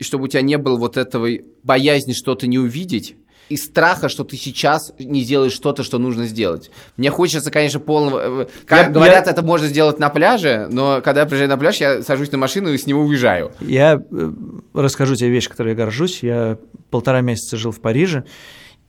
чтобы 0.01 0.25
у 0.25 0.29
тебя 0.29 0.42
не 0.42 0.59
было 0.59 0.77
вот 0.77 0.97
этого 0.97 1.29
боязни 1.62 2.12
что-то 2.12 2.47
не 2.47 2.59
увидеть, 2.59 3.16
из 3.49 3.65
страха, 3.65 4.09
что 4.09 4.25
ты 4.25 4.37
сейчас 4.37 4.93
не 4.99 5.23
сделаешь 5.23 5.53
что-то, 5.53 5.83
что 5.83 5.99
нужно 5.99 6.27
сделать. 6.27 6.71
Мне 6.97 7.11
хочется, 7.11 7.51
конечно, 7.51 7.81
полного... 7.81 8.43
Э, 8.43 8.47
как 8.67 8.87
я, 8.87 8.91
говорят, 8.91 9.27
я... 9.27 9.33
это 9.33 9.43
можно 9.43 9.67
сделать 9.67 9.99
на 9.99 10.11
пляже, 10.11 10.69
но 10.71 11.01
когда 11.03 11.23
я 11.23 11.27
приезжаю 11.27 11.51
на 11.51 11.57
пляж, 11.57 11.77
я 11.79 12.03
сажусь 12.03 12.31
на 12.33 12.39
машину 12.39 12.73
и 12.73 12.79
с 12.79 12.87
него 12.87 13.03
уезжаю. 13.03 13.53
Я 13.61 14.03
э, 14.11 14.33
расскажу 14.75 15.15
тебе 15.15 15.31
вещь, 15.31 15.49
которой 15.49 15.71
я 15.71 15.75
горжусь. 15.75 16.23
Я 16.23 16.59
полтора 16.91 17.21
месяца 17.21 17.57
жил 17.57 17.73
в 17.73 17.81
Париже, 17.81 18.25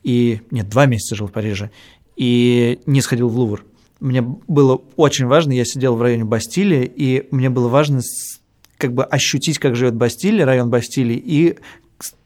и... 0.04 0.42
Нет, 0.52 0.70
два 0.70 0.86
месяца 0.86 1.16
жил 1.16 1.28
в 1.28 1.32
Париже, 1.32 1.72
и 2.16 2.80
не 2.86 3.02
сходил 3.02 3.30
в 3.30 3.38
Лувр. 3.38 3.66
Мне 4.00 4.22
было 4.22 4.82
очень 4.96 5.26
важно, 5.26 5.52
я 5.52 5.66
сидел 5.66 5.96
в 5.96 6.02
районе 6.02 6.24
Бастилии, 6.24 6.90
и 6.94 7.28
мне 7.32 7.50
было 7.50 7.68
важно 7.68 8.02
как 8.78 8.94
бы 8.94 9.04
ощутить, 9.04 9.60
как 9.60 9.76
живет 9.76 9.96
Бастилия, 9.96 10.46
район 10.46 10.70
Бастилии, 10.70 11.22
и 11.24 11.58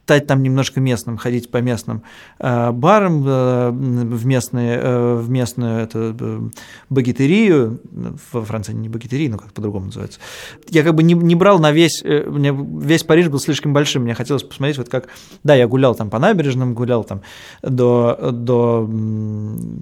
стать 0.03 0.27
там 0.27 0.43
немножко 0.43 0.81
местным, 0.81 1.17
ходить 1.17 1.49
по 1.49 1.57
местным 1.57 2.03
э, 2.39 2.71
барам, 2.71 3.23
э, 3.25 3.69
в, 3.71 4.25
местные, 4.25 4.77
э, 4.77 5.15
в 5.15 5.29
местную 5.29 5.83
это, 5.83 6.15
э, 6.19 6.39
багетерию, 6.89 7.79
во 8.33 8.43
Франции 8.43 8.73
не 8.73 8.89
багетерия, 8.89 9.29
но 9.29 9.37
как 9.37 9.53
по-другому 9.53 9.85
называется. 9.85 10.19
Я 10.69 10.83
как 10.83 10.93
бы 10.95 11.03
не, 11.03 11.13
не 11.13 11.35
брал 11.35 11.59
на 11.59 11.71
весь, 11.71 12.01
э, 12.03 12.25
мне 12.29 12.53
весь 12.53 13.03
Париж 13.03 13.29
был 13.29 13.39
слишком 13.39 13.71
большим, 13.71 14.03
мне 14.03 14.13
хотелось 14.13 14.43
посмотреть 14.43 14.77
вот 14.77 14.89
как, 14.89 15.07
да, 15.43 15.55
я 15.55 15.67
гулял 15.67 15.95
там 15.95 16.09
по 16.09 16.19
набережным, 16.19 16.73
гулял 16.73 17.05
там 17.05 17.21
до, 17.61 18.29
до 18.31 18.89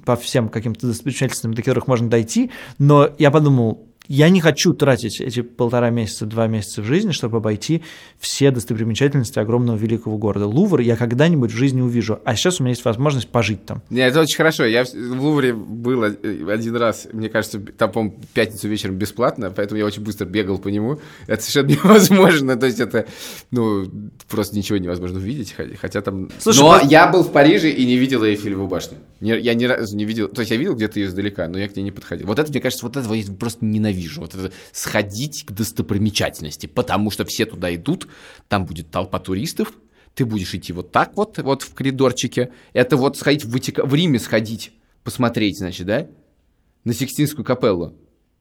по 0.05 0.15
всем 0.15 0.49
каким-то 0.49 0.85
достопримечательностям, 0.85 1.55
до 1.55 1.63
которых 1.63 1.87
можно 1.87 2.09
дойти, 2.09 2.51
но 2.77 3.09
я 3.17 3.31
подумал, 3.31 3.90
Я 4.13 4.27
не 4.27 4.41
хочу 4.41 4.73
тратить 4.73 5.21
эти 5.21 5.41
полтора 5.41 5.89
месяца, 5.89 6.25
два 6.25 6.47
месяца 6.47 6.81
в 6.81 6.85
жизни, 6.85 7.11
чтобы 7.11 7.37
обойти 7.37 7.81
все 8.19 8.51
достопримечательности 8.51 9.39
огромного 9.39 9.77
великого 9.77 10.17
города. 10.17 10.47
Лувр 10.47 10.81
я 10.81 10.97
когда-нибудь 10.97 11.53
в 11.53 11.55
жизни 11.55 11.79
увижу, 11.79 12.19
а 12.25 12.35
сейчас 12.35 12.59
у 12.59 12.63
меня 12.63 12.71
есть 12.71 12.83
возможность 12.83 13.29
пожить 13.29 13.65
там. 13.65 13.81
Нет, 13.89 14.11
это 14.11 14.19
очень 14.19 14.35
хорошо. 14.35 14.65
Я 14.65 14.83
в 14.83 14.93
Лувре 14.93 15.53
был 15.53 16.03
один 16.03 16.75
раз, 16.75 17.07
мне 17.13 17.29
кажется, 17.29 17.57
там, 17.59 17.89
по-моему, 17.89 18.19
пятницу 18.33 18.67
вечером 18.67 18.95
бесплатно, 18.95 19.49
поэтому 19.49 19.79
я 19.79 19.85
очень 19.85 20.03
быстро 20.03 20.25
бегал 20.25 20.57
по 20.57 20.67
нему. 20.67 20.99
Это 21.27 21.41
совершенно 21.41 21.67
невозможно, 21.81 22.57
то 22.57 22.65
есть 22.65 22.81
это, 22.81 23.05
ну, 23.49 23.89
просто 24.29 24.57
ничего 24.57 24.77
невозможно 24.77 25.19
увидеть, 25.19 25.55
хотя 25.79 26.01
там... 26.01 26.27
Слушай, 26.37 26.59
но 26.59 26.81
я 26.81 27.07
был 27.07 27.23
в 27.23 27.31
Париже 27.31 27.69
и 27.69 27.85
не 27.85 27.95
видел 27.95 28.25
Эйфелеву 28.25 28.67
башню. 28.67 28.97
Я 29.21 29.53
ни 29.53 29.63
разу 29.63 29.95
не 29.95 30.03
видел, 30.03 30.27
то 30.27 30.41
есть 30.41 30.51
я 30.51 30.57
видел 30.57 30.75
где-то 30.75 30.99
ее 30.99 31.05
издалека, 31.05 31.47
но 31.47 31.57
я 31.57 31.69
к 31.69 31.77
ней 31.77 31.83
не 31.83 31.91
подходил. 31.91 32.27
Вот 32.27 32.39
это, 32.39 32.51
мне 32.51 32.59
кажется, 32.59 32.85
вот 32.85 32.97
этого 32.97 33.13
я 33.13 33.23
просто 33.39 33.63
ненавижу. 33.63 34.00
Вот 34.17 34.35
это 34.35 34.51
сходить 34.71 35.45
к 35.45 35.51
достопримечательности, 35.51 36.67
потому 36.67 37.11
что 37.11 37.25
все 37.25 37.45
туда 37.45 37.73
идут, 37.75 38.07
там 38.47 38.65
будет 38.65 38.91
толпа 38.91 39.19
туристов, 39.19 39.73
ты 40.13 40.25
будешь 40.25 40.53
идти 40.53 40.73
вот 40.73 40.91
так 40.91 41.15
вот, 41.15 41.37
вот 41.37 41.61
в 41.61 41.73
коридорчике. 41.73 42.51
Это 42.73 42.97
вот 42.97 43.17
сходить 43.17 43.45
в, 43.45 43.51
Ватика... 43.51 43.85
в 43.85 43.93
Риме 43.93 44.19
сходить, 44.19 44.73
посмотреть, 45.03 45.57
значит, 45.57 45.87
да? 45.87 46.07
На 46.83 46.93
Сикстинскую 46.93 47.45
капеллу, 47.45 47.95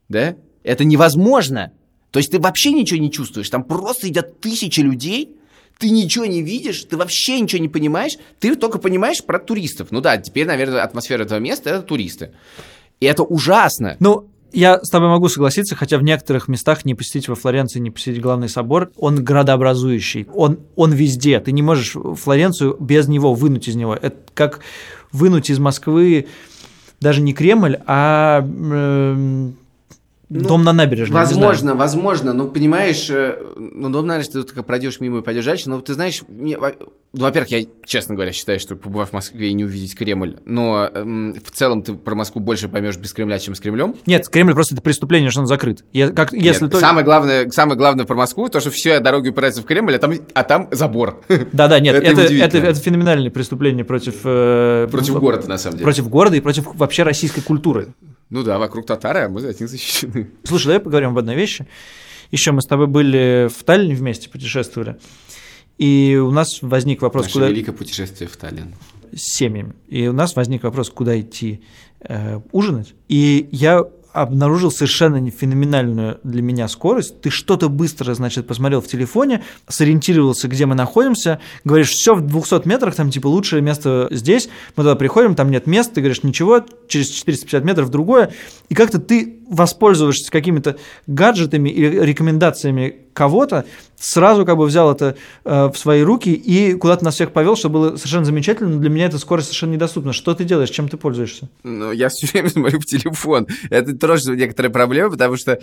да? 0.09 0.37
Это 0.63 0.85
невозможно. 0.85 1.73
То 2.11 2.19
есть 2.19 2.33
ты 2.33 2.41
вообще 2.41 2.73
ничего 2.73 2.99
не 3.01 3.11
чувствуешь. 3.11 3.49
Там 3.49 3.65
просто 3.65 4.09
идут 4.09 4.41
тысячи 4.41 4.81
людей, 4.81 5.37
ты 5.79 5.91
ничего 5.91 6.27
не 6.27 6.43
видишь, 6.43 6.85
ты 6.85 6.97
вообще 6.97 7.41
ничего 7.41 7.63
не 7.63 7.69
понимаешь, 7.69 8.19
ты 8.39 8.55
только 8.55 8.79
понимаешь 8.79 9.25
про 9.25 9.39
туристов. 9.39 9.89
Ну 9.91 10.01
да, 10.01 10.17
теперь, 10.19 10.47
наверное, 10.47 10.83
атмосфера 10.83 11.25
этого 11.25 11.39
места— 11.39 11.71
это 11.71 11.83
туристы. 11.83 12.33
И 13.01 13.07
это 13.07 13.23
ужасно. 13.23 13.97
Ну, 13.99 14.30
я 14.53 14.83
с 14.83 14.91
тобой 14.91 15.09
могу 15.09 15.29
согласиться, 15.29 15.77
хотя 15.77 15.99
в 15.99 16.03
некоторых 16.03 16.49
местах 16.49 16.85
не 16.85 16.95
посетить 16.95 17.29
во 17.29 17.35
Флоренции, 17.35 17.79
не 17.79 17.91
посетить 17.91 18.21
главный 18.21 18.49
собор, 18.49 18.91
он 18.97 19.23
градообразующий, 19.23 20.27
он, 20.35 20.61
он 20.77 20.93
везде. 20.93 21.41
Ты 21.41 21.53
не 21.53 21.63
можешь 21.63 21.97
Флоренцию 22.17 22.77
без 22.81 23.09
него 23.09 23.35
вынуть 23.35 23.69
из 23.69 23.77
него. 23.77 23.95
Это 23.95 24.17
как 24.35 24.61
вынуть 25.13 25.51
из 25.51 25.59
Москвы 25.59 26.27
даже 27.01 27.23
не 27.23 27.33
Кремль, 27.33 27.79
а 27.87 28.47
э, 28.47 29.51
ну, 30.31 30.49
дом 30.49 30.63
на 30.63 30.73
набережной. 30.73 31.15
Возможно, 31.15 31.75
возможно. 31.75 32.33
Ну, 32.33 32.49
понимаешь, 32.49 33.11
э, 33.11 33.37
ну, 33.57 33.91
дом 33.91 34.07
на 34.07 34.15
набережной, 34.15 34.43
ты 34.43 34.49
только 34.49 34.63
пройдешь 34.63 35.01
мимо 35.01 35.19
и 35.19 35.23
пойдешь 35.23 35.45
дальше. 35.45 35.69
Но 35.69 35.81
ты 35.81 35.93
знаешь, 35.95 36.23
мне, 36.29 36.57
ну, 37.13 37.23
во-первых, 37.23 37.51
я, 37.51 37.65
честно 37.85 38.15
говоря, 38.15 38.31
считаю, 38.31 38.61
что 38.61 38.77
побывав 38.77 39.11
в 39.11 39.13
Москве 39.13 39.49
и 39.49 39.53
не 39.53 39.65
увидеть 39.65 39.97
Кремль, 39.97 40.37
но 40.45 40.89
эм, 40.95 41.35
в 41.35 41.51
целом 41.51 41.83
ты 41.83 41.95
про 41.95 42.15
Москву 42.15 42.41
больше 42.41 42.69
поймешь 42.69 42.97
без 42.97 43.13
Кремля, 43.13 43.41
чем 43.41 43.57
с 43.57 43.61
Кремлем. 43.61 43.97
Нет, 44.07 44.29
Кремль 44.29 44.55
просто 44.55 44.77
это 44.77 44.83
преступление, 44.83 45.31
что 45.31 45.41
он 45.41 45.49
закрыт. 45.49 45.85
Я, 45.93 46.11
как, 46.11 46.33
если 46.33 46.65
Нет, 46.65 46.73
то... 46.73 46.79
самое, 46.79 47.05
главное, 47.05 47.51
самое 47.51 47.77
главное 47.77 48.05
про 48.05 48.15
Москву, 48.15 48.49
то, 48.49 48.61
что 48.61 48.71
все 48.71 49.01
дороги 49.01 49.31
упираются 49.31 49.63
в 49.63 49.65
Кремль, 49.65 49.97
а 49.97 49.99
там, 49.99 50.13
а 50.35 50.45
там 50.45 50.69
забор. 50.71 51.21
Да-да, 51.53 51.81
нет, 51.81 51.97
это, 51.97 52.21
это, 52.21 52.33
это, 52.33 52.59
это 52.59 52.81
феноменальное 52.81 53.31
преступление 53.31 53.85
против... 53.85 54.21
Э, 54.23 54.87
против 54.89 55.19
города, 55.19 55.49
на 55.49 55.59
самом 55.59 55.79
деле. 55.79 55.85
Против 55.85 56.09
города 56.09 56.37
и 56.37 56.41
против 56.41 56.73
вообще 56.75 57.03
российской 57.03 57.41
культуры. 57.41 57.89
Ну 58.31 58.45
да, 58.45 58.59
вокруг 58.59 58.87
татары, 58.87 59.21
а 59.21 59.29
мы 59.29 59.41
за 59.41 59.49
этим 59.49 59.69
защищены. 59.69 60.31
Слушай, 60.45 60.67
давай 60.67 60.81
поговорим 60.81 61.11
об 61.11 61.19
одной 61.19 61.35
вещи. 61.35 61.67
Еще 62.31 62.53
мы 62.53 62.63
с 62.63 62.67
тобой 62.67 62.87
были 62.87 63.49
в 63.49 63.65
Таллине 63.65 63.95
вместе, 63.95 64.31
путешествовали. 64.31 64.99
И 65.79 66.17
у 66.23 66.31
нас 66.31 66.63
возник 66.63 67.03
вопрос, 67.03 67.25
Наше 67.25 67.33
куда... 67.35 67.49
великое 67.49 67.73
путешествие 67.73 68.29
в 68.29 68.37
Таллин. 68.37 68.75
С 69.13 69.37
семьями. 69.37 69.75
И 69.89 70.07
у 70.07 70.13
нас 70.13 70.37
возник 70.37 70.63
вопрос, 70.63 70.91
куда 70.91 71.21
идти 71.21 71.63
э, 72.01 72.41
ужинать. 72.53 72.95
И 73.09 73.49
я 73.51 73.85
обнаружил 74.13 74.71
совершенно 74.71 75.31
феноменальную 75.31 76.19
для 76.25 76.43
меня 76.43 76.69
скорость. 76.69 77.21
Ты 77.21 77.31
что-то 77.31 77.69
быстро, 77.69 78.15
значит, 78.15 78.47
посмотрел 78.47 78.81
в 78.81 78.87
телефоне, 78.87 79.43
сориентировался, 79.69 80.49
где 80.49 80.67
мы 80.67 80.75
находимся, 80.75 81.41
говоришь, 81.65 81.91
все 81.91 82.15
в 82.15 82.21
200 82.21 82.67
метрах, 82.67 82.95
там 82.95 83.11
типа 83.11 83.27
лучшее 83.27 83.63
место 83.63 84.09
здесь, 84.11 84.49
мы 84.77 84.85
туда 84.85 84.97
приходим, 84.97 85.35
там 85.35 85.51
нет 85.51 85.67
места, 85.67 85.95
ты 85.95 86.01
говоришь, 86.01 86.23
ничего, 86.23 86.65
через 86.89 87.09
450 87.09 87.65
метров 87.65 87.91
другое, 87.91 88.33
и 88.69 88.75
как-то 88.75 88.99
ты 88.99 89.40
воспользовавшись 89.51 90.31
какими-то 90.31 90.77
гаджетами 91.07 91.69
или 91.69 92.01
рекомендациями 92.01 92.97
кого-то, 93.13 93.67
сразу 93.99 94.47
как 94.47 94.57
бы 94.57 94.65
взял 94.65 94.91
это 94.93 95.17
э, 95.45 95.71
в 95.73 95.77
свои 95.77 96.03
руки 96.03 96.33
и 96.33 96.75
куда-то 96.75 97.05
нас 97.05 97.17
всех 97.17 97.33
повел, 97.33 97.57
что 97.57 97.69
было 97.69 97.97
совершенно 97.97 98.25
замечательно, 98.25 98.71
но 98.71 98.79
для 98.79 98.89
меня 98.89 99.07
эта 99.07 99.19
скорость 99.19 99.49
совершенно 99.49 99.73
недоступна. 99.73 100.13
Что 100.13 100.35
ты 100.35 100.45
делаешь, 100.45 100.71
чем 100.71 100.89
ты 100.89 100.97
пользуешься? 100.97 101.49
Ну, 101.65 101.91
я 101.91 102.09
все 102.09 102.29
время 102.29 102.49
смотрю 102.49 102.79
в 102.79 102.87
телефон. 102.87 103.49
Это 103.69 103.95
тоже 103.97 104.37
некоторая 104.37 104.73
проблема, 104.73 105.11
потому 105.11 105.37
что 105.37 105.59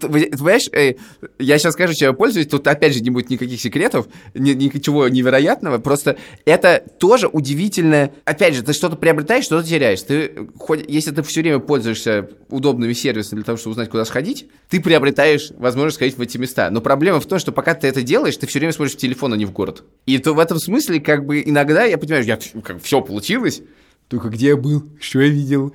Понимаешь, 0.00 0.68
э, 0.72 0.94
я 1.38 1.58
сейчас 1.58 1.74
скажу, 1.74 1.94
чем 1.94 2.08
я 2.08 2.12
пользуюсь, 2.12 2.46
тут 2.46 2.66
опять 2.66 2.94
же 2.94 3.00
не 3.00 3.10
будет 3.10 3.30
никаких 3.30 3.60
секретов, 3.60 4.06
ни, 4.34 4.52
ничего 4.52 5.08
невероятного, 5.08 5.78
просто 5.78 6.16
это 6.44 6.82
тоже 6.98 7.28
удивительно. 7.28 8.10
Опять 8.24 8.54
же, 8.54 8.62
ты 8.62 8.72
что-то 8.72 8.96
приобретаешь, 8.96 9.44
что-то 9.44 9.66
теряешь. 9.66 10.02
Ты, 10.02 10.48
хоть, 10.58 10.84
если 10.88 11.10
ты 11.10 11.22
все 11.22 11.42
время 11.42 11.58
пользуешься 11.58 12.28
удобными 12.48 12.92
сервисами 12.92 13.40
для 13.40 13.46
того, 13.46 13.58
чтобы 13.58 13.72
узнать, 13.72 13.90
куда 13.90 14.04
сходить, 14.04 14.48
ты 14.68 14.80
приобретаешь 14.80 15.50
возможность 15.56 15.96
сходить 15.96 16.16
в 16.16 16.20
эти 16.20 16.38
места. 16.38 16.70
Но 16.70 16.80
проблема 16.80 17.20
в 17.20 17.26
том, 17.26 17.38
что 17.38 17.52
пока 17.52 17.74
ты 17.74 17.86
это 17.86 18.02
делаешь, 18.02 18.36
ты 18.36 18.46
все 18.46 18.58
время 18.58 18.72
смотришь 18.72 18.96
в 18.96 18.98
телефон, 18.98 19.32
а 19.32 19.36
не 19.36 19.44
в 19.44 19.52
город. 19.52 19.84
И 20.06 20.18
то 20.18 20.32
в 20.32 20.38
этом 20.38 20.58
смысле, 20.58 21.00
как 21.00 21.26
бы 21.26 21.42
иногда 21.44 21.84
я 21.84 21.98
понимаю, 21.98 22.24
я, 22.24 22.38
как, 22.62 22.82
все 22.82 23.00
получилось, 23.00 23.62
только 24.08 24.28
где 24.28 24.48
я 24.48 24.56
был, 24.56 24.84
что 25.00 25.20
я 25.20 25.28
видел, 25.28 25.74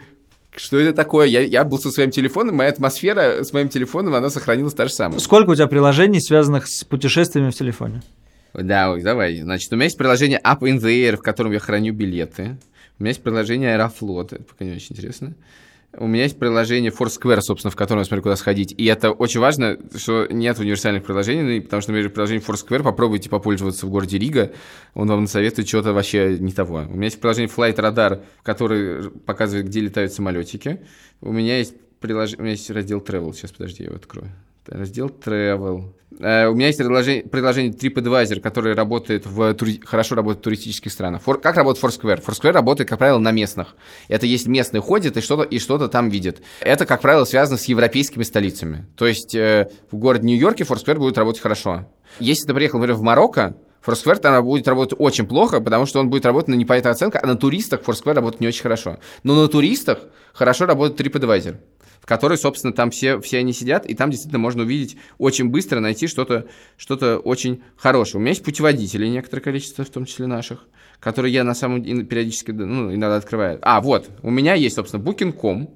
что 0.55 0.79
это 0.79 0.93
такое? 0.93 1.27
Я, 1.27 1.41
я 1.41 1.63
был 1.63 1.79
со 1.79 1.91
своим 1.91 2.11
телефоном, 2.11 2.55
моя 2.55 2.69
атмосфера 2.69 3.43
с 3.43 3.53
моим 3.53 3.69
телефоном, 3.69 4.15
она 4.15 4.29
сохранилась 4.29 4.73
та 4.73 4.87
же 4.87 4.93
самая. 4.93 5.19
Сколько 5.19 5.51
у 5.51 5.55
тебя 5.55 5.67
приложений, 5.67 6.21
связанных 6.21 6.67
с 6.67 6.83
путешествиями 6.83 7.51
в 7.51 7.55
телефоне? 7.55 8.01
Да, 8.53 8.95
давай. 8.97 9.39
Значит, 9.41 9.71
у 9.71 9.75
меня 9.75 9.85
есть 9.85 9.97
приложение 9.97 10.39
Up 10.43 10.61
in 10.61 10.79
the 10.79 10.89
Air, 10.89 11.17
в 11.17 11.21
котором 11.21 11.51
я 11.51 11.59
храню 11.59 11.93
билеты. 11.93 12.57
У 12.97 13.03
меня 13.03 13.11
есть 13.11 13.23
приложение 13.23 13.73
Аэрофлот, 13.75 14.33
это 14.33 14.43
пока 14.43 14.65
не 14.65 14.71
очень 14.71 14.95
интересно. 14.95 15.35
У 15.97 16.05
меня 16.05 16.23
есть 16.23 16.37
приложение 16.37 16.91
Foursquare, 16.91 17.41
собственно, 17.41 17.71
в 17.71 17.75
котором 17.75 17.99
я 17.99 18.05
смотрю, 18.05 18.21
куда 18.21 18.35
сходить. 18.35 18.73
И 18.77 18.85
это 18.85 19.11
очень 19.11 19.39
важно, 19.39 19.77
что 19.95 20.27
нет 20.29 20.59
универсальных 20.59 21.03
приложений, 21.03 21.61
потому 21.61 21.81
что, 21.81 21.91
например, 21.91 22.11
приложение 22.11 22.45
Foursquare 22.45 22.83
попробуйте 22.83 23.29
попользоваться 23.29 23.87
в 23.87 23.89
городе 23.89 24.19
Рига, 24.19 24.51
он 24.93 25.07
вам 25.07 25.25
советует 25.25 25.67
что-то 25.67 25.93
вообще 25.93 26.37
не 26.39 26.51
того. 26.51 26.85
У 26.87 26.93
меня 26.93 27.05
есть 27.05 27.19
приложение 27.19 27.49
Flight 27.49 27.75
Radar, 27.77 28.21
который 28.43 29.09
показывает, 29.09 29.65
где 29.65 29.79
летают 29.79 30.13
самолетики. 30.13 30.79
У 31.21 31.31
меня 31.31 31.57
есть 31.57 31.73
приложение, 31.99 32.39
у 32.39 32.43
меня 32.43 32.51
есть 32.51 32.69
раздел 32.69 32.99
Travel, 32.99 33.33
сейчас, 33.33 33.51
подожди, 33.51 33.83
я 33.83 33.87
его 33.87 33.97
открою. 33.97 34.31
Раздел 34.67 35.07
Travel. 35.07 35.85
Э, 36.19 36.47
у 36.47 36.53
меня 36.53 36.67
есть 36.67 36.77
предложение, 36.77 37.23
предложение 37.23 37.71
TripAdvisor, 37.71 38.41
которое 38.41 38.75
работает 38.75 39.25
в, 39.25 39.55
хорошо 39.85 40.15
работает 40.15 40.39
в 40.39 40.43
туристических 40.43 40.91
странах. 40.91 41.21
For, 41.25 41.39
как 41.39 41.55
работает 41.55 41.83
Foursquare? 41.83 42.23
Foursquare 42.23 42.51
работает, 42.51 42.89
как 42.89 42.99
правило, 42.99 43.19
на 43.19 43.31
местных. 43.31 43.75
Это 44.09 44.25
есть 44.25 44.47
местные 44.47 44.81
ходят 44.81 45.15
и 45.15 45.21
что-то, 45.21 45.43
и 45.43 45.59
что-то 45.59 45.87
там 45.87 46.09
видят. 46.09 46.41
Это, 46.59 46.85
как 46.85 47.01
правило, 47.01 47.23
связано 47.23 47.57
с 47.57 47.65
европейскими 47.65 48.23
столицами. 48.23 48.85
То 48.97 49.07
есть 49.07 49.33
э, 49.33 49.69
в 49.91 49.97
городе 49.97 50.27
Нью-Йорке 50.27 50.65
Foursquare 50.65 50.97
будет 50.97 51.17
работать 51.17 51.41
хорошо. 51.41 51.87
Если 52.19 52.45
ты 52.45 52.53
приехал, 52.53 52.79
например, 52.79 52.97
в 52.97 53.01
Марокко, 53.01 53.55
Foursquare 53.85 54.17
там 54.17 54.43
будет 54.43 54.67
работать 54.67 54.99
очень 54.99 55.25
плохо, 55.25 55.61
потому 55.61 55.85
что 55.85 56.01
он 56.01 56.09
будет 56.09 56.25
работать 56.25 56.49
на 56.49 56.55
не 56.55 56.65
по 56.65 56.73
этой 56.73 56.91
оценке, 56.91 57.17
а 57.17 57.25
на 57.25 57.37
туристах 57.37 57.81
Foursquare 57.81 58.13
работает 58.13 58.41
не 58.41 58.47
очень 58.47 58.63
хорошо. 58.63 58.97
Но 59.23 59.35
на 59.41 59.47
туристах 59.47 59.99
хорошо 60.33 60.65
работает 60.65 60.99
TripAdvisor 60.99 61.55
в 62.01 62.05
которой, 62.05 62.37
собственно, 62.37 62.73
там 62.73 62.91
все, 62.91 63.19
все 63.19 63.39
они 63.39 63.53
сидят, 63.53 63.85
и 63.85 63.93
там 63.93 64.09
действительно 64.09 64.39
можно 64.39 64.63
увидеть 64.63 64.97
очень 65.17 65.49
быстро, 65.49 65.79
найти 65.79 66.07
что-то 66.07 66.45
что 66.77 67.17
очень 67.17 67.61
хорошее. 67.77 68.17
У 68.17 68.21
меня 68.21 68.31
есть 68.31 68.43
путеводители, 68.43 69.07
некоторое 69.07 69.41
количество, 69.41 69.83
в 69.83 69.89
том 69.89 70.05
числе 70.05 70.27
наших, 70.27 70.65
которые 70.99 71.33
я 71.33 71.43
на 71.43 71.53
самом 71.53 71.83
деле 71.83 72.03
периодически, 72.03 72.51
ну, 72.51 72.93
иногда 72.93 73.17
открываю. 73.17 73.59
А, 73.61 73.81
вот, 73.81 74.09
у 74.23 74.31
меня 74.31 74.53
есть, 74.53 74.75
собственно, 74.75 75.03
Booking.com, 75.03 75.69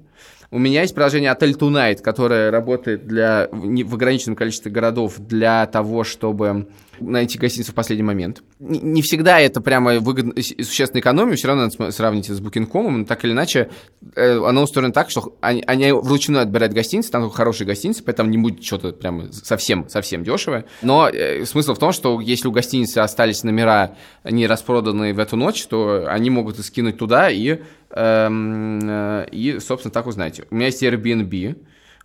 у 0.50 0.58
меня 0.58 0.82
есть 0.82 0.94
приложение 0.94 1.32
Hotel 1.32 1.58
Tonight, 1.58 2.00
которое 2.00 2.50
работает 2.50 3.06
для, 3.08 3.48
в 3.50 3.94
ограниченном 3.94 4.36
количестве 4.36 4.70
городов 4.70 5.16
для 5.18 5.66
того, 5.66 6.04
чтобы 6.04 6.68
найти 7.00 7.38
гостиницу 7.38 7.72
в 7.72 7.74
последний 7.74 8.02
момент. 8.02 8.42
Не, 8.58 9.02
всегда 9.02 9.40
это 9.40 9.60
прямо 9.60 9.98
выгодно, 10.00 10.34
существенная 10.42 11.00
экономия, 11.00 11.36
все 11.36 11.48
равно 11.48 11.68
надо 11.68 11.90
сравнить 11.92 12.26
с 12.26 12.40
Booking.com, 12.40 12.98
но 12.98 13.04
так 13.04 13.24
или 13.24 13.32
иначе 13.32 13.70
э, 14.14 14.38
оно 14.44 14.62
устроено 14.62 14.92
так, 14.92 15.10
что 15.10 15.36
они, 15.40 15.62
они 15.66 15.92
вручную 15.92 16.42
отбирают 16.42 16.74
гостиницы, 16.74 17.10
там 17.10 17.28
хорошие 17.30 17.66
гостиницы, 17.66 18.02
поэтому 18.02 18.30
не 18.30 18.38
будет 18.38 18.64
что-то 18.64 18.92
прямо 18.92 19.32
совсем, 19.32 19.88
совсем 19.88 20.24
дешевое. 20.24 20.64
Но 20.82 21.08
э, 21.08 21.44
смысл 21.44 21.74
в 21.74 21.78
том, 21.78 21.92
что 21.92 22.20
если 22.20 22.48
у 22.48 22.52
гостиницы 22.52 22.98
остались 22.98 23.44
номера 23.44 23.96
не 24.24 24.46
распроданные 24.46 25.12
в 25.14 25.18
эту 25.18 25.36
ночь, 25.36 25.64
то 25.66 26.06
они 26.08 26.30
могут 26.30 26.58
их 26.58 26.64
скинуть 26.64 26.98
туда 26.98 27.30
и, 27.30 27.60
эм, 27.90 28.80
э, 28.82 29.26
и 29.30 29.58
собственно, 29.60 29.92
так 29.92 30.06
узнаете. 30.06 30.44
У 30.50 30.54
меня 30.54 30.66
есть 30.66 30.82
Airbnb, 30.82 31.56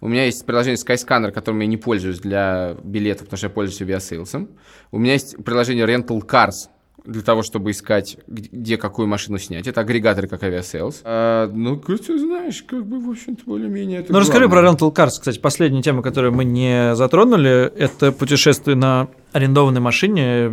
у 0.02 0.08
меня 0.08 0.26
есть 0.26 0.46
приложение 0.46 0.78
Skyscanner, 0.78 1.32
которым 1.32 1.60
я 1.62 1.68
не 1.68 1.78
пользуюсь 1.78 2.20
для 2.20 2.76
билетов, 2.84 3.26
потому 3.26 3.38
что 3.38 3.48
я 3.48 3.52
пользуюсь 3.52 3.82
Aviasales 3.82 4.33
ом. 4.33 4.50
У 4.92 5.00
меня 5.00 5.14
есть 5.14 5.44
приложение 5.44 5.86
Rental 5.86 6.22
Cars, 6.26 6.70
для 7.06 7.22
того, 7.22 7.44
чтобы 7.44 7.72
искать, 7.72 8.18
где 8.28 8.78
какую 8.78 9.08
машину 9.08 9.38
снять. 9.38 9.68
Это 9.68 9.82
агрегаторы, 9.82 10.28
как 10.28 10.44
Aviasales. 10.44 11.02
А, 11.04 11.50
ну, 11.52 11.78
ты 11.78 12.20
знаешь, 12.20 12.64
как 12.64 12.86
бы, 12.86 13.00
в 13.00 13.10
общем-то, 13.10 13.44
более-менее 13.46 14.00
это 14.00 14.14
Ну, 14.14 14.20
расскажи 14.20 14.48
про 14.50 14.62
Rental 14.62 14.94
Cars, 14.94 15.12
кстати, 15.20 15.40
последняя 15.40 15.82
тема, 15.82 16.02
которую 16.02 16.34
мы 16.34 16.46
не 16.46 16.96
затронули, 16.96 17.72
это 17.76 18.12
путешествие 18.12 18.76
на 18.76 19.08
арендованной 19.32 19.82
машине. 19.82 20.52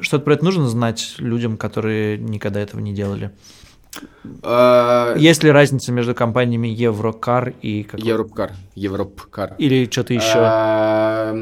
Что-то 0.00 0.24
про 0.24 0.34
это 0.34 0.44
нужно 0.44 0.68
знать 0.68 1.14
людям, 1.18 1.56
которые 1.56 2.18
никогда 2.18 2.60
этого 2.60 2.80
не 2.80 2.92
делали? 2.92 3.32
А, 4.42 5.14
Есть 5.16 5.42
ли 5.44 5.50
разница 5.50 5.92
между 5.92 6.14
компаниями 6.14 6.68
Еврокар 6.68 7.54
и 7.62 7.84
какой- 7.84 8.06
Европкар. 8.06 8.52
Европкар. 8.74 9.54
или 9.58 9.88
что-то 9.90 10.14
еще? 10.14 10.24
А, 10.34 11.34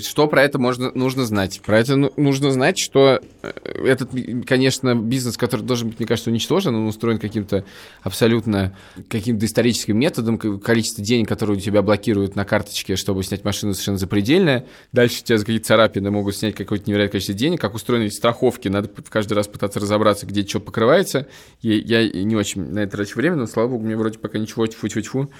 Что 0.00 0.26
про 0.26 0.42
это 0.42 0.58
можно, 0.58 0.90
нужно 0.94 1.24
знать? 1.24 1.60
Про 1.64 1.78
это 1.78 1.96
ну- 1.96 2.12
нужно 2.16 2.50
знать, 2.50 2.78
что 2.78 3.20
э, 3.42 3.52
этот, 3.86 4.10
конечно, 4.46 4.94
бизнес, 4.94 5.36
который 5.36 5.62
должен 5.62 5.88
быть, 5.90 5.98
мне 5.98 6.06
кажется, 6.08 6.30
уничтожен, 6.30 6.74
он 6.74 6.86
устроен 6.86 7.18
каким-то 7.18 7.64
абсолютно 8.02 8.76
каким-то 9.08 9.46
историческим 9.46 9.98
методом, 9.98 10.38
количество 10.38 11.04
денег, 11.04 11.28
которые 11.28 11.56
у 11.56 11.60
тебя 11.60 11.82
блокируют 11.82 12.34
на 12.36 12.44
карточке, 12.44 12.96
чтобы 12.96 13.22
снять 13.22 13.44
машину, 13.44 13.74
совершенно 13.74 13.98
запредельное. 13.98 14.66
Дальше 14.92 15.20
у 15.22 15.24
тебя 15.24 15.38
за 15.38 15.44
какие-то 15.44 15.66
царапины 15.66 16.10
могут 16.10 16.36
снять 16.36 16.54
какое-то 16.54 16.88
невероятное 16.88 17.12
количество 17.12 17.34
денег. 17.34 17.60
Как 17.60 17.74
устроены 17.74 18.10
страховки, 18.10 18.68
надо 18.68 18.88
каждый 19.08 19.34
раз 19.34 19.46
пытаться 19.48 19.78
разобраться, 19.80 20.26
где 20.26 20.44
что 20.46 20.60
покрывается. 20.60 21.26
Я, 21.60 21.91
я 22.00 22.24
не 22.24 22.36
очень 22.36 22.70
на 22.72 22.80
это 22.80 22.96
трачу 22.96 23.16
время, 23.16 23.36
но, 23.36 23.46
слава 23.46 23.68
богу, 23.68 23.84
мне 23.84 23.96
вроде 23.96 24.18
пока 24.18 24.38
ничего 24.38 24.66
тьфу-тьфу-тьфу 24.66 25.30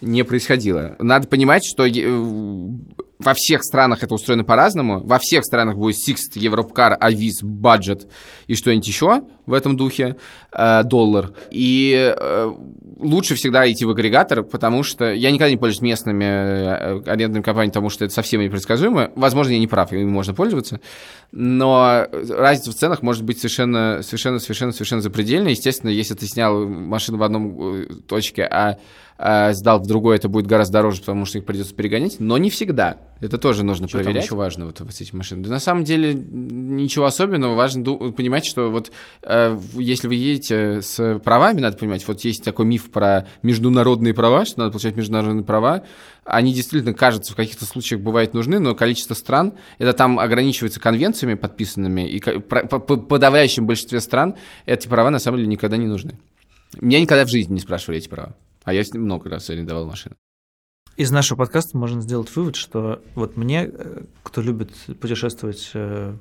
не 0.00 0.22
происходило. 0.22 0.96
Надо 0.98 1.28
понимать, 1.28 1.64
что 1.64 1.86
во 3.18 3.34
всех 3.34 3.62
странах 3.62 4.02
это 4.02 4.14
устроено 4.14 4.44
по-разному. 4.44 5.00
Во 5.00 5.18
всех 5.18 5.44
странах 5.44 5.76
будет 5.76 5.96
Sixt, 5.96 6.38
Европкар, 6.38 6.96
Авис, 7.00 7.42
Budget 7.42 8.06
и 8.46 8.54
что-нибудь 8.54 8.86
еще 8.86 9.22
в 9.46 9.52
этом 9.52 9.76
духе, 9.76 10.16
э, 10.52 10.82
доллар. 10.84 11.32
И 11.50 12.14
э, 12.16 12.52
лучше 12.98 13.34
всегда 13.34 13.70
идти 13.70 13.84
в 13.84 13.90
агрегатор, 13.90 14.42
потому 14.42 14.82
что 14.82 15.12
я 15.12 15.30
никогда 15.30 15.50
не 15.50 15.56
пользуюсь 15.56 15.82
местными 15.82 16.24
э, 16.24 17.02
арендными 17.06 17.42
компаниями, 17.42 17.70
потому 17.70 17.90
что 17.90 18.04
это 18.04 18.14
совсем 18.14 18.40
непредсказуемо. 18.40 19.10
Возможно, 19.16 19.52
я 19.52 19.58
не 19.58 19.66
прав, 19.66 19.92
ими 19.92 20.04
можно 20.04 20.34
пользоваться. 20.34 20.80
Но 21.32 22.06
разница 22.10 22.70
в 22.70 22.74
ценах 22.74 23.02
может 23.02 23.22
быть 23.24 23.38
совершенно, 23.38 24.00
совершенно, 24.02 24.38
совершенно, 24.38 24.72
совершенно 24.72 25.02
запредельная. 25.02 25.50
Естественно, 25.50 25.90
если 25.90 26.14
ты 26.14 26.26
снял 26.26 26.66
машину 26.66 27.18
в 27.18 27.22
одном 27.22 27.86
точке, 28.06 28.44
а 28.44 28.78
а, 29.16 29.52
сдал 29.52 29.80
в 29.80 29.86
другой, 29.86 30.16
это 30.16 30.28
будет 30.28 30.46
гораздо 30.46 30.74
дороже, 30.74 31.00
потому 31.00 31.24
что 31.24 31.38
их 31.38 31.44
придется 31.44 31.74
перегонять, 31.74 32.16
но 32.20 32.36
не 32.38 32.50
всегда. 32.50 32.98
Это 33.20 33.38
тоже 33.38 33.64
нужно 33.64 33.88
Что 33.88 33.98
там 33.98 34.04
проверять. 34.04 34.24
еще 34.24 34.34
еще 34.34 34.36
важно 34.36 34.66
вот, 34.66 34.82
с 34.90 35.00
этими 35.00 35.18
машинами? 35.18 35.44
Да 35.44 35.50
на 35.50 35.60
самом 35.60 35.84
деле 35.84 36.14
ничего 36.14 37.06
особенного. 37.06 37.54
Важно 37.54 37.84
понимать, 38.12 38.44
что 38.44 38.70
вот 38.70 38.90
э, 39.22 39.58
если 39.74 40.08
вы 40.08 40.14
едете 40.16 40.82
с 40.82 41.18
правами, 41.20 41.60
надо 41.60 41.76
понимать, 41.76 42.06
вот 42.06 42.20
есть 42.22 42.44
такой 42.44 42.66
миф 42.66 42.90
про 42.90 43.26
международные 43.42 44.14
права, 44.14 44.44
что 44.44 44.60
надо 44.60 44.72
получать 44.72 44.96
международные 44.96 45.44
права. 45.44 45.84
Они 46.24 46.52
действительно, 46.52 46.94
кажется, 46.94 47.32
в 47.32 47.36
каких-то 47.36 47.66
случаях 47.66 48.00
бывают 48.00 48.34
нужны, 48.34 48.58
но 48.58 48.74
количество 48.74 49.14
стран, 49.14 49.54
это 49.78 49.92
там 49.92 50.18
ограничивается 50.18 50.80
конвенциями 50.80 51.34
подписанными, 51.34 52.08
и 52.08 52.20
по 52.20 52.78
подавляющем 52.80 53.66
большинстве 53.66 54.00
стран 54.00 54.34
эти 54.66 54.88
права 54.88 55.10
на 55.10 55.18
самом 55.18 55.38
деле 55.38 55.48
никогда 55.48 55.76
не 55.76 55.86
нужны. 55.86 56.18
Меня 56.80 57.00
никогда 57.00 57.24
в 57.24 57.30
жизни 57.30 57.54
не 57.54 57.60
спрашивали 57.60 57.98
эти 57.98 58.08
права. 58.08 58.34
А 58.64 58.72
я 58.72 58.82
с 58.82 58.92
ним 58.92 59.04
много 59.04 59.30
раз 59.30 59.50
арендовал 59.50 59.86
машину. 59.86 60.16
Из 60.96 61.10
нашего 61.10 61.38
подкаста 61.38 61.76
можно 61.76 62.00
сделать 62.00 62.34
вывод, 62.34 62.56
что 62.56 63.02
вот 63.14 63.36
мне, 63.36 63.68
э, 63.72 64.04
кто 64.22 64.40
любит 64.40 64.72
путешествовать 65.00 65.70
э, 65.74 66.16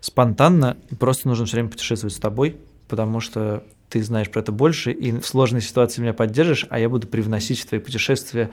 спонтанно, 0.00 0.76
просто 0.98 1.28
нужно 1.28 1.46
все 1.46 1.56
время 1.56 1.70
путешествовать 1.70 2.14
с 2.14 2.18
тобой, 2.18 2.56
потому 2.88 3.20
что 3.20 3.64
ты 3.88 4.02
знаешь 4.02 4.30
про 4.30 4.40
это 4.40 4.52
больше, 4.52 4.92
и 4.92 5.12
в 5.12 5.26
сложной 5.26 5.62
ситуации 5.62 6.02
меня 6.02 6.12
поддержишь, 6.12 6.66
а 6.68 6.78
я 6.78 6.88
буду 6.88 7.06
привносить 7.06 7.60
в 7.60 7.66
твои 7.66 7.80
путешествия 7.80 8.50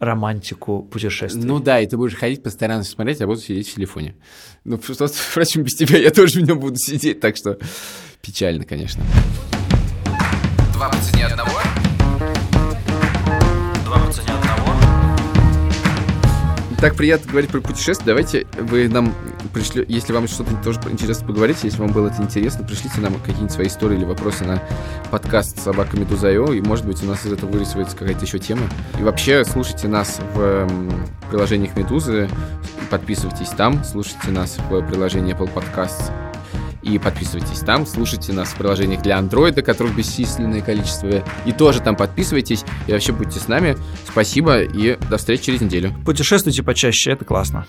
романтику 0.00 0.82
путешествий. 0.82 1.44
Ну 1.44 1.60
да, 1.60 1.78
и 1.80 1.86
ты 1.86 1.96
будешь 1.96 2.16
ходить 2.16 2.42
по 2.42 2.50
сторонам 2.50 2.82
смотреть, 2.82 3.20
а 3.20 3.26
буду 3.26 3.40
сидеть 3.40 3.68
в 3.68 3.74
телефоне. 3.74 4.16
Ну, 4.64 4.80
что, 4.82 5.06
впрочем, 5.06 5.62
без 5.62 5.74
тебя 5.74 5.98
я 5.98 6.10
тоже 6.10 6.40
в 6.40 6.42
нем 6.42 6.58
буду 6.58 6.76
сидеть, 6.76 7.20
так 7.20 7.36
что 7.36 7.58
печально, 8.22 8.64
конечно. 8.64 9.04
Два 10.74 10.88
по 10.88 10.96
цене 10.96 11.26
одного. 11.26 11.69
Так 16.80 16.94
приятно 16.94 17.30
говорить 17.30 17.50
про 17.50 17.60
путешествия. 17.60 18.06
Давайте 18.06 18.46
вы 18.58 18.88
нам 18.88 19.14
пришли, 19.52 19.84
если 19.86 20.14
вам 20.14 20.26
что-то 20.26 20.56
тоже 20.64 20.80
интересно 20.90 21.26
поговорить, 21.26 21.58
если 21.62 21.78
вам 21.78 21.92
было 21.92 22.08
это 22.08 22.22
интересно, 22.22 22.64
пришлите 22.64 23.02
нам 23.02 23.16
какие-нибудь 23.16 23.52
свои 23.52 23.66
истории 23.66 23.98
или 23.98 24.06
вопросы 24.06 24.44
на 24.44 24.62
подкаст 25.10 25.62
собака 25.62 25.98
Медуза.io, 25.98 26.56
и, 26.56 26.62
может 26.62 26.86
быть, 26.86 27.02
у 27.02 27.06
нас 27.06 27.26
из 27.26 27.34
этого 27.34 27.50
вырисуется 27.50 27.94
какая-то 27.94 28.24
еще 28.24 28.38
тема. 28.38 28.62
И 28.98 29.02
вообще, 29.02 29.44
слушайте 29.44 29.88
нас 29.88 30.20
в 30.34 30.40
м, 30.40 30.90
приложениях 31.28 31.76
Медузы, 31.76 32.30
подписывайтесь 32.88 33.50
там, 33.50 33.84
слушайте 33.84 34.30
нас 34.30 34.56
в 34.56 34.80
приложении 34.86 35.36
Apple 35.36 35.52
Podcasts 35.52 36.10
и 36.82 36.98
подписывайтесь 36.98 37.60
там, 37.60 37.86
слушайте 37.86 38.32
нас 38.32 38.50
в 38.50 38.56
приложениях 38.56 39.02
для 39.02 39.18
андроида, 39.18 39.62
которых 39.62 39.96
бесчисленное 39.96 40.60
количество, 40.60 41.24
и 41.44 41.52
тоже 41.52 41.80
там 41.80 41.96
подписывайтесь, 41.96 42.64
и 42.86 42.92
вообще 42.92 43.12
будьте 43.12 43.38
с 43.38 43.48
нами. 43.48 43.76
Спасибо, 44.08 44.62
и 44.62 44.96
до 45.08 45.16
встречи 45.16 45.44
через 45.44 45.60
неделю. 45.60 45.94
Путешествуйте 46.04 46.62
почаще, 46.62 47.12
это 47.12 47.24
классно. 47.24 47.66